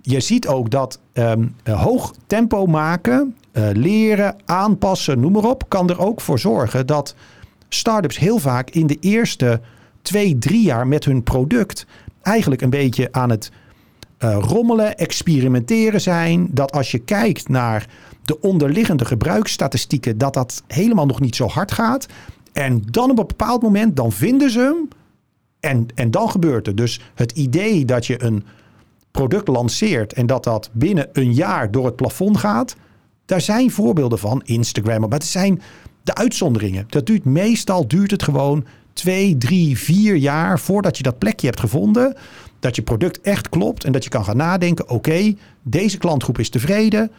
je 0.02 0.20
ziet 0.20 0.48
ook 0.48 0.70
dat 0.70 1.00
um, 1.14 1.56
hoog 1.64 2.14
tempo 2.28 2.66
maken, 2.66 3.36
uh, 3.54 3.70
leren, 3.74 4.36
aanpassen, 4.46 5.20
noem 5.20 5.32
maar 5.32 5.44
op, 5.44 5.64
kan 5.68 5.90
er 5.90 6.00
ook 6.00 6.22
voor 6.22 6.40
zorgen 6.40 6.88
dat 6.88 7.16
startups 7.70 8.18
heel 8.18 8.38
vaak 8.38 8.70
in 8.70 8.88
de 8.88 8.98
eerste 9.00 9.62
twee, 10.02 10.38
drie 10.38 10.64
jaar 10.64 10.88
met 10.88 11.06
hun 11.06 11.24
product 11.24 11.86
eigenlijk 12.22 12.62
een 12.62 12.70
beetje 12.70 13.08
aan 13.12 13.30
het 13.30 13.52
uh, 14.20 14.38
rommelen, 14.42 14.98
experimenteren 14.98 16.02
zijn. 16.02 16.48
Dat 16.52 16.72
als 16.72 16.92
je 16.92 17.00
kijkt 17.00 17.50
naar 17.50 17.88
de 18.24 18.42
onderliggende 18.42 19.06
gebruiksstatistieken, 19.06 20.18
dat 20.18 20.34
dat 20.34 20.64
helemaal 20.68 21.06
nog 21.06 21.20
niet 21.20 21.36
zo 21.36 21.48
hard 21.48 21.72
gaat. 21.72 22.06
En 22.54 22.84
dan 22.86 23.12
op 23.12 23.20
een 23.20 23.28
bepaald 23.28 23.62
moment, 23.62 23.96
dan 23.96 24.12
vinden 24.12 24.50
ze 24.50 24.60
hem. 24.60 24.88
En, 25.60 25.88
en 25.96 26.12
dan 26.12 26.30
gebeurt 26.30 26.66
het. 26.66 26.78
Dus 26.78 27.00
het 27.16 27.32
idee 27.32 27.86
dat 27.86 28.06
je 28.06 28.24
een 28.24 28.46
product 29.28 29.48
lanceert 29.48 30.14
en 30.14 30.26
dat 30.26 30.44
dat 30.44 30.70
binnen 30.72 31.10
een 31.14 31.34
jaar 31.34 31.72
door 31.72 31.86
het 31.86 31.96
plafond 31.96 32.38
gaat. 32.38 32.76
Daar 33.26 33.42
zijn 33.42 33.72
voorbeelden 33.72 34.20
van, 34.20 34.42
Instagram. 34.46 35.00
Maar 35.00 35.10
het 35.10 35.24
zijn 35.24 35.62
de 36.04 36.16
uitzonderingen. 36.16 36.86
Dat 36.90 37.06
duurt 37.06 37.26
meestal 37.26 37.88
duurt 37.88 38.12
het 38.12 38.24
gewoon 38.24 38.66
twee, 38.94 39.38
drie, 39.38 39.78
vier 39.78 40.16
jaar 40.16 40.60
voordat 40.60 40.98
je 40.98 41.04
dat 41.04 41.18
plekje 41.18 41.48
hebt 41.48 41.60
gevonden. 41.60 42.16
Dat 42.60 42.76
je 42.76 42.82
product 42.82 43.22
echt 43.22 43.50
klopt 43.50 43.84
en 43.84 43.92
dat 43.92 44.04
je 44.04 44.10
kan 44.10 44.24
gaan 44.24 44.38
nadenken: 44.38 44.90
oké, 44.90 45.36
deze 45.62 45.98
klantgroep 45.98 46.40
is 46.40 46.50
tevreden, 46.50 47.12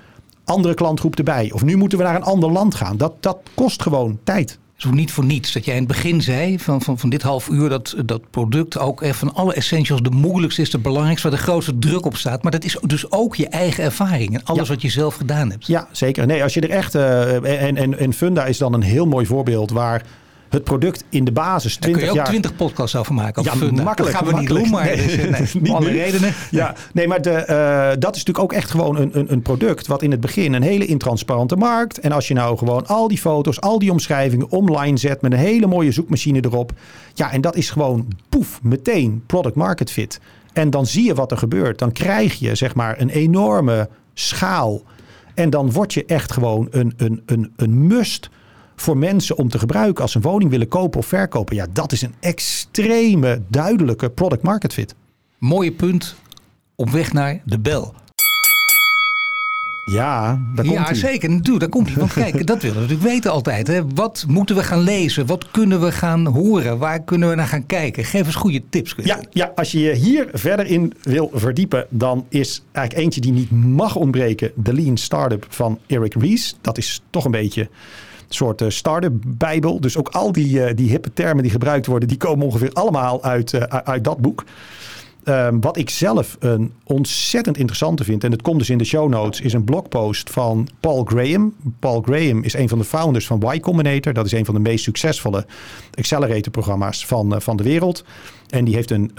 andere 0.45 0.75
klantgroep 0.75 1.17
erbij. 1.17 1.51
Of 1.53 1.63
nu 1.63 1.77
moeten 1.77 1.99
we 1.99 2.05
naar 2.05 2.17
een 2.17 2.23
ander 2.23 2.51
land 2.51 2.75
gaan. 2.75 2.97
Dat, 2.97 3.13
dat 3.21 3.39
kost 3.55 3.83
gewoon 3.83 4.19
tijd. 4.25 4.59
Zo 4.81 4.91
niet 4.91 5.13
voor 5.13 5.25
niets 5.25 5.53
dat 5.53 5.65
jij 5.65 5.75
in 5.75 5.81
het 5.81 5.89
begin 5.89 6.23
zei 6.23 6.59
van, 6.59 6.83
van, 6.83 6.99
van 6.99 7.11
dit 7.11 7.23
half 7.23 7.49
uur 7.49 7.69
dat 7.69 7.95
dat 8.05 8.31
product 8.31 8.79
ook 8.79 9.05
van 9.07 9.35
alle 9.35 9.55
essentials 9.55 10.03
de 10.03 10.11
moeilijkste 10.11 10.63
is, 10.63 10.71
de 10.71 10.79
belangrijkste, 10.79 11.29
waar 11.29 11.39
de 11.39 11.43
grootste 11.45 11.79
druk 11.79 12.05
op 12.05 12.17
staat. 12.17 12.43
Maar 12.43 12.53
dat 12.53 12.65
is 12.65 12.77
dus 12.83 13.13
ook 13.13 13.37
je 13.37 13.49
eigen 13.49 13.85
ervaring 13.85 14.35
en 14.35 14.45
alles 14.45 14.69
wat 14.69 14.83
je 14.83 14.89
zelf 14.89 15.15
gedaan 15.15 15.51
hebt. 15.51 15.67
Ja, 15.67 15.89
zeker. 15.93 16.27
Nee, 16.27 16.43
als 16.43 16.55
je 16.55 16.61
er 16.61 16.71
echt. 16.71 16.95
Uh, 16.95 17.63
en, 17.63 17.77
en, 17.77 17.99
en 17.99 18.13
Funda 18.13 18.45
is 18.45 18.59
dan 18.59 18.75
een 18.75 18.83
heel 18.83 19.07
mooi 19.07 19.27
voorbeeld 19.27 19.71
waar 19.71 20.03
het 20.51 20.65
product 20.65 21.05
in 21.09 21.25
de 21.25 21.33
basis 21.33 21.77
20 21.77 22.03
jaar... 22.03 22.11
kun 22.11 22.21
je 22.21 22.21
ook 22.21 22.29
20 22.29 22.57
podcasts 22.57 22.97
over 22.97 23.15
maken. 23.15 23.43
Ja, 23.43 23.55
makkelijk. 23.55 23.97
Dat 23.97 24.09
gaan 24.09 24.27
we 24.27 24.41
niet 24.41 24.49
doen, 24.49 24.71
maar 24.71 24.85
nee, 24.85 24.97
dus, 25.37 25.55
nee, 25.55 25.73
alle 25.73 25.91
redenen. 25.91 26.35
Ja, 26.51 26.75
nee, 26.93 27.09
maar 27.09 27.23
de, 27.23 27.31
uh, 27.31 28.01
dat 28.01 28.17
is 28.17 28.25
natuurlijk 28.25 28.39
ook 28.39 28.53
echt 28.53 28.71
gewoon 28.71 28.97
een, 28.97 29.11
een, 29.19 29.33
een, 29.33 29.43
product... 29.43 29.87
wat 29.87 30.03
in 30.03 30.11
het 30.11 30.21
begin 30.21 30.53
een 30.53 30.63
hele 30.63 30.87
intransparante 30.87 31.57
markt... 31.57 32.01
en 32.01 32.13
als 32.13 32.29
je 32.29 32.35
nou 32.35 32.59
gewoon 32.59 32.87
al 32.87 33.09
die 33.09 33.19
foto's, 33.19 33.61
al 33.61 33.79
die 33.79 33.91
omschrijvingen 33.91 34.51
online 34.51 34.97
zet... 34.97 35.21
met 35.21 35.33
een 35.33 35.39
hele 35.39 35.67
mooie 35.67 35.93
zoekmachine 35.93 36.45
erop... 36.45 36.73
ja, 37.15 37.33
en 37.33 37.41
dat 37.41 37.57
is 37.57 37.71
gewoon 37.71 38.09
poef, 38.29 38.63
meteen 38.63 39.23
product 39.27 39.55
market 39.55 39.91
fit. 39.91 40.21
En 40.53 40.71
dan 40.71 40.87
zie 40.87 41.05
je 41.05 41.15
wat 41.15 41.31
er 41.31 41.39
gebeurt. 41.39 41.79
Dan 41.79 41.93
krijg 41.93 42.35
je 42.35 42.55
zeg 42.55 42.75
maar 42.75 43.01
een 43.01 43.11
enorme 43.11 43.89
schaal... 44.15 44.83
En 45.35 45.51
dan 45.51 45.73
word 45.73 45.95
je 45.95 46.05
echt 46.05 46.33
gewoon 46.33 46.69
een, 46.71 46.93
een, 46.97 47.23
een, 47.27 47.53
een 47.57 47.87
must 47.87 48.31
voor 48.81 48.97
mensen 48.97 49.37
om 49.37 49.49
te 49.49 49.59
gebruiken 49.59 50.03
als 50.03 50.13
ze 50.13 50.19
een 50.19 50.25
woning 50.25 50.51
willen 50.51 50.69
kopen 50.69 51.01
of 51.01 51.07
verkopen. 51.07 51.57
Ja, 51.57 51.67
dat 51.73 51.93
is 51.93 52.03
een 52.03 52.15
extreme 52.21 53.43
duidelijke 53.49 54.11
product 54.11 54.43
market 54.43 54.73
fit. 54.73 54.95
Mooie 55.39 55.73
punt 55.73 56.15
op 56.75 56.91
weg 56.91 57.13
naar 57.13 57.41
de 57.45 57.59
bel. 57.59 57.95
Ja, 59.85 60.41
daar 60.55 60.65
komt 60.65 60.77
Ja, 60.77 60.95
zeker. 60.95 61.43
Doe, 61.43 61.59
daar 61.59 61.69
komt 61.69 61.89
hij. 61.89 61.97
Want 61.97 62.13
kijk, 62.13 62.47
dat 62.47 62.63
willen 62.63 62.77
we 62.77 62.83
natuurlijk 62.83 63.09
weten 63.09 63.31
altijd. 63.31 63.67
Hè. 63.67 63.81
Wat 63.95 64.25
moeten 64.29 64.57
we 64.57 64.63
gaan 64.63 64.81
lezen? 64.81 65.27
Wat 65.27 65.51
kunnen 65.51 65.81
we 65.81 65.93
gaan 65.93 66.27
horen? 66.27 66.79
Waar 66.79 67.03
kunnen 67.03 67.29
we 67.29 67.35
naar 67.35 67.47
gaan 67.47 67.67
kijken? 67.67 68.05
Geef 68.05 68.27
eens 68.27 68.35
goede 68.35 68.63
tips. 68.69 68.95
Ja, 69.03 69.21
ja, 69.31 69.53
als 69.55 69.73
je 69.73 69.81
je 69.81 69.95
hier 69.95 70.29
verder 70.33 70.67
in 70.67 70.93
wil 71.03 71.31
verdiepen, 71.35 71.87
dan 71.91 72.27
is 72.29 72.63
eigenlijk 72.73 73.05
eentje 73.05 73.21
die 73.21 73.33
niet 73.33 73.51
mag 73.51 73.97
ontbreken. 73.97 74.53
De 74.55 74.73
Lean 74.75 74.97
Startup 74.97 75.47
van 75.49 75.79
Eric 75.87 76.15
Ries. 76.15 76.57
Dat 76.61 76.79
is 76.79 77.03
toch 77.11 77.25
een 77.25 77.31
beetje 77.31 77.69
soort 78.35 78.61
uh, 78.61 78.69
start-up 78.69 79.13
bijbel. 79.27 79.81
Dus 79.81 79.97
ook 79.97 80.09
al 80.09 80.33
die, 80.33 80.59
uh, 80.59 80.75
die 80.75 80.91
hippe 80.91 81.13
termen 81.13 81.43
die 81.43 81.53
gebruikt 81.53 81.87
worden, 81.87 82.09
die 82.09 82.17
komen 82.17 82.47
ongeveer 82.47 82.73
allemaal 82.73 83.23
uit, 83.23 83.53
uh, 83.53 83.61
uit 83.63 84.05
dat 84.05 84.19
boek. 84.19 84.45
Ehm, 85.25 85.61
wat 85.61 85.77
ik 85.77 85.91
zelf 85.91 86.37
een 86.39 86.73
ontzettend 86.85 87.57
interessante 87.57 88.05
vind, 88.05 88.25
en 88.25 88.31
het 88.31 88.43
komt 88.43 88.59
dus 88.59 88.71
in 88.71 88.79
de 88.79 88.85
show 88.85 89.09
notes, 89.09 89.41
is 89.41 89.53
een 89.53 89.65
blogpost 89.65 90.31
van 90.31 90.69
Paul 90.81 91.05
Graham. 91.05 91.55
Paul 91.79 92.03
Graham 92.03 92.43
is 92.43 92.55
een 92.55 92.69
van 92.69 92.79
de 92.79 92.85
founders 92.85 93.27
van 93.27 93.53
Y 93.55 93.61
Combinator. 93.61 94.13
Dat 94.13 94.27
is 94.27 94.33
een 94.33 94.45
van 94.45 94.55
de 94.55 94.61
meest 94.61 94.85
succesvolle 94.85 95.47
accelerator-programma's 95.95 97.07
van, 97.07 97.43
van 97.43 97.57
de 97.57 97.63
wereld. 97.63 98.05
En 98.49 98.65
die 98.65 98.75
heeft 98.75 98.91
een 98.91 99.11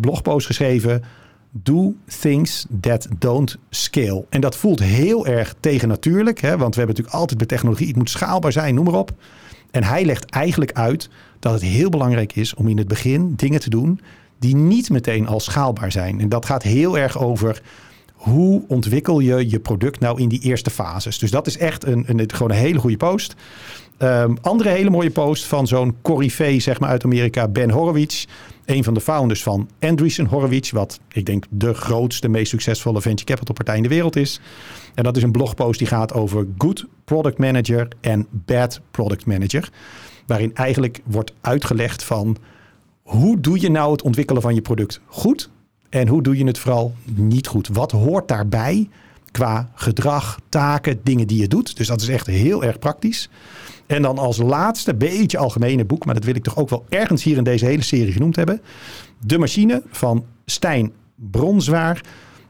blogpost 0.00 0.46
geschreven. 0.46 1.02
Do 1.54 1.94
things 2.20 2.66
that 2.80 3.08
don't 3.18 3.56
scale. 3.70 4.24
En 4.28 4.40
dat 4.40 4.56
voelt 4.56 4.80
heel 4.80 5.26
erg 5.26 5.54
tegennatuurlijk, 5.60 6.40
hè? 6.40 6.56
want 6.56 6.74
we 6.74 6.80
hebben 6.80 6.86
natuurlijk 6.96 7.14
altijd 7.14 7.38
bij 7.38 7.46
technologie, 7.46 7.86
het 7.86 7.96
moet 7.96 8.10
schaalbaar 8.10 8.52
zijn, 8.52 8.74
noem 8.74 8.84
maar 8.84 8.94
op. 8.94 9.12
En 9.70 9.84
hij 9.84 10.04
legt 10.04 10.24
eigenlijk 10.24 10.72
uit 10.72 11.08
dat 11.38 11.52
het 11.52 11.62
heel 11.62 11.90
belangrijk 11.90 12.36
is 12.36 12.54
om 12.54 12.68
in 12.68 12.78
het 12.78 12.88
begin 12.88 13.34
dingen 13.36 13.60
te 13.60 13.70
doen 13.70 14.00
die 14.38 14.56
niet 14.56 14.90
meteen 14.90 15.26
al 15.26 15.40
schaalbaar 15.40 15.92
zijn. 15.92 16.20
En 16.20 16.28
dat 16.28 16.46
gaat 16.46 16.62
heel 16.62 16.98
erg 16.98 17.18
over 17.18 17.62
hoe 18.22 18.62
ontwikkel 18.68 19.20
je 19.20 19.50
je 19.50 19.60
product 19.60 20.00
nou 20.00 20.20
in 20.20 20.28
die 20.28 20.40
eerste 20.40 20.70
fases. 20.70 21.18
Dus 21.18 21.30
dat 21.30 21.46
is 21.46 21.56
echt 21.56 21.86
een, 21.86 22.04
een, 22.06 22.30
gewoon 22.32 22.50
een 22.50 22.56
hele 22.56 22.78
goede 22.78 22.96
post. 22.96 23.34
Um, 23.98 24.36
andere 24.40 24.68
hele 24.68 24.90
mooie 24.90 25.10
post 25.10 25.44
van 25.44 25.66
zo'n 25.66 25.96
corifee 26.02 26.60
zeg 26.60 26.80
maar, 26.80 26.88
uit 26.88 27.04
Amerika, 27.04 27.48
Ben 27.48 27.70
Horowitz. 27.70 28.26
Een 28.64 28.84
van 28.84 28.94
de 28.94 29.00
founders 29.00 29.42
van 29.42 29.68
Andreessen 29.80 30.26
Horowitz, 30.26 30.70
wat 30.70 31.00
ik 31.12 31.26
denk 31.26 31.44
de 31.50 31.74
grootste, 31.74 32.28
meest 32.28 32.50
succesvolle 32.50 33.00
venture 33.00 33.26
capital 33.26 33.54
partij 33.54 33.76
in 33.76 33.82
de 33.82 33.88
wereld 33.88 34.16
is. 34.16 34.40
En 34.94 35.04
dat 35.04 35.16
is 35.16 35.22
een 35.22 35.32
blogpost 35.32 35.78
die 35.78 35.88
gaat 35.88 36.12
over 36.12 36.46
good 36.58 36.86
product 37.04 37.38
manager 37.38 37.88
en 38.00 38.26
bad 38.30 38.80
product 38.90 39.26
manager. 39.26 39.70
Waarin 40.26 40.54
eigenlijk 40.54 41.00
wordt 41.04 41.32
uitgelegd 41.40 42.04
van 42.04 42.36
hoe 43.02 43.40
doe 43.40 43.60
je 43.60 43.70
nou 43.70 43.92
het 43.92 44.02
ontwikkelen 44.02 44.42
van 44.42 44.54
je 44.54 44.62
product 44.62 45.00
goed 45.06 45.50
en 45.92 46.08
hoe 46.08 46.22
doe 46.22 46.36
je 46.36 46.44
het 46.44 46.58
vooral 46.58 46.94
niet 47.14 47.46
goed? 47.46 47.68
Wat 47.68 47.90
hoort 47.90 48.28
daarbij 48.28 48.88
qua 49.30 49.70
gedrag, 49.74 50.38
taken, 50.48 51.00
dingen 51.02 51.26
die 51.26 51.40
je 51.40 51.48
doet? 51.48 51.76
Dus 51.76 51.86
dat 51.86 52.00
is 52.00 52.08
echt 52.08 52.26
heel 52.26 52.64
erg 52.64 52.78
praktisch. 52.78 53.28
En 53.86 54.02
dan 54.02 54.18
als 54.18 54.36
laatste, 54.36 54.94
beetje 54.94 55.38
algemene 55.38 55.84
boek, 55.84 56.04
maar 56.04 56.14
dat 56.14 56.24
wil 56.24 56.34
ik 56.34 56.42
toch 56.42 56.56
ook 56.56 56.70
wel 56.70 56.84
ergens 56.88 57.22
hier 57.22 57.36
in 57.36 57.44
deze 57.44 57.64
hele 57.64 57.82
serie 57.82 58.12
genoemd 58.12 58.36
hebben. 58.36 58.60
De 59.26 59.38
Machine 59.38 59.82
van 59.90 60.24
Stijn 60.44 60.92
Bronswaar. 61.14 62.00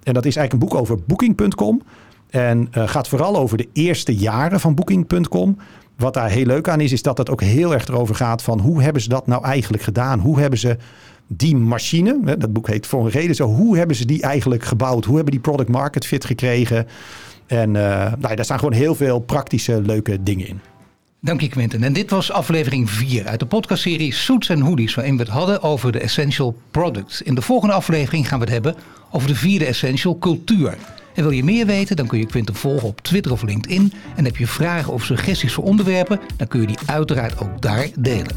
En 0.03 0.15
dat 0.15 0.25
is 0.25 0.37
eigenlijk 0.37 0.53
een 0.53 0.69
boek 0.71 0.81
over 0.81 0.99
Booking.com. 1.07 1.83
En 2.31 2.69
uh, 2.77 2.89
gaat 2.89 3.09
vooral 3.09 3.37
over 3.37 3.57
de 3.57 3.69
eerste 3.73 4.15
jaren 4.17 4.61
van 4.61 4.75
Booking.com. 4.75 5.59
Wat 6.03 6.15
daar 6.15 6.31
heel 6.31 6.47
leuk 6.47 6.69
aan 6.69 6.81
is, 6.81 6.93
is 6.93 7.03
dat 7.03 7.19
het 7.19 7.31
ook 7.31 7.41
heel 7.41 7.73
erg 7.73 7.87
erover 7.87 8.15
gaat 8.15 8.43
van 8.43 8.61
hoe 8.61 8.83
hebben 8.83 9.03
ze 9.03 9.09
dat 9.09 9.27
nou 9.27 9.45
eigenlijk 9.45 9.83
gedaan? 9.83 10.19
Hoe 10.19 10.41
hebben 10.41 10.59
ze 10.59 10.77
die 11.27 11.57
machine, 11.57 12.37
dat 12.39 12.53
boek 12.53 12.69
heet 12.69 12.87
voor 12.87 13.05
een 13.05 13.11
reden 13.11 13.35
zo, 13.35 13.47
hoe 13.47 13.77
hebben 13.77 13.97
ze 13.97 14.05
die 14.05 14.23
eigenlijk 14.23 14.65
gebouwd? 14.65 15.05
Hoe 15.05 15.15
hebben 15.15 15.33
die 15.33 15.43
product 15.43 15.69
market 15.69 16.07
fit 16.07 16.25
gekregen? 16.25 16.87
En 17.47 17.69
uh, 17.69 18.13
nou, 18.19 18.35
daar 18.35 18.45
staan 18.45 18.59
gewoon 18.59 18.75
heel 18.75 18.95
veel 18.95 19.19
praktische, 19.19 19.83
leuke 19.83 20.23
dingen 20.23 20.49
in. 20.49 20.61
Dank 21.21 21.41
je 21.41 21.49
Quinten. 21.49 21.83
En 21.83 21.93
dit 21.93 22.11
was 22.11 22.33
aflevering 22.33 22.91
4 22.91 23.27
uit 23.27 23.41
de 23.41 23.47
podcastserie 23.47 24.13
Suits 24.13 24.49
en 24.49 24.61
Hoodies, 24.61 24.95
waarin 24.95 25.17
we 25.17 25.23
het 25.23 25.33
hadden 25.33 25.63
over 25.63 25.93
de 25.93 25.99
Essential 25.99 26.57
Products. 26.71 27.23
In 27.23 27.35
de 27.35 27.43
volgende 27.43 27.75
aflevering 27.75 28.29
gaan 28.29 28.39
we 28.39 28.45
het 28.45 28.55
hebben 28.55 28.75
over 29.11 29.29
de 29.29 29.35
vierde 29.35 29.65
Essential 29.65 30.19
Cultuur. 30.19 30.77
En 31.15 31.23
wil 31.23 31.31
je 31.31 31.45
meer 31.45 31.67
weten, 31.67 31.97
dan 31.97 32.07
kun 32.07 32.19
je 32.19 32.27
Quinten 32.27 32.55
volgen 32.55 32.89
op 32.89 33.01
Twitter 33.01 33.33
of 33.33 33.43
LinkedIn. 33.43 33.93
En 34.17 34.25
heb 34.25 34.37
je 34.37 34.47
vragen 34.47 34.93
of 34.93 35.05
suggesties 35.05 35.53
voor 35.53 35.65
onderwerpen, 35.65 36.21
dan 36.37 36.49
kun 36.49 36.61
je 36.61 36.67
die 36.67 36.79
uiteraard 36.87 37.41
ook 37.41 37.63
daar 37.63 37.89
delen. 37.99 38.37